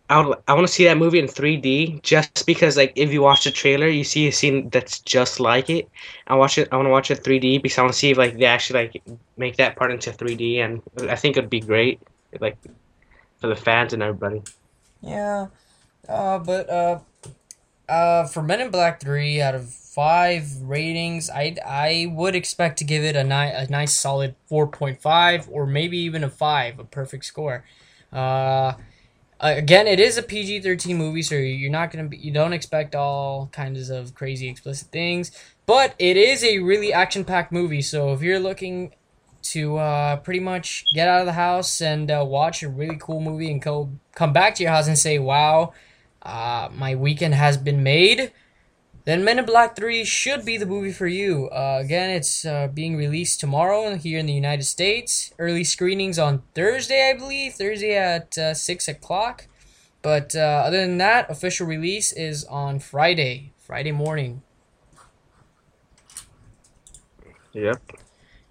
I 0.10 0.22
would, 0.22 0.38
I 0.48 0.54
want 0.54 0.68
to 0.68 0.74
see 0.74 0.84
that 0.86 0.98
movie 0.98 1.20
in 1.20 1.28
3D 1.28 2.02
just 2.04 2.46
because 2.46 2.78
like 2.78 2.92
if 2.96 3.12
you 3.12 3.22
watch 3.22 3.46
the 3.46 3.52
trailer 3.52 3.88
you 3.88 4.04
see 4.04 4.28
a 4.28 4.32
scene 4.32 4.70
that's 4.70 5.00
just 5.00 5.40
like 5.40 5.70
it. 5.70 5.90
I 6.28 6.36
watch 6.36 6.58
it. 6.58 6.68
I 6.72 6.76
want 6.76 6.88
to 6.88 6.92
watch 6.92 7.10
it 7.10 7.24
3D 7.24 7.62
because 7.64 7.78
I 7.78 7.82
want 7.82 7.94
to 7.94 8.00
see 8.00 8.12
if 8.12 8.18
like 8.18 8.38
they 8.38 8.46
actually 8.46 8.84
like 8.84 9.04
make 9.38 9.56
that 9.58 9.76
part 9.76 9.92
into 9.92 10.12
3D 10.12 10.58
and 10.58 10.82
I 11.10 11.16
think 11.16 11.38
it'd 11.38 11.50
be 11.50 11.62
great. 11.62 12.00
Like 12.40 12.58
for 13.44 13.48
the 13.48 13.56
fans 13.56 13.92
and 13.92 14.02
everybody. 14.02 14.42
Yeah, 15.02 15.48
uh, 16.08 16.40
but 16.40 16.70
uh, 16.70 17.00
uh, 17.90 18.26
for 18.26 18.42
Men 18.42 18.62
in 18.62 18.72
Black 18.72 19.02
Three, 19.02 19.42
out 19.42 19.54
of 19.54 19.70
five 19.70 20.62
ratings, 20.62 21.30
I 21.30 21.58
I 21.66 22.08
would 22.10 22.36
expect 22.36 22.80
to 22.80 22.86
give 22.86 23.04
it 23.04 23.18
a 23.18 23.24
nice 23.24 23.68
a 23.68 23.70
nice 23.70 23.92
solid 23.92 24.36
four 24.48 24.66
point 24.68 25.02
five 25.02 25.50
or 25.52 25.68
maybe 25.68 25.98
even 25.98 26.24
a 26.24 26.30
five, 26.30 26.80
a 26.80 26.86
perfect 26.86 27.26
score. 27.26 27.66
Uh, 29.44 29.56
again, 29.58 29.88
it 29.88 30.00
is 30.00 30.18
a 30.18 30.24
PG 30.24 30.62
thirteen 30.62 30.98
movie, 30.98 31.22
so 31.22 31.36
you're 31.36 31.72
not 31.72 31.92
gonna 31.92 32.08
be 32.08 32.18
you 32.18 32.32
don't 32.32 32.54
expect 32.54 32.96
all 32.96 33.48
kinds 33.48 33.90
of 33.90 34.16
crazy 34.16 34.48
explicit 34.48 34.88
things, 34.90 35.32
but 35.66 35.96
it 36.00 36.16
is 36.16 36.44
a 36.46 36.60
really 36.60 36.94
action 36.94 37.26
packed 37.26 37.52
movie. 37.52 37.82
So 37.82 38.14
if 38.14 38.22
you're 38.22 38.40
looking 38.40 38.96
to 39.54 39.78
uh, 39.78 40.16
pretty 40.18 40.40
much 40.40 40.86
get 40.96 41.10
out 41.10 41.20
of 41.20 41.26
the 41.26 41.34
house 41.34 41.82
and 41.82 42.10
uh, 42.10 42.24
watch 42.26 42.64
a 42.64 42.70
really 42.70 42.98
cool 43.02 43.20
movie 43.20 43.52
and 43.52 43.62
co- 43.62 43.92
come 44.16 44.32
back 44.32 44.56
to 44.56 44.64
your 44.64 44.72
house 44.72 44.88
and 44.88 44.98
say, 44.98 45.20
wow, 45.20 45.74
uh, 46.22 46.70
my 46.74 46.96
weekend 46.96 47.34
has 47.34 47.58
been 47.58 47.84
made. 47.84 48.32
Then 49.06 49.24
Men 49.24 49.40
in 49.40 49.46
Black 49.46 49.76
3 49.76 50.06
should 50.06 50.46
be 50.46 50.58
the 50.58 50.66
movie 50.66 50.94
for 50.94 51.08
you. 51.08 51.50
Uh, 51.50 51.80
again, 51.82 52.10
it's 52.10 52.46
uh, 52.46 52.70
being 52.74 52.96
released 52.96 53.40
tomorrow 53.40 53.96
here 53.96 54.18
in 54.18 54.26
the 54.26 54.34
United 54.34 54.64
States. 54.64 55.34
Early 55.38 55.64
screenings 55.64 56.18
on 56.18 56.44
Thursday, 56.56 57.10
I 57.10 57.18
believe. 57.18 57.54
Thursday 57.54 57.98
at 57.98 58.38
uh, 58.38 58.54
6 58.54 58.88
o'clock. 58.88 59.48
But 60.02 60.36
uh, 60.36 60.64
other 60.66 60.82
than 60.82 60.98
that, 61.00 61.30
official 61.30 61.68
release 61.68 62.14
is 62.14 62.46
on 62.46 62.80
Friday. 62.80 63.52
Friday 63.58 63.92
morning. 63.92 64.42
Yep. 67.54 67.82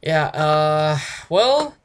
Yeah, 0.02 0.26
uh, 0.26 0.98
well, 1.28 1.76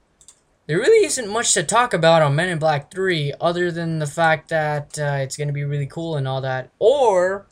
there 0.68 0.78
really 0.78 1.06
isn't 1.06 1.30
much 1.30 1.54
to 1.54 1.64
talk 1.64 1.94
about 1.94 2.22
on 2.22 2.36
Men 2.36 2.50
in 2.50 2.60
Black 2.60 2.92
3 2.92 3.34
other 3.40 3.72
than 3.72 4.00
the 4.00 4.08
fact 4.08 4.50
that 4.50 4.98
uh, 5.00 5.20
it's 5.22 5.38
going 5.38 5.48
to 5.48 5.54
be 5.54 5.64
really 5.64 5.86
cool 5.86 6.16
and 6.16 6.28
all 6.28 6.42
that. 6.42 6.72
Or, 6.80 7.48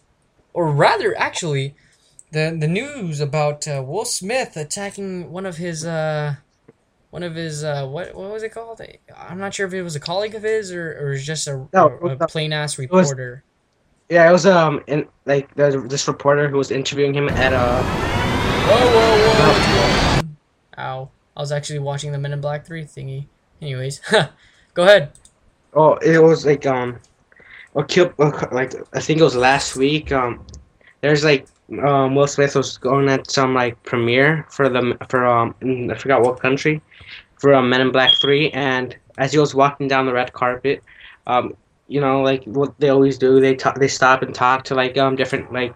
or 0.56 0.72
rather, 0.72 1.16
actually, 1.18 1.76
the 2.32 2.56
the 2.60 2.68
news 2.68 3.20
about 3.20 3.68
uh, 3.68 3.84
Will 3.86 4.06
Smith 4.06 4.56
attacking 4.58 5.30
one 5.32 5.46
of 5.46 5.58
his, 5.58 5.86
uh, 5.86 6.36
one 7.12 7.24
of 7.24 7.36
his, 7.36 7.64
uh, 7.64 7.86
what 7.86 8.16
what 8.16 8.32
was 8.32 8.42
it 8.44 8.50
called? 8.54 8.82
I'm 9.16 9.38
not 9.38 9.54
sure 9.54 9.68
if 9.68 9.74
it 9.74 9.84
was 9.84 9.96
a 9.96 10.00
colleague 10.00 10.34
of 10.36 10.44
his 10.44 10.72
or, 10.72 10.86
or 11.00 11.18
just 11.18 11.48
a, 11.48 11.68
No, 11.74 12.00
a, 12.02 12.18
a 12.24 12.28
plain 12.28 12.52
ass 12.54 12.78
was- 12.78 12.86
reporter. 12.88 13.44
Yeah, 14.08 14.30
it 14.30 14.32
was 14.32 14.46
um, 14.46 14.84
in 14.88 15.08
like 15.26 15.54
this 15.56 16.08
reporter 16.08 16.48
who 16.48 16.58
was 16.58 16.70
interviewing 16.72 17.14
him 17.16 17.28
at 17.30 17.54
uh, 17.54 17.82
Whoa, 18.70 18.86
whoa, 18.96 20.22
whoa! 20.22 20.82
Ow. 20.82 21.10
I 21.36 21.40
was 21.42 21.52
actually 21.52 21.80
watching 21.80 22.12
the 22.12 22.18
Men 22.20 22.32
in 22.34 22.40
Black 22.40 22.66
3 22.66 22.86
thingy. 22.86 23.26
Anyways, 23.62 24.00
go 24.74 24.84
ahead. 24.84 25.12
oh, 25.74 25.96
it 25.96 26.22
was 26.22 26.46
like 26.46 26.66
um, 26.66 27.00
a 27.76 27.84
kill, 27.84 28.14
like 28.52 28.74
I 28.94 29.00
think 29.00 29.20
it 29.20 29.24
was 29.24 29.36
last 29.36 29.76
week. 29.76 30.12
Um, 30.12 30.46
there's 31.02 31.24
like 31.24 31.48
um, 31.84 32.16
Will 32.16 32.28
Smith 32.28 32.56
was 32.56 32.78
going 32.78 33.10
at 33.10 33.30
some 33.30 33.54
like 33.54 33.82
premiere 33.84 34.46
for 34.50 34.70
the 34.70 34.98
for 35.10 35.26
um, 35.26 35.56
I 35.92 35.96
forgot 35.96 36.22
what 36.22 36.40
country, 36.40 36.82
for 37.40 37.54
um, 37.54 37.70
Men 37.70 37.82
in 37.82 37.92
Black 37.92 38.12
Three, 38.22 38.50
and 38.52 38.96
as 39.18 39.32
he 39.32 39.40
was 39.40 39.54
walking 39.54 39.88
down 39.88 40.06
the 40.06 40.14
red 40.14 40.34
carpet, 40.34 40.84
um, 41.28 41.56
you 41.88 42.00
know, 42.00 42.22
like 42.22 42.44
what 42.46 42.78
they 42.80 42.90
always 42.90 43.18
do, 43.18 43.40
they 43.40 43.56
talk, 43.56 43.80
they 43.80 43.88
stop 43.88 44.22
and 44.22 44.34
talk 44.34 44.64
to 44.66 44.76
like 44.76 44.98
um 44.98 45.16
different 45.16 45.52
like 45.52 45.76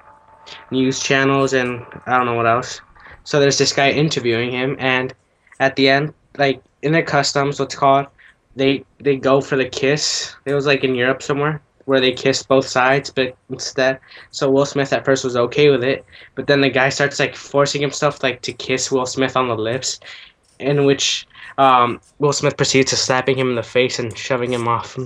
news 0.71 0.99
channels 0.99 1.53
and 1.53 1.85
I 2.05 2.17
don't 2.17 2.25
know 2.25 2.35
what 2.35 2.47
else. 2.47 2.81
So 3.23 3.39
there's 3.39 3.57
this 3.57 3.73
guy 3.73 3.91
interviewing 3.91 4.51
him, 4.51 4.75
and 4.79 5.13
at 5.59 5.75
the 5.75 5.89
end, 5.89 6.13
like 6.37 6.61
in 6.81 6.93
their 6.93 7.03
customs, 7.03 7.59
what's 7.59 7.75
called, 7.75 8.07
they 8.55 8.85
they 8.99 9.17
go 9.17 9.41
for 9.41 9.57
the 9.57 9.67
kiss. 9.67 10.33
It 10.45 10.53
was 10.53 10.65
like 10.65 10.83
in 10.83 10.95
Europe 10.95 11.21
somewhere 11.21 11.61
where 11.89 11.99
they 11.99 12.11
kissed 12.11 12.47
both 12.47 12.67
sides, 12.67 13.09
but 13.09 13.35
instead, 13.49 13.99
so 14.29 14.47
Will 14.47 14.67
Smith 14.67 14.93
at 14.93 15.03
first 15.03 15.23
was 15.23 15.35
okay 15.35 15.71
with 15.71 15.83
it, 15.83 16.05
but 16.35 16.45
then 16.45 16.61
the 16.61 16.69
guy 16.69 16.89
starts 16.89 17.19
like 17.19 17.35
forcing 17.35 17.81
himself 17.81 18.21
like 18.21 18.43
to 18.43 18.53
kiss 18.53 18.91
Will 18.91 19.07
Smith 19.07 19.35
on 19.35 19.47
the 19.47 19.55
lips, 19.55 19.99
in 20.59 20.85
which 20.85 21.27
um, 21.57 21.99
Will 22.19 22.31
Smith 22.31 22.57
proceeds 22.57 22.91
to 22.91 22.95
slapping 22.95 23.39
him 23.39 23.49
in 23.49 23.55
the 23.55 23.63
face 23.63 23.97
and 23.97 24.15
shoving 24.15 24.53
him 24.53 24.67
off. 24.67 24.99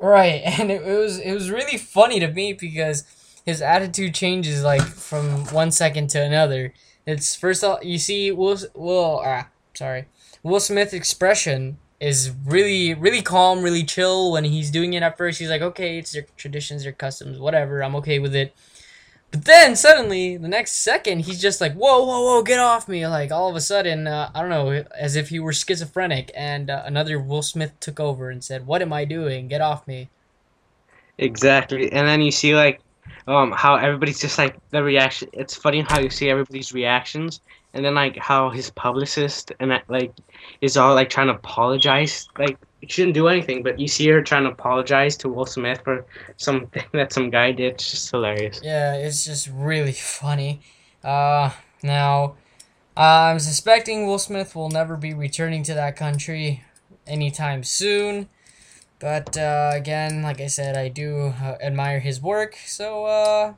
Right, 0.00 0.40
and 0.58 0.70
it, 0.70 0.82
was 0.82 1.18
it 1.18 1.34
was 1.34 1.50
really 1.50 1.76
funny 1.76 2.18
to 2.20 2.28
me 2.28 2.54
because 2.54 3.04
his 3.44 3.60
attitude 3.60 4.14
changes 4.14 4.64
like 4.64 4.80
from 4.80 5.44
one 5.48 5.72
second 5.72 6.08
to 6.10 6.22
another. 6.22 6.72
It's 7.06 7.36
first 7.36 7.62
all 7.62 7.80
you 7.82 7.98
see 7.98 8.32
Will 8.32 8.56
Will 8.74 9.20
ah 9.22 9.48
sorry 9.74 10.06
Will 10.42 10.58
Smith's 10.58 10.94
expression 10.94 11.76
is 12.04 12.32
really 12.44 12.94
really 12.94 13.22
calm, 13.22 13.62
really 13.62 13.84
chill 13.84 14.32
when 14.32 14.44
he's 14.44 14.70
doing 14.70 14.92
it. 14.92 15.02
At 15.02 15.16
first, 15.16 15.38
he's 15.38 15.48
like, 15.48 15.62
okay, 15.62 15.98
it's 15.98 16.14
your 16.14 16.24
traditions, 16.36 16.84
your 16.84 16.92
customs, 16.92 17.38
whatever. 17.38 17.82
I'm 17.82 17.96
okay 17.96 18.18
with 18.18 18.34
it. 18.34 18.54
But 19.30 19.46
then 19.46 19.74
suddenly, 19.74 20.36
the 20.36 20.46
next 20.46 20.72
second, 20.72 21.20
he's 21.20 21.40
just 21.40 21.60
like, 21.60 21.74
whoa, 21.74 22.04
whoa, 22.04 22.22
whoa, 22.22 22.42
get 22.42 22.60
off 22.60 22.86
me! 22.86 23.04
Like 23.08 23.32
all 23.32 23.48
of 23.48 23.56
a 23.56 23.60
sudden, 23.60 24.06
uh, 24.06 24.30
I 24.32 24.40
don't 24.40 24.50
know, 24.50 24.84
as 24.96 25.16
if 25.16 25.30
he 25.30 25.40
were 25.40 25.52
schizophrenic, 25.52 26.30
and 26.36 26.70
uh, 26.70 26.82
another 26.86 27.18
Will 27.18 27.42
Smith 27.42 27.72
took 27.80 27.98
over 27.98 28.30
and 28.30 28.44
said, 28.44 28.64
"What 28.64 28.80
am 28.80 28.92
I 28.92 29.04
doing? 29.04 29.48
Get 29.48 29.60
off 29.60 29.88
me!" 29.88 30.08
Exactly, 31.18 31.90
and 31.90 32.06
then 32.06 32.20
you 32.20 32.30
see 32.30 32.54
like 32.54 32.80
um 33.26 33.50
how 33.50 33.74
everybody's 33.74 34.20
just 34.20 34.38
like 34.38 34.56
the 34.70 34.84
reaction. 34.84 35.28
It's 35.32 35.56
funny 35.56 35.80
how 35.80 35.98
you 35.98 36.10
see 36.10 36.30
everybody's 36.30 36.72
reactions, 36.72 37.40
and 37.72 37.84
then 37.84 37.94
like 37.96 38.16
how 38.16 38.50
his 38.50 38.70
publicist 38.70 39.50
and 39.58 39.72
like 39.88 40.12
is 40.60 40.76
all 40.76 40.94
like 40.94 41.10
trying 41.10 41.28
to 41.28 41.34
apologize. 41.34 42.28
Like 42.38 42.58
he 42.80 42.86
shouldn't 42.88 43.14
do 43.14 43.28
anything, 43.28 43.62
but 43.62 43.78
you 43.78 43.88
see 43.88 44.08
her 44.08 44.22
trying 44.22 44.44
to 44.44 44.50
apologize 44.50 45.16
to 45.18 45.28
Will 45.28 45.46
Smith 45.46 45.80
for 45.82 46.04
something 46.36 46.84
that 46.92 47.12
some 47.12 47.30
guy 47.30 47.52
did. 47.52 47.74
It's 47.74 47.90
just 47.90 48.10
hilarious. 48.10 48.60
Yeah, 48.62 48.94
it's 48.94 49.24
just 49.24 49.48
really 49.48 49.92
funny. 49.92 50.62
Uh, 51.02 51.50
now, 51.82 52.36
I'm 52.96 53.38
suspecting 53.38 54.06
Will 54.06 54.18
Smith 54.18 54.54
will 54.54 54.70
never 54.70 54.96
be 54.96 55.14
returning 55.14 55.62
to 55.64 55.74
that 55.74 55.96
country 55.96 56.64
anytime 57.06 57.64
soon. 57.64 58.28
But 59.00 59.36
uh, 59.36 59.72
again, 59.74 60.22
like 60.22 60.40
I 60.40 60.46
said, 60.46 60.76
I 60.76 60.88
do 60.88 61.34
uh, 61.42 61.56
admire 61.60 62.00
his 62.00 62.22
work. 62.22 62.56
So, 62.64 63.04
uh, 63.04 63.54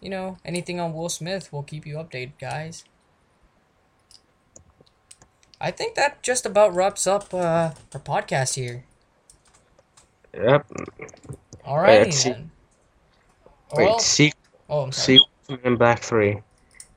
you 0.00 0.08
know, 0.08 0.38
anything 0.44 0.80
on 0.80 0.94
Will 0.94 1.08
Smith, 1.08 1.52
we'll 1.52 1.62
keep 1.62 1.86
you 1.86 1.96
updated, 1.96 2.32
guys. 2.40 2.84
I 5.60 5.70
think 5.70 5.94
that 5.96 6.22
just 6.22 6.46
about 6.46 6.74
wraps 6.74 7.06
up 7.06 7.34
uh, 7.34 7.72
our 7.94 8.00
podcast 8.00 8.54
here. 8.54 8.84
Yep. 10.34 10.66
Let's 12.04 12.18
see. 12.18 12.30
then. 12.30 12.50
Wait, 13.74 13.86
Well, 13.86 13.98
see, 13.98 14.32
oh, 14.68 14.82
I'm 14.82 14.92
sorry. 14.92 15.18
see, 15.18 15.24
Men 15.48 15.60
in 15.64 15.76
Black 15.76 16.00
Three. 16.00 16.40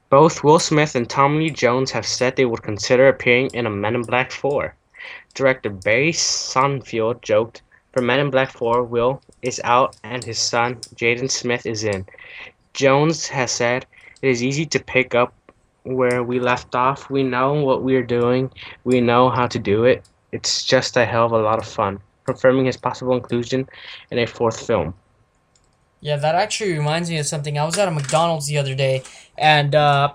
Both 0.10 0.44
Will 0.44 0.60
Smith 0.60 0.96
and 0.96 1.10
Tommy 1.10 1.46
Lee 1.46 1.50
Jones 1.52 1.92
have 1.92 2.06
said 2.06 2.36
they 2.36 2.46
would 2.46 2.64
consider 2.64 3.08
appearing 3.08 3.50
in 3.54 3.66
a 3.66 3.70
Men 3.70 3.96
in 3.96 4.04
Black 4.04 4.30
4. 4.30 4.76
Director 5.34 5.70
Barry 5.70 6.12
Sonnenfeld 6.12 7.22
joked, 7.22 7.62
For 7.94 8.02
Men 8.02 8.20
in 8.20 8.30
Black 8.30 8.52
4, 8.52 8.84
Will 8.84 9.22
is 9.42 9.62
out 9.64 9.96
and 10.04 10.22
his 10.22 10.38
son, 10.38 10.76
Jaden 10.96 11.32
Smith, 11.32 11.66
is 11.66 11.86
in. 11.86 12.06
Jones 12.74 13.28
has 13.28 13.52
said, 13.52 13.86
It 14.22 14.30
is 14.30 14.44
easy 14.44 14.66
to 14.66 14.84
pick 14.84 15.16
up 15.16 15.34
where 15.84 16.24
we 16.24 16.40
left 16.40 16.76
off. 16.76 17.10
We 17.10 17.24
know 17.24 17.54
what 17.54 17.84
we're 17.84 18.04
doing, 18.04 18.52
we 18.84 19.02
know 19.02 19.30
how 19.30 19.48
to 19.48 19.60
do 19.60 19.86
it. 19.86 20.08
It's 20.32 20.64
just 20.64 20.96
a 20.98 21.06
hell 21.06 21.26
of 21.26 21.32
a 21.34 21.40
lot 21.40 21.60
of 21.60 21.66
fun. 21.66 22.00
Confirming 22.26 22.66
his 22.66 22.78
possible 22.78 23.16
inclusion 23.16 23.68
in 24.12 24.20
a 24.20 24.26
fourth 24.26 24.66
film. 24.66 24.94
Yeah, 26.00 26.16
that 26.16 26.36
actually 26.36 26.74
reminds 26.74 27.10
me 27.10 27.20
of 27.20 27.26
something. 27.26 27.60
I 27.60 27.66
was 27.66 27.78
at 27.78 27.88
a 27.88 27.92
McDonald's 27.92 28.48
the 28.48 28.58
other 28.58 28.74
day, 28.74 29.04
and 29.38 29.76
uh, 29.76 30.14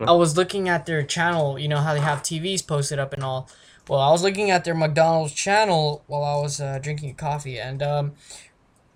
I 0.00 0.12
was 0.12 0.36
looking 0.36 0.68
at 0.68 0.86
their 0.86 1.02
channel. 1.02 1.58
You 1.58 1.68
know 1.68 1.78
how 1.78 1.94
they 1.94 2.00
have 2.00 2.22
TVs 2.22 2.66
posted 2.66 2.98
up 2.98 3.12
and 3.12 3.22
all. 3.22 3.48
Well, 3.88 4.00
I 4.00 4.10
was 4.10 4.22
looking 4.22 4.50
at 4.50 4.64
their 4.64 4.74
McDonald's 4.74 5.32
channel 5.32 6.04
while 6.06 6.24
I 6.24 6.40
was 6.40 6.60
uh, 6.60 6.78
drinking 6.80 7.14
coffee, 7.14 7.58
and 7.58 7.82
um, 7.82 8.12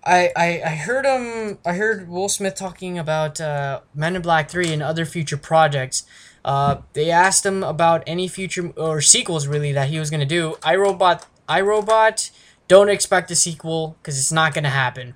I, 0.05 0.31
I 0.35 0.61
I 0.63 0.75
heard 0.75 1.05
him. 1.05 1.57
I 1.65 1.73
heard 1.73 2.07
Will 2.07 2.29
Smith 2.29 2.55
talking 2.55 2.97
about 2.97 3.41
uh, 3.41 3.81
Men 3.93 4.15
in 4.15 4.21
Black 4.21 4.49
Three 4.49 4.71
and 4.71 4.83
other 4.83 5.05
future 5.05 5.37
projects. 5.37 6.03
Uh, 6.43 6.77
they 6.93 7.09
asked 7.09 7.45
him 7.45 7.63
about 7.63 8.03
any 8.05 8.27
future 8.27 8.71
or 8.77 9.01
sequels 9.01 9.47
really 9.47 9.71
that 9.71 9.89
he 9.89 9.97
was 9.97 10.11
gonna 10.11 10.25
do. 10.25 10.55
iRobot, 10.61 11.23
iRobot. 11.49 12.29
Don't 12.67 12.89
expect 12.89 13.31
a 13.31 13.35
sequel 13.35 13.97
because 14.01 14.17
it's 14.19 14.31
not 14.31 14.53
gonna 14.53 14.69
happen 14.69 15.15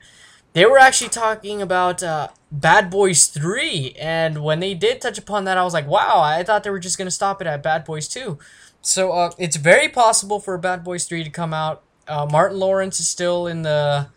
they 0.53 0.65
were 0.65 0.77
actually 0.77 1.09
talking 1.09 1.61
about 1.61 2.01
uh, 2.01 2.29
Bad 2.51 2.89
Boys 2.89 3.27
3, 3.27 3.95
and 3.99 4.43
when 4.43 4.59
they 4.59 4.73
did 4.73 5.01
touch 5.01 5.17
upon 5.17 5.45
that, 5.45 5.57
I 5.57 5.63
was 5.63 5.73
like, 5.73 5.87
wow, 5.87 6.21
I 6.21 6.43
thought 6.43 6.63
they 6.63 6.69
were 6.69 6.79
just 6.79 6.97
to 6.97 7.11
stop 7.11 7.41
it 7.41 7.47
at 7.47 7.61
Bad 7.61 7.85
Boys 7.85 8.07
2. 8.07 8.37
So 8.81 9.11
uh, 9.11 9.31
it's 9.37 9.57
very 9.57 9.89
possible 9.89 10.39
for 10.39 10.57
Bad 10.57 10.83
Boys 10.83 11.05
3 11.05 11.23
to 11.23 11.29
come 11.29 11.53
out. 11.53 11.83
Uh, 12.07 12.27
Martin 12.29 12.57
Lawrence 12.57 12.99
is 12.99 13.07
still 13.07 13.45
in 13.45 13.61
the 13.61 14.07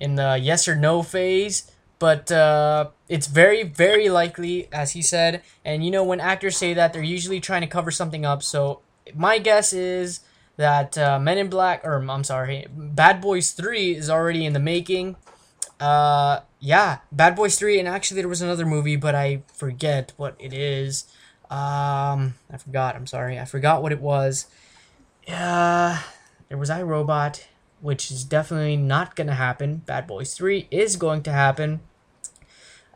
in 0.00 0.16
the 0.16 0.38
yes 0.40 0.66
or 0.66 0.74
no 0.74 1.02
phase, 1.02 1.70
but 2.00 2.32
uh, 2.32 2.88
it's 3.08 3.26
very, 3.26 3.62
very 3.62 4.08
likely, 4.08 4.68
as 4.72 4.92
he 4.92 5.02
said. 5.02 5.42
And 5.64 5.84
you 5.84 5.90
know, 5.90 6.02
when 6.02 6.18
actors 6.18 6.56
say 6.56 6.74
that, 6.74 6.92
they're 6.92 7.02
usually 7.02 7.38
trying 7.40 7.60
to 7.60 7.66
cover 7.66 7.90
something 7.90 8.24
up. 8.24 8.42
So 8.42 8.80
my 9.14 9.38
guess 9.38 9.72
is 9.72 10.20
that 10.56 10.96
uh, 10.98 11.18
Men 11.18 11.38
in 11.38 11.48
Black, 11.48 11.84
or 11.84 11.96
I'm 11.96 12.24
sorry, 12.24 12.66
Bad 12.70 13.20
Boys 13.20 13.52
3 13.52 13.96
is 13.96 14.10
already 14.10 14.44
in 14.44 14.54
the 14.54 14.58
making. 14.58 15.16
Uh, 15.78 16.40
yeah, 16.58 16.98
Bad 17.12 17.36
Boys 17.36 17.58
3, 17.58 17.78
and 17.78 17.88
actually 17.88 18.20
there 18.20 18.28
was 18.28 18.42
another 18.42 18.66
movie, 18.66 18.96
but 18.96 19.14
I 19.14 19.42
forget 19.54 20.12
what 20.16 20.36
it 20.38 20.52
is. 20.52 21.04
Um, 21.50 22.34
I 22.50 22.58
forgot, 22.58 22.94
I'm 22.94 23.06
sorry. 23.06 23.38
I 23.38 23.44
forgot 23.44 23.82
what 23.82 23.92
it 23.92 24.00
was. 24.00 24.46
Yeah, 25.26 26.00
there 26.48 26.58
was 26.58 26.70
iRobot, 26.70 27.44
which 27.80 28.10
is 28.10 28.24
definitely 28.24 28.76
not 28.76 29.16
gonna 29.16 29.34
happen. 29.34 29.76
Bad 29.86 30.06
Boys 30.06 30.34
3 30.34 30.68
is 30.70 30.96
going 30.96 31.22
to 31.22 31.32
happen. 31.32 31.80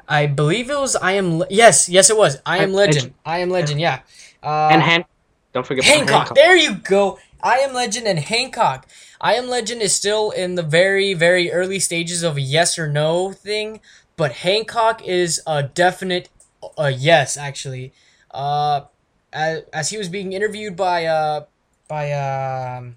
I 0.09 0.27
believe 0.27 0.71
it 0.71 0.79
was 0.79 0.97
I 0.97 1.13
Am... 1.13 1.39
Le- 1.39 1.47
yes, 1.51 1.89
yes 1.89 2.11
it 2.11 2.17
was. 2.17 2.39
I 2.45 2.59
Am 2.59 2.73
Legend. 2.73 3.15
I 3.25 3.39
Am 3.39 3.51
Legend, 3.51 3.81
yeah. 3.81 4.01
Uh, 4.43 4.69
and 4.71 4.83
Han- 4.83 5.05
don't 5.53 5.67
forget 5.67 5.85
Hancock. 5.85 6.09
Hancock. 6.09 6.35
There 6.35 6.57
you 6.57 6.75
go. 6.75 7.19
I 7.43 7.59
Am 7.59 7.73
Legend 7.73 8.07
and 8.07 8.19
Hancock. 8.19 8.87
I 9.21 9.35
Am 9.35 9.49
Legend 9.49 9.81
is 9.83 9.95
still 9.95 10.31
in 10.31 10.55
the 10.55 10.63
very, 10.63 11.15
very 11.15 11.51
early 11.51 11.79
stages 11.79 12.23
of 12.23 12.37
a 12.37 12.41
yes 12.41 12.79
or 12.79 12.89
no 12.89 13.33
thing, 13.33 13.81
but 14.17 14.33
Hancock 14.33 15.03
is 15.03 15.41
a 15.47 15.63
definite 15.63 16.29
uh, 16.79 16.93
yes. 16.95 17.37
Actually, 17.37 17.93
uh, 18.31 18.83
as, 19.33 19.63
as 19.73 19.91
he 19.91 19.99
was 19.99 20.09
being 20.09 20.33
interviewed 20.33 20.77
by 20.77 21.07
uh 21.07 21.45
by 21.89 22.13
um, 22.13 22.97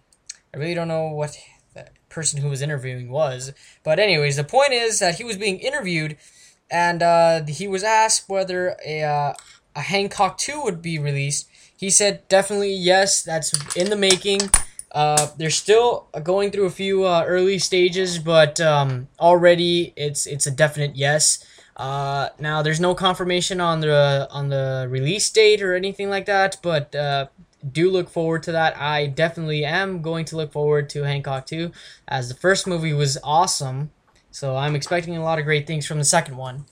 I 0.54 0.58
really 0.58 0.74
don't 0.74 0.88
know 0.88 1.10
what 1.10 1.38
person 2.18 2.42
who 2.42 2.50
was 2.50 2.64
interviewing 2.64 3.12
was, 3.12 3.54
but 3.84 4.00
anyways, 4.00 4.38
the 4.38 4.44
point 4.44 4.74
is 4.74 4.98
that 4.98 5.18
he 5.20 5.24
was 5.24 5.38
being 5.38 5.60
interviewed, 5.60 6.18
and 6.72 7.04
uh, 7.04 7.46
he 7.46 7.68
was 7.68 7.84
asked 7.84 8.28
whether 8.28 8.76
a 8.84 9.04
uh, 9.04 9.34
a 9.76 9.82
Hancock 9.82 10.40
two 10.40 10.60
would 10.64 10.82
be 10.82 10.98
released. 10.98 11.48
He 11.84 11.92
said 11.92 12.28
definitely 12.28 12.74
yes. 12.74 13.22
That's 13.22 13.50
in 13.76 13.92
the 13.92 13.96
making. 13.96 14.42
Uh, 14.92 15.28
they're 15.38 15.60
still 15.66 16.08
going 16.24 16.50
through 16.50 16.66
a 16.66 16.72
few 16.84 17.06
uh, 17.06 17.24
early 17.28 17.60
stages, 17.60 18.18
but 18.18 18.60
um, 18.60 19.08
already 19.20 19.94
it's 19.96 20.26
it's 20.26 20.48
a 20.48 20.52
definite 20.64 20.96
yes. 20.96 21.46
Uh, 21.76 22.30
now 22.40 22.64
there's 22.64 22.80
no 22.80 22.96
confirmation 22.96 23.62
on 23.62 23.82
the 23.82 24.28
on 24.32 24.50
the 24.50 24.88
release 24.90 25.30
date 25.30 25.62
or 25.62 25.76
anything 25.76 26.10
like 26.10 26.26
that, 26.26 26.58
but 26.64 26.96
uh, 26.96 27.28
do 27.72 27.90
look 27.90 28.10
forward 28.10 28.44
to 28.44 28.52
that. 28.52 28.78
I 28.78 29.08
definitely 29.08 29.66
am 29.66 30.02
going 30.02 30.26
to 30.26 30.38
look 30.38 30.52
forward 30.52 30.90
to 30.92 31.04
Hancock 31.04 31.46
2, 31.46 31.72
as 32.08 32.30
the 32.30 32.36
first 32.36 32.68
movie 32.68 32.94
was 32.94 33.18
awesome. 33.24 33.92
So 34.32 34.56
I'm 34.56 34.76
expecting 34.76 35.18
a 35.18 35.24
lot 35.24 35.40
of 35.40 35.46
great 35.46 35.66
things 35.66 35.86
from 35.86 35.98
the 35.98 36.06
second 36.06 36.38
one. 36.38 36.66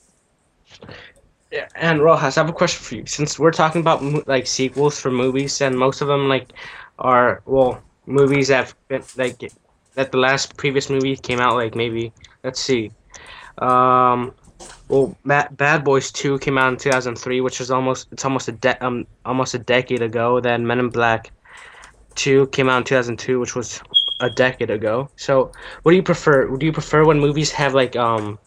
Yeah, 1.51 1.67
and 1.75 2.03
Rojas, 2.03 2.37
I 2.37 2.41
have 2.41 2.49
a 2.49 2.53
question 2.53 2.83
for 2.83 2.95
you. 2.95 3.05
Since 3.05 3.39
we're 3.39 3.51
talking 3.51 3.81
about 3.81 4.27
like 4.27 4.45
sequels 4.45 4.99
for 4.99 5.09
movies, 5.09 5.61
and 5.61 5.77
most 5.77 6.01
of 6.01 6.07
them 6.07 6.27
like 6.27 6.51
are 6.99 7.41
well 7.45 7.81
movies 8.05 8.49
that 8.49 8.65
have 8.65 8.75
been 8.87 9.03
like 9.17 9.51
that 9.95 10.11
the 10.11 10.17
last 10.17 10.57
previous 10.57 10.89
movie 10.89 11.15
came 11.15 11.39
out 11.39 11.55
like 11.55 11.75
maybe 11.75 12.11
let's 12.43 12.59
see, 12.59 12.91
um, 13.59 14.33
well 14.87 15.15
Bad, 15.25 15.83
Boys 15.83 16.11
Two 16.11 16.39
came 16.39 16.57
out 16.57 16.71
in 16.71 16.77
two 16.77 16.91
thousand 16.91 17.15
three, 17.15 17.41
which 17.41 17.59
was 17.59 17.71
almost 17.71 18.07
it's 18.11 18.25
almost 18.25 18.47
a 18.47 18.53
de- 18.53 18.85
um 18.85 19.05
almost 19.25 19.53
a 19.53 19.59
decade 19.59 20.01
ago. 20.01 20.39
Then 20.39 20.65
Men 20.65 20.79
in 20.79 20.89
Black 20.89 21.31
Two 22.15 22.47
came 22.47 22.69
out 22.69 22.77
in 22.77 22.83
two 22.83 22.95
thousand 22.95 23.17
two, 23.17 23.39
which 23.39 23.55
was 23.55 23.81
a 24.19 24.29
decade 24.29 24.69
ago. 24.69 25.09
So, 25.17 25.51
what 25.83 25.91
do 25.91 25.95
you 25.95 26.03
prefer? 26.03 26.55
Do 26.55 26.65
you 26.65 26.71
prefer 26.73 27.05
when 27.05 27.19
movies 27.19 27.51
have 27.51 27.73
like 27.73 27.95
um 27.95 28.39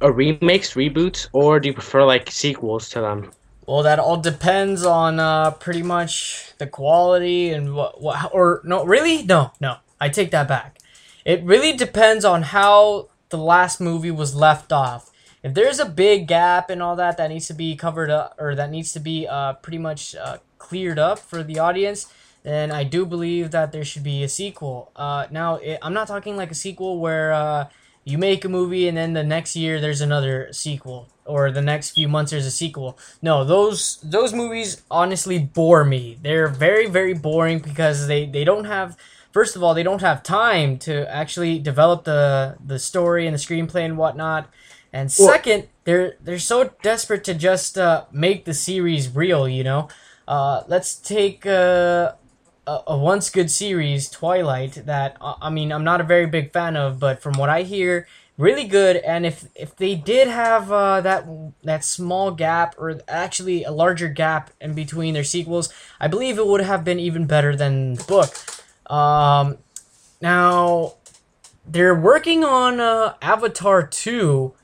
a 0.00 0.10
remakes, 0.10 0.74
reboots, 0.74 1.28
or 1.32 1.60
do 1.60 1.68
you 1.68 1.74
prefer 1.74 2.04
like 2.04 2.30
sequels 2.30 2.88
to 2.90 3.00
them? 3.00 3.30
Well, 3.66 3.84
that 3.84 3.98
all 3.98 4.16
depends 4.16 4.84
on 4.84 5.20
uh, 5.20 5.52
pretty 5.52 5.82
much 5.82 6.52
the 6.58 6.66
quality 6.66 7.50
and 7.50 7.74
what, 7.74 8.02
what, 8.02 8.34
or 8.34 8.60
no, 8.64 8.84
really, 8.84 9.22
no, 9.22 9.52
no, 9.60 9.76
I 10.00 10.08
take 10.08 10.32
that 10.32 10.48
back. 10.48 10.78
It 11.24 11.44
really 11.44 11.72
depends 11.72 12.24
on 12.24 12.42
how 12.42 13.08
the 13.32 13.38
last 13.38 13.80
movie 13.80 14.12
was 14.12 14.36
left 14.36 14.72
off. 14.72 15.10
If 15.42 15.54
there's 15.54 15.80
a 15.80 15.84
big 15.84 16.28
gap 16.28 16.70
and 16.70 16.80
all 16.80 16.94
that 16.94 17.16
that 17.16 17.28
needs 17.28 17.48
to 17.48 17.54
be 17.54 17.74
covered 17.74 18.10
up, 18.10 18.36
or 18.38 18.54
that 18.54 18.70
needs 18.70 18.92
to 18.92 19.00
be 19.00 19.26
uh, 19.26 19.54
pretty 19.54 19.78
much 19.78 20.14
uh, 20.14 20.38
cleared 20.58 21.00
up 21.00 21.18
for 21.18 21.42
the 21.42 21.58
audience, 21.58 22.06
then 22.44 22.70
I 22.70 22.84
do 22.84 23.04
believe 23.04 23.50
that 23.50 23.72
there 23.72 23.84
should 23.84 24.04
be 24.04 24.22
a 24.22 24.28
sequel. 24.28 24.92
Uh, 24.94 25.26
now, 25.32 25.56
it, 25.56 25.80
I'm 25.82 25.92
not 25.92 26.06
talking 26.06 26.36
like 26.36 26.52
a 26.52 26.54
sequel 26.54 27.00
where 27.00 27.32
uh, 27.32 27.68
you 28.04 28.18
make 28.18 28.44
a 28.44 28.48
movie 28.48 28.88
and 28.88 28.96
then 28.96 29.12
the 29.12 29.22
next 29.22 29.54
year 29.56 29.80
there's 29.80 30.00
another 30.00 30.52
sequel 30.52 31.08
or 31.24 31.50
the 31.52 31.62
next 31.62 31.90
few 31.90 32.08
months 32.08 32.32
there's 32.32 32.46
a 32.46 32.50
sequel 32.50 32.98
no 33.20 33.44
those 33.44 33.98
those 34.02 34.32
movies 34.32 34.82
honestly 34.90 35.38
bore 35.38 35.84
me 35.84 36.18
they're 36.20 36.48
very 36.48 36.88
very 36.88 37.14
boring 37.14 37.60
because 37.60 38.08
they 38.08 38.26
they 38.26 38.42
don't 38.42 38.64
have 38.64 38.96
first 39.32 39.56
of 39.56 39.62
all 39.62 39.74
they 39.74 39.82
don't 39.82 40.00
have 40.00 40.22
time 40.22 40.78
to 40.78 41.10
actually 41.12 41.58
develop 41.58 42.04
the 42.04 42.56
the 42.64 42.78
story 42.78 43.26
and 43.26 43.34
the 43.34 43.38
screenplay 43.38 43.84
and 43.84 43.98
whatnot 43.98 44.48
and 44.92 45.10
second 45.10 45.68
they're 45.84 46.14
they're 46.20 46.38
so 46.38 46.70
desperate 46.82 47.24
to 47.24 47.34
just 47.34 47.76
uh, 47.78 48.04
make 48.12 48.44
the 48.44 48.54
series 48.54 49.08
real 49.14 49.48
you 49.48 49.64
know 49.64 49.88
uh, 50.28 50.62
let's 50.68 50.94
take 50.94 51.44
uh, 51.46 52.12
a, 52.66 52.80
a 52.88 52.96
once 52.96 53.30
good 53.30 53.50
series, 53.50 54.08
Twilight, 54.08 54.86
that 54.86 55.16
uh, 55.20 55.34
I 55.40 55.50
mean 55.50 55.72
I'm 55.72 55.84
not 55.84 56.00
a 56.00 56.04
very 56.04 56.26
big 56.26 56.52
fan 56.52 56.76
of, 56.76 56.98
but 56.98 57.20
from 57.20 57.34
what 57.34 57.48
I 57.48 57.62
hear, 57.62 58.06
really 58.38 58.64
good. 58.64 58.96
And 58.96 59.26
if 59.26 59.48
if 59.54 59.76
they 59.76 59.94
did 59.94 60.28
have 60.28 60.70
uh, 60.70 61.00
that 61.00 61.26
that 61.64 61.84
small 61.84 62.30
gap, 62.30 62.74
or 62.78 63.00
actually 63.08 63.64
a 63.64 63.72
larger 63.72 64.08
gap 64.08 64.50
in 64.60 64.74
between 64.74 65.14
their 65.14 65.24
sequels, 65.24 65.72
I 66.00 66.08
believe 66.08 66.38
it 66.38 66.46
would 66.46 66.60
have 66.60 66.84
been 66.84 67.00
even 67.00 67.26
better 67.26 67.56
than 67.56 67.94
the 67.94 68.04
book. 68.04 68.34
Um, 68.92 69.58
now 70.20 70.94
they're 71.66 71.94
working 71.94 72.44
on 72.44 72.80
uh, 72.80 73.14
Avatar 73.22 73.86
two. 73.86 74.54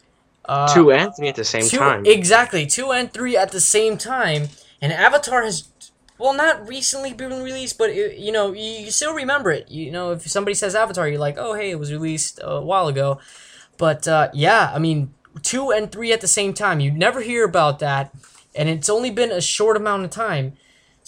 Uh, 0.44 0.72
two 0.72 0.90
and 0.92 1.14
three 1.16 1.28
at 1.28 1.34
the 1.34 1.44
same 1.44 1.68
two, 1.68 1.78
time. 1.78 2.06
Exactly, 2.06 2.66
two 2.66 2.92
and 2.92 3.12
three 3.12 3.36
at 3.36 3.52
the 3.52 3.60
same 3.60 3.98
time. 3.98 4.48
And 4.80 4.92
Avatar 4.92 5.42
has 5.42 5.68
well, 6.18 6.34
not 6.34 6.68
recently 6.68 7.14
been 7.14 7.42
released, 7.42 7.78
but 7.78 7.90
it, 7.90 8.18
you 8.18 8.32
know, 8.32 8.52
you, 8.52 8.84
you, 8.84 8.90
still 8.90 9.14
remember 9.14 9.52
it. 9.52 9.70
You 9.70 9.92
know, 9.92 10.10
if 10.12 10.28
somebody 10.28 10.54
says 10.54 10.74
Avatar, 10.74 11.08
you're 11.08 11.20
like, 11.20 11.36
oh, 11.38 11.54
hey, 11.54 11.70
it 11.70 11.78
was 11.78 11.92
released 11.92 12.40
a 12.42 12.60
while 12.60 12.88
ago. 12.88 13.20
But 13.76 14.08
uh, 14.08 14.28
yeah, 14.34 14.72
I 14.74 14.80
mean, 14.80 15.14
two 15.42 15.70
and 15.70 15.90
three 15.90 16.12
at 16.12 16.20
the 16.20 16.28
same 16.28 16.54
time. 16.54 16.80
You 16.80 16.90
never 16.90 17.20
hear 17.20 17.44
about 17.44 17.78
that, 17.78 18.12
and 18.54 18.68
it's 18.68 18.88
only 18.88 19.10
been 19.10 19.30
a 19.30 19.40
short 19.40 19.76
amount 19.76 20.04
of 20.04 20.10
time. 20.10 20.54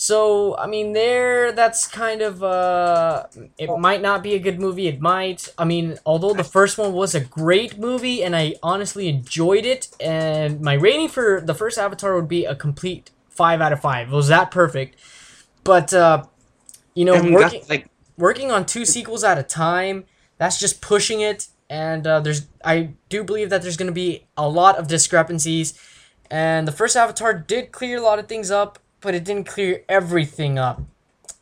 So 0.01 0.57
I 0.57 0.67
mean, 0.67 0.95
there, 0.95 1.53
that's 1.53 1.87
kind 1.87 2.23
of 2.23 2.43
uh, 2.43 3.27
it 3.59 3.69
might 3.79 4.01
not 4.01 4.23
be 4.23 4.35
a 4.35 4.39
good 4.39 4.59
movie. 4.59 4.89
It 4.89 4.99
might. 4.99 5.53
I 5.59 5.67
mean, 5.67 5.99
although 6.07 6.33
the 6.33 6.43
first 6.43 6.79
one 6.79 6.95
was 6.95 7.15
a 7.15 7.21
great 7.21 7.79
movie, 7.79 8.25
and 8.25 8.35
I 8.35 8.55
honestly 8.63 9.09
enjoyed 9.09 9.67
it, 9.67 9.89
and 10.01 10.63
my 10.63 10.73
rating 10.73 11.11
for 11.11 11.43
the 11.43 11.53
first 11.53 11.77
Avatar 11.77 12.17
would 12.17 12.29
be 12.29 12.47
a 12.47 12.55
complete 12.55 13.11
five 13.29 13.61
out 13.61 13.75
of 13.75 13.81
five. 13.83 14.11
It 14.11 14.17
was 14.17 14.29
that 14.29 14.51
perfect. 14.51 14.97
But 15.65 15.93
uh, 15.93 16.25
you 16.95 17.05
know, 17.05 17.23
working 17.31 17.63
like 17.69 17.87
working 18.17 18.51
on 18.51 18.65
two 18.65 18.87
sequels 18.87 19.23
at 19.23 19.37
a 19.37 19.43
time, 19.43 20.05
that's 20.39 20.59
just 20.59 20.81
pushing 20.81 21.21
it. 21.21 21.49
And 21.69 22.07
uh, 22.07 22.21
there's, 22.21 22.49
I 22.65 22.95
do 23.11 23.23
believe 23.23 23.51
that 23.51 23.61
there's 23.61 23.77
going 23.77 23.87
to 23.87 23.93
be 23.93 24.27
a 24.35 24.49
lot 24.49 24.79
of 24.79 24.89
discrepancies. 24.89 25.79
And 26.31 26.67
the 26.67 26.73
first 26.73 26.97
Avatar 26.97 27.35
did 27.35 27.71
clear 27.71 27.99
a 27.99 28.01
lot 28.01 28.19
of 28.19 28.29
things 28.29 28.51
up, 28.51 28.79
but 29.01 29.15
it 29.15 29.25
didn't 29.25 29.45
clear 29.45 29.85
everything 29.89 30.59
up. 30.59 30.81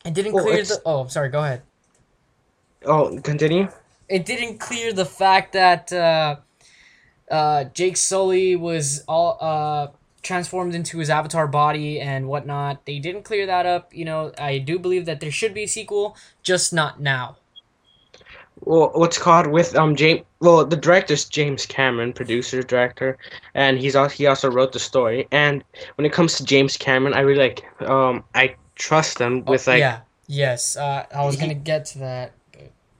It 0.05 0.13
didn't 0.13 0.33
well, 0.33 0.45
clear 0.45 0.63
the. 0.63 0.81
Oh, 0.85 1.07
sorry. 1.07 1.29
Go 1.29 1.43
ahead. 1.43 1.61
Oh, 2.85 3.19
continue. 3.21 3.67
It 4.07 4.25
didn't 4.25 4.59
clear 4.59 4.93
the 4.93 5.05
fact 5.05 5.53
that 5.53 5.91
uh, 5.91 6.37
uh, 7.29 7.65
Jake 7.65 7.97
Sully 7.97 8.55
was 8.55 9.03
all 9.07 9.37
uh, 9.39 9.87
transformed 10.21 10.73
into 10.73 10.97
his 10.99 11.09
avatar 11.09 11.47
body 11.47 11.99
and 11.99 12.27
whatnot. 12.27 12.85
They 12.85 12.99
didn't 12.99 13.23
clear 13.23 13.45
that 13.45 13.65
up. 13.65 13.93
You 13.93 14.05
know, 14.05 14.31
I 14.37 14.57
do 14.57 14.79
believe 14.79 15.05
that 15.05 15.19
there 15.19 15.31
should 15.31 15.53
be 15.53 15.63
a 15.63 15.67
sequel, 15.67 16.15
just 16.41 16.73
not 16.73 16.99
now. 16.99 17.37
Well, 18.61 18.91
what's 18.93 19.17
called 19.17 19.47
with 19.47 19.75
um 19.75 19.95
James? 19.95 20.21
Well, 20.41 20.65
the 20.65 20.77
director's 20.77 21.25
James 21.25 21.65
Cameron, 21.65 22.13
producer 22.13 22.61
director, 22.63 23.17
and 23.53 23.77
he's 23.79 23.95
also 23.95 24.15
he 24.15 24.27
also 24.27 24.49
wrote 24.49 24.71
the 24.73 24.79
story. 24.79 25.27
And 25.31 25.63
when 25.95 26.05
it 26.05 26.13
comes 26.13 26.37
to 26.37 26.45
James 26.45 26.77
Cameron, 26.77 27.13
I 27.13 27.21
really 27.21 27.39
like 27.39 27.63
um 27.89 28.23
I 28.35 28.55
trust 28.75 29.19
him 29.19 29.45
with 29.45 29.67
like 29.67 29.79
yeah 29.79 30.01
yes 30.27 30.77
uh, 30.77 31.05
I 31.13 31.25
was 31.25 31.37
gonna 31.37 31.53
get 31.55 31.85
to 31.85 31.99
that. 31.99 32.33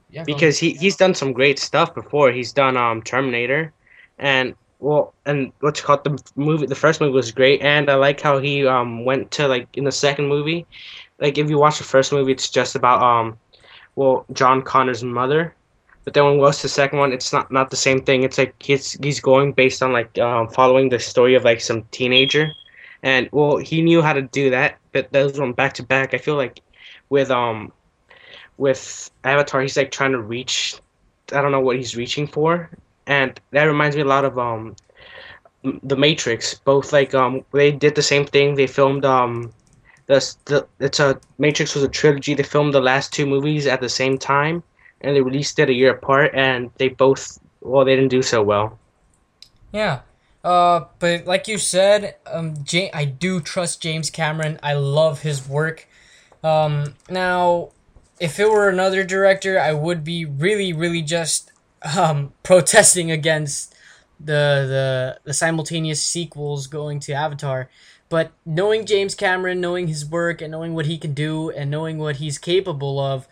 yeah, 0.10 0.24
because 0.24 0.58
he, 0.60 0.74
he's 0.74 0.95
done 0.95 1.13
some 1.13 1.34
great 1.34 1.60
stuff 1.60 1.93
before. 1.93 2.32
He's 2.32 2.54
done 2.54 2.78
um 2.78 3.02
Terminator, 3.02 3.74
and 4.17 4.56
well, 4.80 5.13
and 5.26 5.52
what's 5.60 5.82
called 5.82 6.04
the 6.04 6.17
movie. 6.36 6.65
The 6.65 6.76
first 6.76 7.02
movie 7.02 7.13
was 7.13 7.32
great, 7.32 7.62
and 7.62 7.89
I 7.89 7.95
like 7.95 8.22
how 8.22 8.39
he 8.39 8.65
um 8.67 9.06
went 9.06 9.32
to 9.32 9.48
like 9.48 9.67
in 9.78 9.84
the 9.84 9.91
second 9.91 10.28
movie. 10.28 10.65
Like 11.19 11.38
if 11.38 11.50
you 11.50 11.60
watch 11.60 11.78
the 11.80 11.84
first 11.84 12.12
movie, 12.13 12.32
it's 12.32 12.50
just 12.50 12.76
about 12.76 13.02
um, 13.04 13.38
well 13.95 14.25
John 14.34 14.62
Connor's 14.62 15.04
mother, 15.04 15.56
but 16.04 16.13
then 16.13 16.25
when 16.25 16.34
we 16.36 16.39
watch 16.39 16.62
the 16.62 16.69
second 16.69 16.99
one, 16.99 17.13
it's 17.13 17.32
not 17.34 17.52
not 17.52 17.69
the 17.69 17.75
same 17.78 18.02
thing. 18.02 18.23
It's 18.23 18.38
like 18.38 18.56
he's 18.62 18.93
he's 19.04 19.19
going 19.19 19.54
based 19.54 19.84
on 19.84 19.91
like 19.93 20.17
um 20.19 20.47
following 20.49 20.89
the 20.89 20.99
story 20.99 21.36
of 21.36 21.43
like 21.43 21.62
some 21.62 21.84
teenager, 21.91 22.52
and 23.04 23.30
well 23.32 23.58
he 23.58 23.82
knew 23.82 24.02
how 24.02 24.13
to 24.13 24.21
do 24.23 24.49
that, 24.52 24.78
but 24.91 25.12
those 25.12 25.39
went 25.39 25.56
back 25.56 25.73
to 25.75 25.84
back. 25.84 26.13
I 26.13 26.17
feel 26.17 26.36
like 26.36 26.62
with 27.10 27.32
um 27.32 27.71
with 28.58 29.10
Avatar, 29.23 29.62
he's 29.62 29.78
like 29.78 29.91
trying 29.91 30.12
to 30.12 30.21
reach. 30.21 30.75
I 31.32 31.41
don't 31.41 31.52
know 31.52 31.60
what 31.62 31.78
he's 31.78 31.95
reaching 31.95 32.28
for, 32.28 32.69
and 33.08 33.39
that 33.52 33.63
reminds 33.65 33.95
me 33.95 34.02
a 34.02 34.06
lot 34.06 34.25
of 34.25 34.38
um 34.39 34.75
the 35.84 35.95
Matrix. 35.95 36.56
Both 36.56 36.93
like 36.93 37.13
um 37.13 37.45
they 37.52 37.71
did 37.71 37.95
the 37.95 38.02
same 38.02 38.25
thing. 38.25 38.56
They 38.56 38.67
filmed 38.67 39.06
um 39.06 39.54
the, 40.10 40.36
the 40.45 40.67
it's 40.80 41.00
a 41.00 41.19
Matrix 41.38 41.76
was 41.76 41.84
a 41.84 41.88
trilogy. 41.88 42.34
They 42.34 42.43
filmed 42.43 42.74
the 42.74 42.82
last 42.82 43.13
two 43.13 43.28
movies 43.28 43.67
at 43.67 43.80
the 43.80 43.89
same 43.89 44.17
time, 44.17 44.63
and 45.02 45.15
they 45.15 45.22
released 45.22 45.60
it 45.60 45.69
a 45.69 45.74
year 45.74 45.91
apart. 45.91 46.32
And 46.34 46.72
they 46.78 46.89
both 46.89 47.39
well 47.62 47.86
they 47.86 47.95
didn't 47.95 48.10
do 48.10 48.24
so 48.24 48.41
well. 48.41 48.78
Yeah. 49.72 50.02
Uh, 50.43 50.86
but 50.98 51.26
like 51.26 51.48
you 51.48 51.58
said, 51.58 52.15
um, 52.26 52.56
J- 52.63 52.91
I 52.91 53.06
do 53.06 53.39
trust 53.39 53.82
James 53.82 54.10
Cameron. 54.10 54.58
I 54.63 54.74
love 54.74 55.22
his 55.22 55.48
work. 55.48 55.88
Um, 56.43 56.95
now, 57.10 57.69
if 58.19 58.39
it 58.39 58.50
were 58.50 58.67
another 58.67 59.04
director, 59.04 59.60
I 59.60 59.74
would 59.74 60.04
be 60.04 60.26
really, 60.26 60.74
really 60.74 61.04
just 61.04 61.52
um, 61.95 62.34
protesting 62.43 63.12
against 63.12 63.76
the 64.19 64.65
the 64.67 65.19
the 65.24 65.34
simultaneous 65.34 66.02
sequels 66.02 66.65
going 66.65 67.00
to 67.02 67.13
Avatar. 67.13 67.69
But 68.10 68.32
knowing 68.45 68.86
James 68.86 69.13
Cameron, 69.13 69.62
knowing 69.62 69.88
his 69.88 70.04
work, 70.06 70.41
and 70.41 70.52
knowing 70.52 70.74
what 70.74 70.88
he 70.88 70.98
can 70.98 71.13
do, 71.13 71.52
and 71.52 71.69
knowing 71.69 72.00
what 72.00 72.17
he's 72.17 72.39
capable 72.39 73.00
of, 73.00 73.28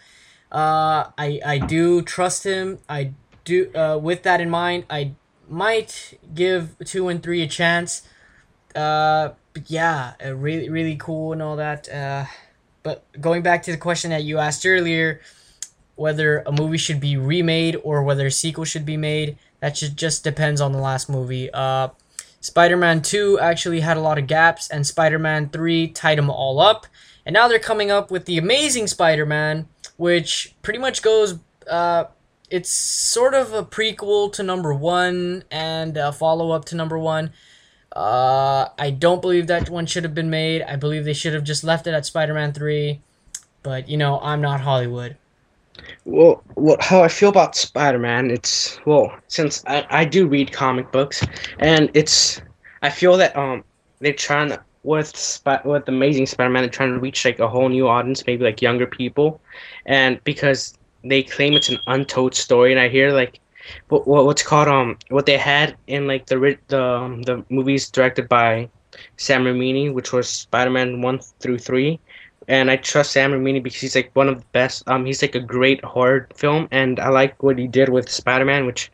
uh, 0.51 1.09
I 1.17 1.41
I 1.45 1.57
do 1.57 2.03
trust 2.03 2.43
him. 2.43 2.79
I 2.87 3.13
do. 3.43 3.71
Uh, 3.73 3.97
with 4.01 4.23
that 4.23 4.39
in 4.39 4.49
mind, 4.49 4.85
I 4.89 5.13
might 5.49 6.19
give 6.33 6.75
two 6.85 7.07
and 7.07 7.21
three 7.23 7.41
a 7.41 7.47
chance. 7.47 8.03
Uh, 8.75 9.29
yeah, 9.65 10.13
really 10.21 10.69
really 10.69 10.95
cool 10.95 11.33
and 11.33 11.41
all 11.41 11.55
that. 11.55 11.89
Uh, 11.89 12.25
but 12.83 13.03
going 13.19 13.41
back 13.41 13.63
to 13.63 13.71
the 13.71 13.77
question 13.77 14.11
that 14.11 14.23
you 14.23 14.37
asked 14.37 14.65
earlier, 14.65 15.21
whether 15.95 16.43
a 16.45 16.51
movie 16.51 16.77
should 16.77 16.99
be 16.99 17.17
remade 17.17 17.75
or 17.83 18.03
whether 18.03 18.27
a 18.27 18.31
sequel 18.31 18.63
should 18.63 18.85
be 18.85 18.95
made, 18.95 19.37
that 19.59 19.75
just 19.75 19.95
just 19.95 20.23
depends 20.23 20.61
on 20.61 20.71
the 20.71 20.79
last 20.79 21.09
movie. 21.09 21.49
Uh, 21.51 21.89
Spider-Man 22.39 23.02
2 23.02 23.39
actually 23.39 23.80
had 23.80 23.97
a 23.97 24.02
lot 24.02 24.17
of 24.17 24.28
gaps, 24.28 24.69
and 24.69 24.86
Spider-Man 24.86 25.50
3 25.50 25.88
tied 25.89 26.17
them 26.17 26.30
all 26.30 26.60
up. 26.60 26.88
And 27.26 27.34
now 27.34 27.47
they're 27.47 27.60
coming 27.60 27.91
up 27.91 28.10
with 28.10 28.26
the 28.26 28.38
Amazing 28.38 28.88
Spider-Man, 28.88 29.67
which 29.97 30.56
pretty 30.62 30.80
much 30.80 31.02
goes. 31.02 31.39
Uh, 31.69 32.06
it's 32.50 32.69
sort 32.69 33.34
of 33.34 33.52
a 33.54 33.63
prequel 33.63 34.32
to 34.34 34.43
number 34.43 34.73
one 34.73 35.43
and 35.52 35.97
a 35.97 36.13
follow-up 36.13 36.65
to 36.65 36.76
number 36.76 36.97
one. 36.97 37.32
Uh, 37.93 38.69
I 38.78 38.91
don't 38.91 39.21
believe 39.21 39.47
that 39.47 39.69
one 39.69 39.86
should 39.86 40.04
have 40.04 40.15
been 40.15 40.30
made. 40.30 40.62
I 40.62 40.76
believe 40.76 41.04
they 41.04 41.13
should 41.13 41.34
have 41.34 41.43
just 41.43 41.63
left 41.63 41.88
it 41.88 41.93
at 41.93 42.06
Spider-Man 42.06 42.54
3. 42.54 43.02
But 43.63 43.89
you 43.89 43.97
know, 43.97 44.19
I'm 44.21 44.39
not 44.39 44.62
Hollywood. 44.62 45.17
Well, 46.05 46.43
what 46.55 46.81
how 46.81 47.03
I 47.03 47.07
feel 47.07 47.29
about 47.29 47.55
Spider-Man, 47.55 48.31
it's 48.31 48.79
well, 48.85 49.15
since 49.27 49.63
I, 49.67 49.85
I 49.89 50.05
do 50.05 50.27
read 50.27 50.51
comic 50.51 50.91
books, 50.91 51.23
and 51.59 51.89
it's 51.93 52.41
I 52.81 52.89
feel 52.89 53.17
that 53.17 53.35
um 53.35 53.63
they're 53.99 54.13
trying 54.13 54.57
with 54.83 55.15
Sp- 55.17 55.65
with 55.65 55.87
Amazing 55.87 56.25
Spider-Man, 56.27 56.63
they're 56.63 56.69
trying 56.69 56.93
to 56.93 56.99
reach 56.99 57.25
like 57.25 57.39
a 57.39 57.47
whole 57.47 57.69
new 57.69 57.87
audience, 57.87 58.25
maybe 58.25 58.43
like 58.43 58.61
younger 58.61 58.87
people, 58.87 59.41
and 59.85 60.23
because 60.23 60.73
they 61.03 61.23
claim 61.23 61.53
it's 61.53 61.69
an 61.69 61.79
untold 61.87 62.33
story, 62.35 62.71
and 62.71 62.79
I 62.79 62.89
hear 62.89 63.11
like 63.11 63.39
what, 63.89 64.07
what 64.07 64.25
what's 64.25 64.43
called 64.43 64.67
um 64.69 64.97
what 65.09 65.25
they 65.25 65.37
had 65.37 65.77
in 65.87 66.07
like 66.07 66.25
the 66.27 66.57
the 66.67 66.81
um, 66.83 67.21
the 67.23 67.43
movies 67.49 67.89
directed 67.89 68.27
by 68.29 68.69
Sam 69.17 69.43
Raimi, 69.43 69.93
which 69.93 70.11
was 70.13 70.29
Spider-Man 70.29 71.01
one 71.01 71.19
through 71.39 71.59
three 71.59 71.99
and 72.47 72.71
I 72.71 72.77
trust 72.77 73.12
Sam 73.12 73.31
Raimi 73.31 73.62
because 73.62 73.81
he's 73.81 73.95
like 73.95 74.12
one 74.13 74.29
of 74.29 74.39
the 74.39 74.45
best. 74.53 74.83
Um, 74.88 75.05
he's 75.05 75.21
like 75.21 75.36
a 75.36 75.39
great 75.39 75.83
horror 75.83 76.27
film, 76.36 76.67
and 76.71 76.99
I 76.99 77.10
like 77.10 77.41
what 77.43 77.57
he 77.57 77.67
did 77.67 77.89
with 77.89 78.10
Spider 78.10 78.45
Man. 78.45 78.65
Which, 78.65 78.91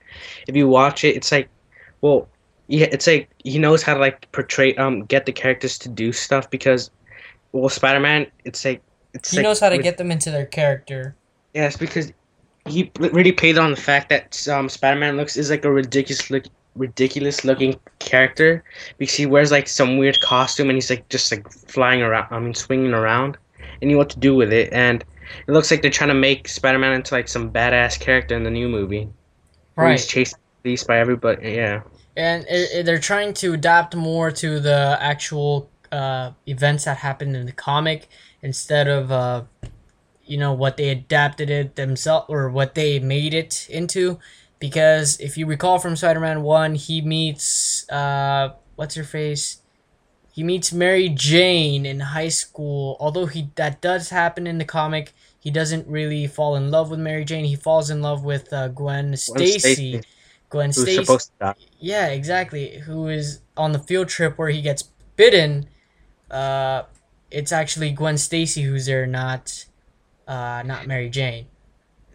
if 0.47 0.55
you 0.55 0.67
watch 0.67 1.03
it, 1.03 1.15
it's 1.15 1.31
like, 1.31 1.49
well, 2.01 2.27
yeah, 2.67 2.87
it's 2.91 3.07
like 3.07 3.29
he 3.43 3.59
knows 3.59 3.83
how 3.83 3.93
to 3.93 3.99
like 3.99 4.31
portray, 4.31 4.75
um, 4.75 5.05
get 5.05 5.25
the 5.25 5.31
characters 5.31 5.77
to 5.79 5.89
do 5.89 6.11
stuff 6.11 6.49
because, 6.49 6.89
well, 7.51 7.69
Spider 7.69 7.99
Man, 7.99 8.27
it's 8.45 8.65
like 8.65 8.81
it's 9.13 9.31
He 9.31 9.37
like, 9.37 9.43
knows 9.43 9.59
how 9.59 9.69
to 9.69 9.77
with- 9.77 9.83
get 9.83 9.97
them 9.97 10.11
into 10.11 10.31
their 10.31 10.45
character. 10.45 11.15
Yes, 11.53 11.77
because 11.77 12.11
he 12.65 12.89
really 12.99 13.31
played 13.33 13.57
on 13.59 13.69
the 13.71 13.77
fact 13.77 14.09
that 14.09 14.47
um, 14.47 14.69
Spider 14.69 14.99
Man 14.99 15.17
looks 15.17 15.37
is 15.37 15.49
like 15.51 15.65
a 15.65 15.71
ridiculous 15.71 16.31
look, 16.31 16.45
ridiculous 16.75 17.43
looking 17.45 17.79
character 17.99 18.63
because 18.97 19.13
he 19.13 19.27
wears 19.27 19.51
like 19.51 19.67
some 19.67 19.97
weird 19.97 20.19
costume 20.21 20.69
and 20.69 20.77
he's 20.77 20.89
like 20.89 21.07
just 21.09 21.31
like 21.31 21.47
flying 21.51 22.01
around. 22.01 22.25
I 22.31 22.39
mean, 22.39 22.55
swinging 22.55 22.93
around, 22.93 23.37
and 23.83 23.91
you 23.91 23.97
what 23.97 24.09
to 24.09 24.19
do 24.19 24.35
with 24.35 24.51
it. 24.51 24.73
And 24.73 25.03
it 25.47 25.51
looks 25.51 25.69
like 25.69 25.81
they're 25.81 25.91
trying 25.91 26.09
to 26.09 26.15
make 26.15 26.47
Spider 26.47 26.79
Man 26.79 26.93
into 26.93 27.13
like 27.13 27.27
some 27.27 27.51
badass 27.51 27.99
character 27.99 28.35
in 28.35 28.43
the 28.43 28.49
new 28.51 28.67
movie. 28.67 29.09
Where 29.75 29.91
He's 29.91 30.07
chased 30.07 30.35
police 30.63 30.83
by 30.83 30.97
everybody. 30.99 31.51
Yeah. 31.51 31.81
and 32.17 32.43
it, 32.49 32.69
it- 32.73 32.85
they're 32.85 32.99
trying 32.99 33.33
to 33.35 33.53
adapt 33.53 33.95
more 33.95 34.31
to 34.31 34.59
the 34.59 34.97
actual 34.99 35.69
uh, 35.91 36.31
events 36.47 36.85
that 36.85 36.97
happened 36.97 37.35
in 37.35 37.45
the 37.45 37.51
comic 37.51 38.07
instead 38.41 38.87
of 38.87 39.11
uh, 39.11 39.43
you 40.25 40.37
know 40.37 40.53
what 40.53 40.77
they 40.77 40.89
adapted 40.89 41.49
it 41.49 41.75
themselves 41.75 42.25
or 42.29 42.49
what 42.49 42.75
they 42.75 42.97
made 42.99 43.33
it 43.33 43.67
into 43.69 44.17
because 44.59 45.19
if 45.19 45.37
you 45.37 45.45
recall 45.45 45.77
from 45.79 45.95
spider-man 45.95 46.41
1 46.41 46.75
he 46.75 47.01
meets 47.01 47.87
uh, 47.89 48.49
what's 48.75 48.95
her 48.95 49.03
face 49.03 49.61
he 50.33 50.43
meets 50.43 50.73
mary 50.73 51.07
jane 51.07 51.85
in 51.85 51.99
high 52.01 52.27
school 52.27 52.97
although 52.99 53.27
he 53.27 53.49
that 53.55 53.79
does 53.79 54.09
happen 54.09 54.45
in 54.45 54.57
the 54.57 54.65
comic 54.65 55.13
he 55.39 55.49
doesn't 55.49 55.87
really 55.87 56.27
fall 56.27 56.55
in 56.55 56.69
love 56.69 56.89
with 56.89 56.99
mary 56.99 57.23
jane 57.23 57.45
he 57.45 57.55
falls 57.55 57.89
in 57.89 58.01
love 58.01 58.23
with 58.25 58.51
uh, 58.51 58.67
gwen 58.67 59.15
stacy 59.15 59.59
Stacy, 59.59 60.01
gwen 60.49 60.73
stacy 60.73 61.05
supposed 61.05 61.27
to 61.27 61.33
die. 61.39 61.55
yeah, 61.79 62.07
exactly. 62.07 62.79
Who 62.79 63.07
is 63.07 63.41
on 63.57 63.71
the 63.73 63.79
field 63.79 64.07
trip 64.07 64.37
where 64.37 64.49
he 64.49 64.61
gets 64.61 64.83
bitten? 65.15 65.67
Uh, 66.31 66.83
it's 67.29 67.51
actually 67.51 67.91
Gwen 67.91 68.17
Stacy 68.17 68.61
who's 68.61 68.85
there, 68.85 69.05
not, 69.05 69.65
uh, 70.27 70.63
not 70.65 70.87
Mary 70.87 71.09
Jane. 71.09 71.47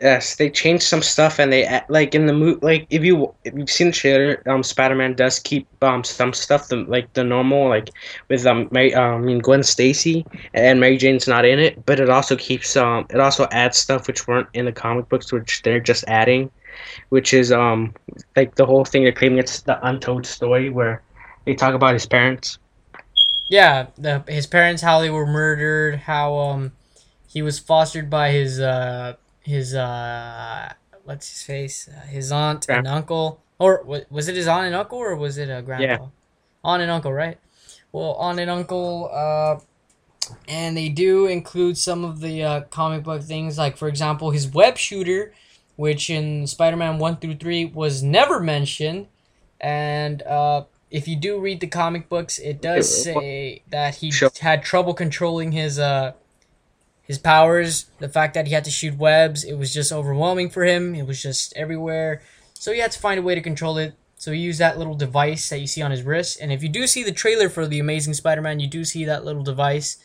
Yes, 0.01 0.37
they 0.37 0.49
changed 0.49 0.85
some 0.85 1.03
stuff, 1.03 1.41
and 1.41 1.53
they 1.53 1.81
like 1.89 2.15
in 2.15 2.27
the 2.27 2.33
movie. 2.33 2.61
Like 2.63 2.87
if 2.89 3.05
you 3.05 3.35
if 3.45 3.55
you've 3.55 3.71
seen 3.71 3.89
the 3.89 3.93
trailer, 3.93 4.43
um, 4.47 4.63
Spider 4.63 4.95
Man 4.95 5.15
does 5.15 5.41
keep 5.41 5.67
um 5.83 6.05
some 6.05 6.33
stuff 6.33 6.69
the, 6.69 6.77
like 6.77 7.13
the 7.15 7.25
normal 7.25 7.69
like 7.69 7.91
with 8.29 8.47
um 8.47 8.69
Mary, 8.71 8.95
um, 8.95 9.15
I 9.15 9.19
mean 9.19 9.41
Gwen 9.41 9.65
Stacy 9.65 10.25
and 10.55 10.79
Mary 10.79 10.97
Jane's 10.99 11.27
not 11.27 11.45
in 11.45 11.59
it, 11.59 11.85
but 11.85 11.99
it 11.99 12.11
also 12.11 12.37
keeps 12.37 12.77
um 12.77 13.07
it 13.11 13.19
also 13.19 13.49
adds 13.51 13.77
stuff 13.77 14.07
which 14.07 14.29
weren't 14.29 14.49
in 14.55 14.67
the 14.67 14.73
comic 14.73 15.09
books, 15.09 15.33
which 15.33 15.63
they're 15.63 15.81
just 15.81 16.05
adding, 16.07 16.49
which 17.09 17.35
is 17.35 17.51
um 17.51 17.93
like 18.37 18.55
the 18.55 18.67
whole 18.67 18.85
thing 18.85 19.03
they're 19.03 19.13
claiming 19.13 19.39
it's 19.39 19.63
the 19.63 19.85
untold 19.85 20.25
story 20.27 20.71
where 20.71 21.03
they 21.45 21.55
talk 21.57 21.75
about 21.75 21.95
his 21.95 22.07
parents. 22.07 22.59
Yeah, 23.49 23.89
the 23.97 24.23
his 24.29 24.47
parents 24.47 24.81
how 24.83 25.01
they 25.01 25.11
were 25.11 25.27
murdered, 25.27 25.97
how 26.01 26.37
um 26.37 26.73
he 27.27 27.43
was 27.43 27.59
fostered 27.59 28.09
by 28.09 28.31
his 28.31 28.61
uh 28.61 29.17
his 29.49 29.75
uh 29.75 30.73
what's 31.05 31.29
his 31.31 31.43
face 31.43 31.89
uh, 31.89 32.07
his 32.07 32.31
aunt 32.31 32.69
and 32.69 32.87
uncle 32.87 33.41
or 33.59 33.83
wa- 33.85 34.07
was 34.11 34.29
it 34.29 34.37
his 34.37 34.47
aunt 34.47 34.67
and 34.67 34.75
uncle 34.75 34.99
or 34.99 35.17
was 35.17 35.39
it 35.39 35.49
a 35.49 35.63
grandpa? 35.63 36.05
Yeah. 36.05 36.09
Aunt 36.65 36.83
and 36.83 36.91
uncle, 36.91 37.13
right? 37.13 37.39
Well, 37.93 38.13
aunt 38.15 38.39
and 38.39 38.51
uncle, 38.51 39.11
uh, 39.13 39.61
and 40.47 40.77
they 40.77 40.91
do 40.91 41.27
include 41.27 41.79
some 41.79 42.05
of 42.05 42.21
the 42.21 42.43
uh, 42.45 42.61
comic 42.71 43.03
book 43.05 43.23
things, 43.23 43.57
like 43.57 43.77
for 43.79 43.89
example 43.89 44.31
his 44.33 44.47
web 44.53 44.77
shooter, 44.77 45.33
which 45.77 46.11
in 46.11 46.47
Spider-Man 46.47 46.99
one 46.99 47.17
through 47.17 47.37
three 47.37 47.65
was 47.65 48.03
never 48.03 48.39
mentioned, 48.41 49.07
and 49.61 50.23
uh, 50.23 50.65
if 50.91 51.09
you 51.09 51.17
do 51.17 51.41
read 51.41 51.61
the 51.61 51.67
comic 51.67 52.09
books, 52.11 52.39
it 52.39 52.61
does 52.61 52.87
say 53.05 53.63
that 53.71 53.97
he 53.97 54.11
had 54.41 54.63
trouble 54.63 54.93
controlling 54.95 55.53
his 55.53 55.79
uh 55.79 56.13
his 57.09 57.19
powers. 57.19 57.87
The 57.99 58.09
fact 58.09 58.35
that 58.35 58.47
he 58.47 58.55
had 58.55 58.65
to 58.67 58.71
shoot 58.71 58.97
webs, 58.97 59.43
it 59.43 59.55
was 59.55 59.75
just 59.75 59.91
overwhelming 59.91 60.51
for 60.51 60.65
him. 60.65 60.95
It 60.95 61.07
was 61.07 61.21
just 61.21 61.53
everywhere, 61.57 62.23
so 62.55 62.73
he 62.73 62.79
had 62.79 62.93
to 62.93 63.01
find 63.01 63.19
a 63.19 63.23
way 63.23 63.35
to 63.35 63.41
control 63.41 63.79
it. 63.79 63.95
So 64.21 64.33
he 64.33 64.41
used 64.41 64.59
that 64.59 64.79
little 64.79 64.97
device 64.97 65.49
that 65.49 65.61
you 65.61 65.69
see 65.69 65.81
on 65.81 65.93
his 65.93 66.03
wrist. 66.03 66.41
And 66.41 66.53
if 66.53 66.63
you 66.63 66.69
do 66.69 66.89
see 66.89 67.05
the 67.05 67.13
trailer 67.13 67.49
for 67.49 67.69
the 67.69 67.79
Amazing 67.79 68.15
Spider-Man, 68.15 68.59
you 68.59 68.67
do 68.67 68.85
see 68.85 69.05
that 69.05 69.25
little 69.25 69.45
device. 69.45 69.99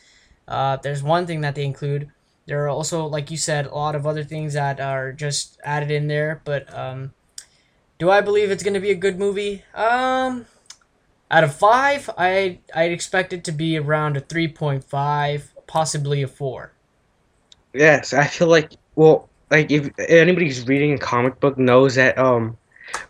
Uh, 0.46 0.76
there's 0.76 1.02
one 1.02 1.26
thing 1.26 1.40
that 1.40 1.56
they 1.56 1.64
include. 1.64 2.10
There 2.46 2.62
are 2.64 2.68
also, 2.68 3.06
like 3.06 3.32
you 3.32 3.36
said, 3.36 3.66
a 3.66 3.74
lot 3.74 3.96
of 3.96 4.06
other 4.06 4.22
things 4.22 4.52
that 4.54 4.78
are 4.78 5.10
just 5.12 5.58
added 5.64 5.90
in 5.90 6.06
there. 6.06 6.42
But 6.44 6.72
um, 6.72 7.12
do 7.98 8.08
I 8.08 8.20
believe 8.20 8.52
it's 8.52 8.62
going 8.62 8.74
to 8.74 8.80
be 8.80 8.92
a 8.92 8.94
good 8.94 9.18
movie? 9.18 9.64
Um, 9.74 10.46
out 11.28 11.42
of 11.42 11.56
five, 11.56 12.08
I 12.16 12.60
I'd 12.72 12.92
expect 12.92 13.32
it 13.32 13.42
to 13.44 13.52
be 13.52 13.78
around 13.78 14.16
a 14.16 14.20
three 14.20 14.46
point 14.46 14.84
five, 14.84 15.52
possibly 15.66 16.22
a 16.22 16.28
four. 16.28 16.73
Yes, 17.74 18.12
I 18.12 18.26
feel 18.26 18.48
like 18.48 18.72
well, 18.94 19.28
like 19.50 19.70
if 19.70 19.90
anybody 19.98 20.46
who's 20.46 20.66
reading 20.66 20.94
a 20.94 20.98
comic 20.98 21.40
book 21.40 21.58
knows 21.58 21.96
that 21.96 22.16
um, 22.16 22.56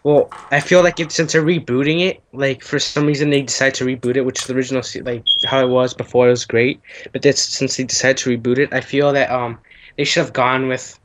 well, 0.05 0.31
I 0.51 0.61
feel 0.61 0.83
like 0.83 0.99
it 1.01 1.13
since 1.13 1.33
they're 1.33 1.43
rebooting 1.43 2.01
it, 2.01 2.23
like 2.33 2.63
for 2.63 2.79
some 2.79 3.07
reason 3.07 3.31
they 3.31 3.43
decide 3.43 3.75
to 3.75 3.85
reboot 3.85 4.17
it, 4.17 4.23
which 4.23 4.45
the 4.47 4.55
original 4.55 4.83
like 5.05 5.25
how 5.47 5.61
it 5.61 5.69
was 5.69 5.95
before 5.95 6.29
it 6.29 6.31
was 6.31 6.47
great, 6.47 6.81
but 7.13 7.23
this 7.23 7.43
since 7.45 7.77
they 7.77 7.85
decided 7.85 8.17
to 8.19 8.31
reboot 8.39 8.59
it, 8.59 8.73
I 8.73 8.81
feel 8.81 9.13
that 9.13 9.31
um 9.31 9.59
they 9.99 10.05
should 10.05 10.25
have 10.25 10.33
gone 10.33 10.69
with 10.69 10.99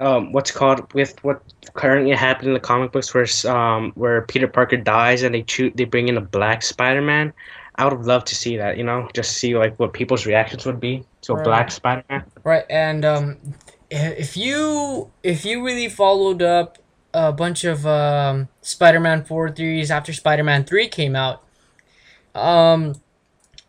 um 0.00 0.32
what's 0.32 0.50
called 0.50 0.92
with 0.92 1.22
what 1.22 1.40
currently 1.74 2.10
happened 2.16 2.48
in 2.48 2.54
the 2.54 2.60
comic 2.60 2.90
books 2.92 3.14
where 3.14 3.26
um 3.46 3.92
where 3.94 4.22
Peter 4.22 4.48
Parker 4.48 4.76
dies 4.76 5.22
and 5.22 5.34
they 5.34 5.42
choose 5.42 5.72
they 5.76 5.84
bring 5.84 6.08
in 6.08 6.16
a 6.16 6.20
black 6.20 6.62
Spider-Man. 6.62 7.32
I 7.76 7.84
would 7.84 7.92
have 7.92 8.06
loved 8.06 8.26
to 8.28 8.34
see 8.34 8.56
that, 8.56 8.76
you 8.78 8.84
know, 8.84 9.08
just 9.14 9.32
see 9.36 9.56
like 9.56 9.78
what 9.78 9.92
people's 9.92 10.26
reactions 10.26 10.64
would 10.66 10.80
be 10.80 11.04
to 11.22 11.32
a 11.32 11.36
Right. 11.36 11.44
black 11.44 11.70
Spider-Man. 11.70 12.24
Right, 12.44 12.64
and 12.70 13.04
um, 13.04 13.38
if 13.90 14.36
you 14.36 15.10
if 15.22 15.44
you 15.44 15.64
really 15.64 15.88
followed 15.88 16.42
up 16.42 16.78
a 17.12 17.32
bunch 17.32 17.64
of 17.64 17.86
um, 17.86 18.48
Spider-Man 18.60 19.24
four 19.24 19.50
theories 19.50 19.90
after 19.90 20.12
Spider-Man 20.12 20.64
three 20.64 20.88
came 20.88 21.16
out, 21.16 21.42
um, 22.34 22.94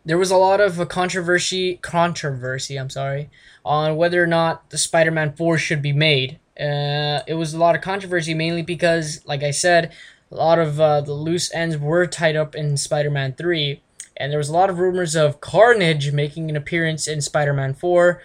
there 0.04 0.18
was 0.18 0.32
a 0.32 0.38
lot 0.38 0.62
of 0.62 0.80
uh, 0.80 0.86
controversy 0.86 1.78
controversy. 1.78 2.78
I'm 2.78 2.90
sorry 2.90 3.30
on 3.64 3.96
whether 3.96 4.24
or 4.24 4.28
not 4.28 4.70
the 4.70 4.78
Spider-Man 4.78 5.34
four 5.36 5.58
should 5.58 5.82
be 5.82 5.94
made. 5.94 6.40
Uh, 6.60 7.20
it 7.28 7.36
was 7.36 7.54
a 7.54 7.58
lot 7.58 7.76
of 7.76 7.82
controversy 7.82 8.34
mainly 8.34 8.62
because, 8.62 9.22
like 9.26 9.42
I 9.44 9.52
said, 9.52 9.92
a 10.32 10.36
lot 10.36 10.60
of 10.60 10.80
uh, 10.80 11.02
the 11.02 11.14
loose 11.14 11.54
ends 11.54 11.78
were 11.78 12.06
tied 12.06 12.36
up 12.36 12.56
in 12.56 12.78
Spider-Man 12.78 13.34
three, 13.34 13.82
and 14.18 14.32
there 14.32 14.38
was 14.40 14.50
a 14.50 14.54
lot 14.54 14.70
of 14.70 14.80
rumors 14.80 15.16
of 15.16 15.42
Carnage 15.42 16.12
making 16.12 16.50
an 16.50 16.56
appearance 16.56 17.08
in 17.08 17.22
Spider-Man 17.22 17.74
four. 17.74 18.22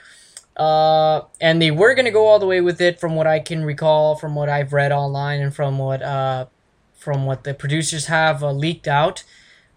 Uh, 0.57 1.23
and 1.41 1.63
they 1.63 1.71
were 1.71 1.95
gonna 1.95 2.11
go 2.11 2.27
all 2.27 2.39
the 2.39 2.47
way 2.47 2.61
with 2.61 2.81
it, 2.81 3.01
from 3.01 3.15
what 3.15 3.27
I 3.27 3.41
can 3.41 3.65
recall, 3.65 4.15
from 4.17 4.35
what 4.35 4.49
I've 4.49 4.73
read 4.73 4.93
online, 4.93 5.41
and 5.41 5.55
from 5.55 5.79
what 5.79 6.03
uh, 6.03 6.47
from 6.95 7.25
what 7.25 7.45
the 7.45 7.55
producers 7.55 8.07
have 8.07 8.43
uh, 8.43 8.53
leaked 8.53 8.87
out. 8.87 9.25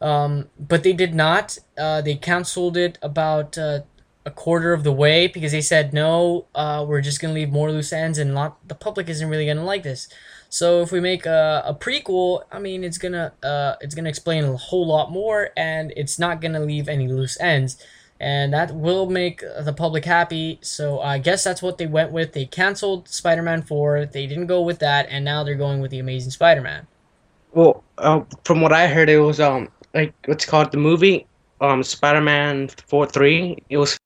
Um, 0.01 0.49
but 0.59 0.83
they 0.83 0.91
did 0.91 1.15
not. 1.15 1.57
Uh, 1.77 2.01
they 2.01 2.15
canceled 2.15 2.75
it 2.75 2.97
about 3.01 3.57
uh, 3.57 3.81
a 4.25 4.31
quarter 4.31 4.73
of 4.73 4.83
the 4.83 4.91
way 4.91 5.27
because 5.27 5.53
they 5.53 5.61
said 5.61 5.93
no. 5.93 6.47
Uh, 6.53 6.83
we're 6.85 7.01
just 7.01 7.21
gonna 7.21 7.33
leave 7.33 7.49
more 7.49 7.71
loose 7.71 7.93
ends, 7.93 8.17
and 8.17 8.33
not 8.33 8.67
the 8.67 8.75
public 8.75 9.07
isn't 9.07 9.29
really 9.29 9.45
gonna 9.45 9.63
like 9.63 9.83
this. 9.83 10.09
So 10.53 10.83
if 10.83 10.91
we 10.91 10.99
make 10.99 11.25
a, 11.25 11.63
a 11.65 11.73
prequel, 11.73 12.43
I 12.51 12.59
mean, 12.59 12.83
it's 12.83 12.99
gonna 12.99 13.33
uh, 13.41 13.73
it's 13.81 13.95
gonna 13.95 14.09
explain 14.09 14.43
a 14.43 14.55
whole 14.55 14.85
lot 14.85 15.11
more, 15.11 15.49
and 15.57 15.91
it's 15.97 16.19
not 16.19 16.41
gonna 16.41 16.59
leave 16.59 16.87
any 16.87 17.07
loose 17.07 17.39
ends, 17.39 17.83
and 18.19 18.53
that 18.53 18.75
will 18.75 19.09
make 19.09 19.39
the 19.39 19.73
public 19.73 20.05
happy. 20.05 20.59
So 20.61 20.99
I 20.99 21.17
guess 21.17 21.43
that's 21.43 21.63
what 21.63 21.79
they 21.79 21.87
went 21.87 22.11
with. 22.11 22.33
They 22.33 22.45
canceled 22.45 23.09
Spider-Man 23.09 23.63
Four. 23.63 24.05
They 24.05 24.27
didn't 24.27 24.45
go 24.45 24.61
with 24.61 24.77
that, 24.77 25.07
and 25.09 25.25
now 25.25 25.43
they're 25.43 25.55
going 25.55 25.81
with 25.81 25.89
the 25.89 25.97
Amazing 25.97 26.29
Spider-Man. 26.29 26.85
Well, 27.53 27.83
uh, 27.97 28.21
from 28.45 28.61
what 28.61 28.71
I 28.71 28.85
heard, 28.87 29.09
it 29.09 29.17
was 29.17 29.39
um 29.39 29.69
like 29.95 30.13
what's 30.25 30.45
called 30.45 30.71
the 30.71 30.77
movie 30.77 31.25
um 31.61 31.81
Spider-Man 31.81 32.67
Four 32.85 33.07
Three. 33.07 33.57
It 33.69 33.77
was 33.77 33.99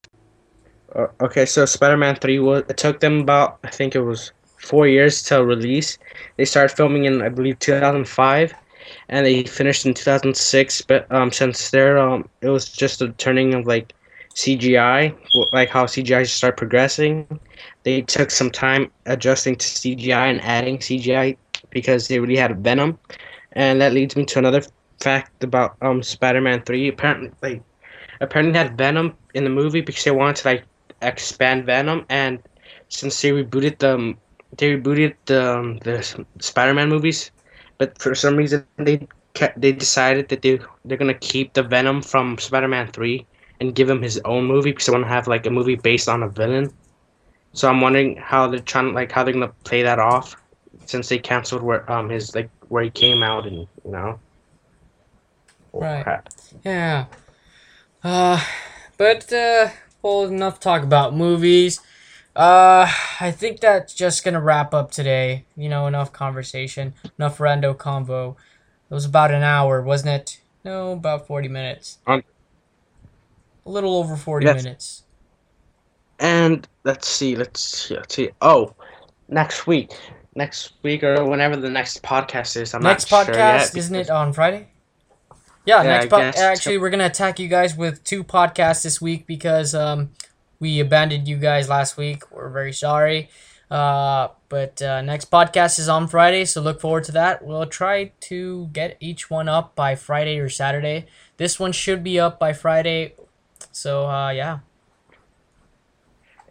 uh, 0.96 1.08
okay. 1.20 1.46
So 1.46 1.66
Spider-Man 1.66 2.16
Three 2.16 2.40
was 2.40 2.64
it 2.70 2.78
took 2.78 3.02
them 3.02 3.20
about 3.20 3.60
I 3.66 3.70
think 3.70 3.96
it 3.96 4.02
was 4.02 4.32
four 4.68 4.88
years 4.88 5.22
to 5.24 5.44
release. 5.46 5.98
They 6.38 6.46
started 6.46 6.76
filming 6.76 7.06
in 7.06 7.22
I 7.22 7.30
believe 7.30 7.60
2005, 7.60 8.54
and 9.10 9.26
they 9.26 9.44
finished 9.44 9.86
in 9.86 9.94
2006. 9.94 10.82
But 10.82 11.12
um 11.12 11.32
since 11.32 11.72
there 11.72 11.98
um 11.98 12.30
it 12.42 12.50
was 12.50 12.70
just 12.70 13.02
a 13.02 13.10
turning 13.14 13.54
of 13.56 13.68
like 13.68 13.94
CGI, 14.36 15.14
like 15.54 15.70
how 15.70 15.86
CGI 15.86 16.24
started 16.26 16.58
progressing. 16.58 17.40
They 17.84 18.02
took 18.02 18.32
some 18.32 18.52
time 18.52 18.92
adjusting 19.06 19.56
to 19.56 19.68
CGI 19.68 20.28
and 20.30 20.42
adding 20.42 20.80
CGI 20.80 21.38
because 21.70 22.08
they 22.08 22.20
really 22.20 22.38
had 22.38 22.64
Venom, 22.64 22.98
and 23.54 23.82
that 23.82 23.94
leads 23.94 24.16
me 24.16 24.26
to 24.26 24.40
another 24.40 24.62
fact 25.00 25.44
about 25.44 25.76
um 25.82 26.04
Spider-Man 26.04 26.64
Three. 26.64 26.88
Apparently, 26.90 27.32
like 27.42 27.62
apparently 28.22 28.58
had 28.58 28.78
Venom 28.78 29.16
in 29.34 29.44
the 29.44 29.50
movie 29.50 29.82
because 29.82 30.04
they 30.04 30.12
wanted 30.12 30.36
to 30.38 30.48
like 30.50 30.64
expand 31.02 31.66
Venom, 31.66 32.06
and 32.10 32.40
since 32.90 33.22
they 33.22 33.32
rebooted 33.32 33.80
the 33.80 34.16
they 34.56 34.78
rebooted 34.78 35.16
the 35.26 35.58
um, 35.58 35.78
the 35.80 36.04
Spider-Man 36.40 36.90
movies, 36.90 37.32
but 37.78 37.98
for 38.02 38.16
some 38.16 38.36
reason 38.38 38.64
they 38.64 38.84
kept, 39.12 39.42
they 39.42 39.52
decided 39.52 40.08
that 40.08 40.22
they 40.22 40.42
they're 40.66 40.78
gonna 40.78 40.98
keep 41.02 41.38
the 41.54 41.64
Venom 41.64 42.02
from 42.02 42.38
Spider-Man 42.38 42.88
Three 42.92 43.26
and 43.60 43.74
give 43.76 43.90
him 43.90 44.02
his 44.02 44.20
own 44.26 44.46
movie 44.46 44.72
because 44.72 44.86
they 44.86 44.92
want 44.92 45.04
to 45.06 45.10
have 45.10 45.28
like 45.28 45.46
a 45.46 45.50
movie 45.52 45.76
based 45.76 46.08
on 46.08 46.24
a 46.24 46.30
villain. 46.30 46.72
So 47.54 47.68
I'm 47.70 47.82
wondering 47.82 48.18
how 48.18 48.48
they're 48.48 48.60
trying 48.60 48.94
like 48.94 49.12
how 49.12 49.24
they're 49.24 49.34
gonna 49.34 49.54
play 49.64 49.84
that 49.84 50.00
off 50.00 50.36
since 50.86 51.10
they 51.10 51.20
canceled 51.20 51.64
where 51.64 51.90
um 51.92 52.10
his 52.10 52.36
like 52.36 52.50
where 52.68 52.84
he 52.84 52.90
came 52.90 53.24
out 53.24 53.46
and 53.48 53.68
you 53.84 53.92
know. 53.92 54.20
Right. 55.74 56.08
Yeah. 56.64 57.06
Uh, 58.04 58.44
but 58.98 59.32
uh, 59.34 59.70
well, 60.02 60.26
enough 60.26 60.60
talk 60.60 60.84
about 60.84 61.16
movies. 61.16 61.82
Uh, 62.38 62.88
I 63.20 63.32
think 63.32 63.62
that's 63.62 63.96
just 63.96 64.24
gonna 64.24 64.40
wrap 64.40 64.72
up 64.72 64.92
today. 64.92 65.46
You 65.56 65.70
know, 65.70 65.88
enough 65.88 66.14
conversation, 66.14 66.94
enough 67.18 67.40
rando 67.40 67.76
convo. 67.76 68.36
It 68.92 68.94
was 68.94 69.06
about 69.06 69.32
an 69.32 69.42
hour, 69.42 69.82
wasn't 69.82 70.22
it? 70.22 70.40
No, 70.64 70.92
about 70.92 71.26
forty 71.26 71.48
minutes. 71.48 71.98
Um, 72.06 72.24
a 73.66 73.72
little 73.72 73.96
over 73.96 74.16
forty 74.16 74.46
yes. 74.46 74.64
minutes. 74.64 75.04
And 76.20 76.68
let's 76.84 77.08
see, 77.08 77.36
let's 77.36 77.60
see, 77.60 77.96
let's 77.96 78.14
see. 78.14 78.30
Oh, 78.40 78.76
next 79.28 79.66
week, 79.66 79.94
next 80.36 80.74
week 80.84 81.04
or 81.04 81.26
whenever 81.26 81.56
the 81.56 81.72
next 81.72 82.04
podcast 82.04 82.56
is. 82.62 82.76
I'm 82.76 82.84
next 82.84 83.12
not 83.12 83.26
podcast, 83.26 83.34
sure 83.34 83.36
yet, 83.36 83.76
isn't 83.78 83.96
it 83.96 84.10
on 84.12 84.32
Friday? 84.32 84.68
Yeah, 85.66 85.82
yeah 85.82 85.90
next 85.90 86.10
podcast. 86.10 86.38
actually 86.38 86.78
we're 86.78 86.92
gonna 86.92 87.08
attack 87.08 87.40
you 87.40 87.48
guys 87.48 87.76
with 87.76 88.04
two 88.04 88.24
podcasts 88.24 88.84
this 88.84 89.02
week 89.02 89.26
because 89.26 89.74
um, 89.74 90.12
we 90.60 90.80
abandoned 90.80 91.28
you 91.28 91.38
guys 91.38 91.70
last 91.70 91.98
week. 91.98 92.30
We're 92.32 92.50
very 92.50 92.74
sorry. 92.74 93.30
Uh, 93.70 94.30
but 94.50 94.82
uh, 94.82 95.02
next 95.02 95.30
podcast 95.30 95.78
is 95.78 95.90
on 95.90 96.08
Friday, 96.08 96.46
so 96.46 96.62
look 96.62 96.80
forward 96.80 97.04
to 97.06 97.12
that. 97.12 97.44
We'll 97.44 97.66
try 97.66 98.12
to 98.22 98.70
get 98.72 98.96
each 99.00 99.30
one 99.30 99.50
up 99.50 99.76
by 99.76 99.96
Friday 99.96 100.40
or 100.40 100.50
Saturday. 100.50 101.06
This 101.36 101.60
one 101.60 101.74
should 101.74 102.04
be 102.04 102.20
up 102.20 102.40
by 102.40 102.54
Friday. 102.54 103.16
So 103.72 104.08
uh, 104.08 104.30
yeah. 104.30 104.60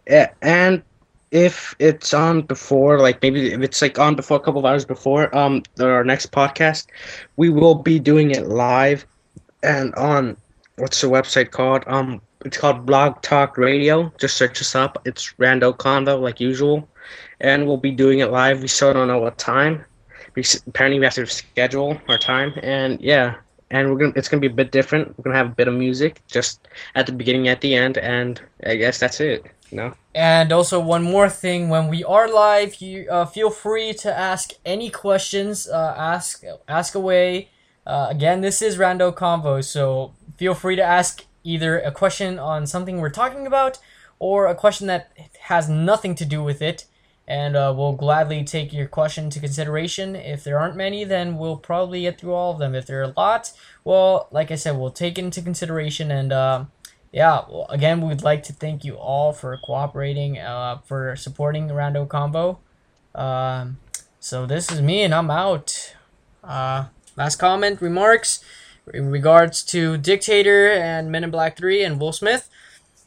Yeah, 0.07 0.29
and 0.41 0.83
if 1.31 1.75
it's 1.79 2.13
on 2.13 2.43
before, 2.43 2.99
like 2.99 3.21
maybe 3.21 3.51
if 3.51 3.61
it's 3.61 3.81
like 3.81 3.99
on 3.99 4.15
before 4.15 4.37
a 4.37 4.39
couple 4.39 4.59
of 4.59 4.65
hours 4.65 4.85
before 4.85 5.35
um 5.35 5.63
our 5.79 6.03
next 6.03 6.31
podcast, 6.31 6.87
we 7.35 7.49
will 7.49 7.75
be 7.75 7.99
doing 7.99 8.31
it 8.31 8.47
live 8.47 9.05
and 9.63 9.93
on 9.95 10.37
what's 10.77 11.01
the 11.01 11.07
website 11.07 11.51
called? 11.51 11.83
Um, 11.87 12.21
it's 12.45 12.57
called 12.57 12.85
Blog 12.85 13.21
Talk 13.21 13.57
Radio. 13.57 14.11
Just 14.19 14.37
search 14.37 14.61
us 14.61 14.75
up. 14.75 15.01
It's 15.05 15.33
Rando 15.33 15.75
Convo 15.75 16.21
like 16.21 16.39
usual, 16.39 16.87
and 17.39 17.67
we'll 17.67 17.77
be 17.77 17.91
doing 17.91 18.19
it 18.19 18.31
live. 18.31 18.61
We 18.61 18.67
still 18.67 18.93
don't 18.93 19.07
know 19.07 19.19
what 19.19 19.37
time. 19.37 19.83
We 20.35 20.43
apparently 20.67 20.99
we 20.99 21.05
have 21.05 21.15
to 21.15 21.25
schedule 21.25 21.99
our 22.07 22.17
time, 22.17 22.53
and 22.61 23.01
yeah, 23.01 23.35
and 23.71 23.89
we're 23.89 23.97
gonna 23.97 24.13
it's 24.15 24.29
gonna 24.29 24.41
be 24.41 24.47
a 24.47 24.51
bit 24.51 24.71
different. 24.71 25.17
We're 25.17 25.23
gonna 25.23 25.37
have 25.37 25.47
a 25.47 25.55
bit 25.55 25.67
of 25.67 25.73
music 25.73 26.21
just 26.27 26.67
at 26.95 27.07
the 27.07 27.11
beginning, 27.11 27.47
at 27.47 27.61
the 27.61 27.75
end, 27.75 27.97
and 27.97 28.39
I 28.65 28.75
guess 28.75 28.99
that's 28.99 29.19
it. 29.19 29.45
No. 29.71 29.93
And 30.13 30.51
also 30.51 30.79
one 30.79 31.03
more 31.03 31.29
thing: 31.29 31.69
when 31.69 31.87
we 31.87 32.03
are 32.03 32.29
live, 32.29 32.75
you 32.75 33.09
uh, 33.09 33.25
feel 33.25 33.49
free 33.49 33.93
to 33.93 34.15
ask 34.15 34.51
any 34.63 34.91
questions. 34.91 35.67
Uh, 35.67 35.95
ask 35.97 36.43
ask 36.67 36.93
away. 36.93 37.49
Uh, 37.87 38.07
again, 38.09 38.41
this 38.41 38.61
is 38.61 38.77
Rando 38.77 39.15
Convo, 39.15 39.63
so 39.63 40.13
feel 40.35 40.53
free 40.53 40.75
to 40.75 40.83
ask 40.83 41.23
either 41.45 41.79
a 41.79 41.89
question 41.89 42.37
on 42.37 42.67
something 42.67 42.99
we're 42.99 43.09
talking 43.09 43.47
about 43.47 43.79
or 44.19 44.47
a 44.47 44.55
question 44.55 44.87
that 44.87 45.09
has 45.43 45.69
nothing 45.69 46.13
to 46.15 46.25
do 46.25 46.43
with 46.43 46.61
it. 46.61 46.85
And 47.29 47.55
uh, 47.55 47.73
we'll 47.75 47.93
gladly 47.93 48.43
take 48.43 48.73
your 48.73 48.87
question 48.87 49.25
into 49.25 49.39
consideration. 49.39 50.17
If 50.17 50.43
there 50.43 50.59
aren't 50.59 50.75
many, 50.75 51.05
then 51.05 51.37
we'll 51.37 51.55
probably 51.55 52.01
get 52.01 52.19
through 52.19 52.33
all 52.33 52.51
of 52.51 52.59
them. 52.59 52.75
If 52.75 52.87
there 52.87 52.99
are 52.99 53.03
a 53.03 53.13
lot, 53.15 53.53
well, 53.85 54.27
like 54.31 54.51
I 54.51 54.55
said, 54.55 54.77
we'll 54.77 54.91
take 54.91 55.17
it 55.17 55.23
into 55.23 55.41
consideration 55.41 56.11
and 56.11 56.33
uh, 56.33 56.65
yeah, 57.13 57.45
well, 57.49 57.67
again, 57.69 58.01
we'd 58.01 58.21
like 58.21 58.43
to 58.43 58.53
thank 58.53 58.83
you 58.83 58.95
all 58.95 59.31
for 59.31 59.55
cooperating, 59.57 60.37
uh, 60.39 60.79
for 60.83 61.15
supporting 61.15 61.69
Rando 61.69 62.05
Convo. 62.05 62.57
Um, 63.17 63.77
so 64.19 64.45
this 64.45 64.69
is 64.69 64.81
me, 64.81 65.03
and 65.03 65.15
I'm 65.15 65.31
out. 65.31 65.95
Uh, 66.43 66.85
last 67.17 67.37
comment, 67.37 67.81
remarks 67.81 68.43
in 68.93 69.09
regards 69.09 69.63
to 69.63 69.97
Dictator 69.97 70.71
and 70.71 71.11
Men 71.11 71.25
in 71.25 71.31
Black 71.31 71.57
3 71.57 71.83
and 71.83 71.99
Will 71.99 72.13
Smith. 72.13 72.49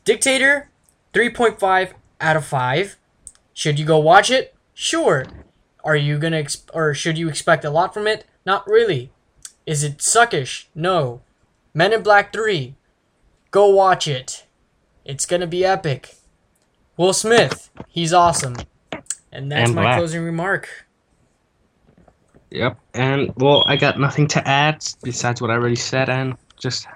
Dictator, 0.05 0.69
3.5 1.15 1.93
out 2.21 2.37
of 2.37 2.45
5. 2.45 2.97
Should 3.55 3.79
you 3.79 3.87
go 3.87 3.99
watch 3.99 4.31
it? 4.31 4.55
Sure. 4.75 5.25
Are 5.83 5.97
you 5.97 6.19
gonna 6.19 6.45
or 6.75 6.93
should 6.93 7.17
you 7.17 7.29
expect 7.29 7.65
a 7.65 7.71
lot 7.71 7.95
from 7.95 8.07
it? 8.07 8.27
Not 8.45 8.67
really. 8.67 9.11
Is 9.65 9.83
it 9.83 9.99
suckish? 9.99 10.67
No. 10.75 11.23
Men 11.73 11.93
in 11.93 12.03
Black 12.03 12.33
3, 12.33 12.75
Go 13.51 13.67
watch 13.69 14.07
it. 14.07 14.47
It's 15.05 15.27
gonna 15.27 15.47
be 15.47 15.65
epic. 15.65 16.15
Will 16.97 17.13
Smith, 17.13 17.71
he's 17.89 18.13
awesome. 18.13 18.57
And 19.33 19.51
that's 19.51 19.71
and 19.71 19.75
my 19.75 19.97
closing 19.97 20.23
remark. 20.23 20.87
Yep. 22.51 22.79
And 22.95 23.33
well, 23.37 23.65
I 23.67 23.77
got 23.77 23.99
nothing 23.99 24.27
to 24.29 24.47
add 24.47 24.85
besides 25.03 25.41
what 25.41 25.51
I 25.51 25.55
already 25.55 25.77
said, 25.77 26.09
and 26.09 26.37
just 26.59 26.87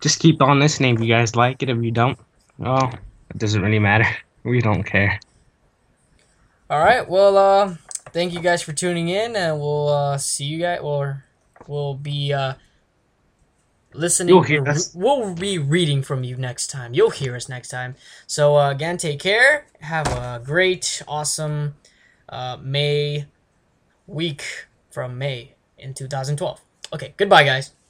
just 0.00 0.18
keep 0.18 0.42
on 0.42 0.58
listening 0.58 0.94
if 0.94 1.00
you 1.00 1.08
guys 1.08 1.36
like 1.36 1.62
it. 1.62 1.70
If 1.70 1.82
you 1.82 1.92
don't, 1.92 2.18
well, 2.58 2.92
it 3.30 3.38
doesn't 3.38 3.62
really 3.62 3.78
matter. 3.78 4.06
We 4.44 4.60
don't 4.60 4.82
care. 4.82 5.20
All 6.68 6.80
right. 6.80 7.08
Well, 7.08 7.36
uh, 7.36 7.76
thank 8.12 8.32
you 8.32 8.40
guys 8.40 8.60
for 8.60 8.72
tuning 8.72 9.08
in, 9.08 9.36
and 9.36 9.60
we'll 9.60 9.88
uh, 9.88 10.18
see 10.18 10.46
you 10.46 10.58
guys. 10.58 10.80
Or 10.82 11.22
we'll 11.68 11.94
be. 11.94 12.32
Uh, 12.32 12.54
listening. 13.94 14.34
You'll 14.34 14.42
hear 14.42 14.66
us. 14.66 14.92
We'll 14.94 15.34
be 15.34 15.58
reading 15.58 16.02
from 16.02 16.24
you 16.24 16.36
next 16.36 16.68
time. 16.68 16.94
You'll 16.94 17.10
hear 17.10 17.36
us 17.36 17.48
next 17.48 17.68
time. 17.68 17.94
So 18.26 18.56
uh, 18.56 18.70
again, 18.70 18.96
take 18.96 19.20
care. 19.20 19.66
Have 19.80 20.08
a 20.08 20.42
great, 20.44 21.02
awesome 21.06 21.76
uh, 22.28 22.58
May 22.60 23.26
week 24.06 24.66
from 24.92 25.18
May 25.18 25.54
in 25.78 25.94
2012. 25.94 26.60
Okay, 26.92 27.14
goodbye, 27.16 27.44
guys. 27.44 27.72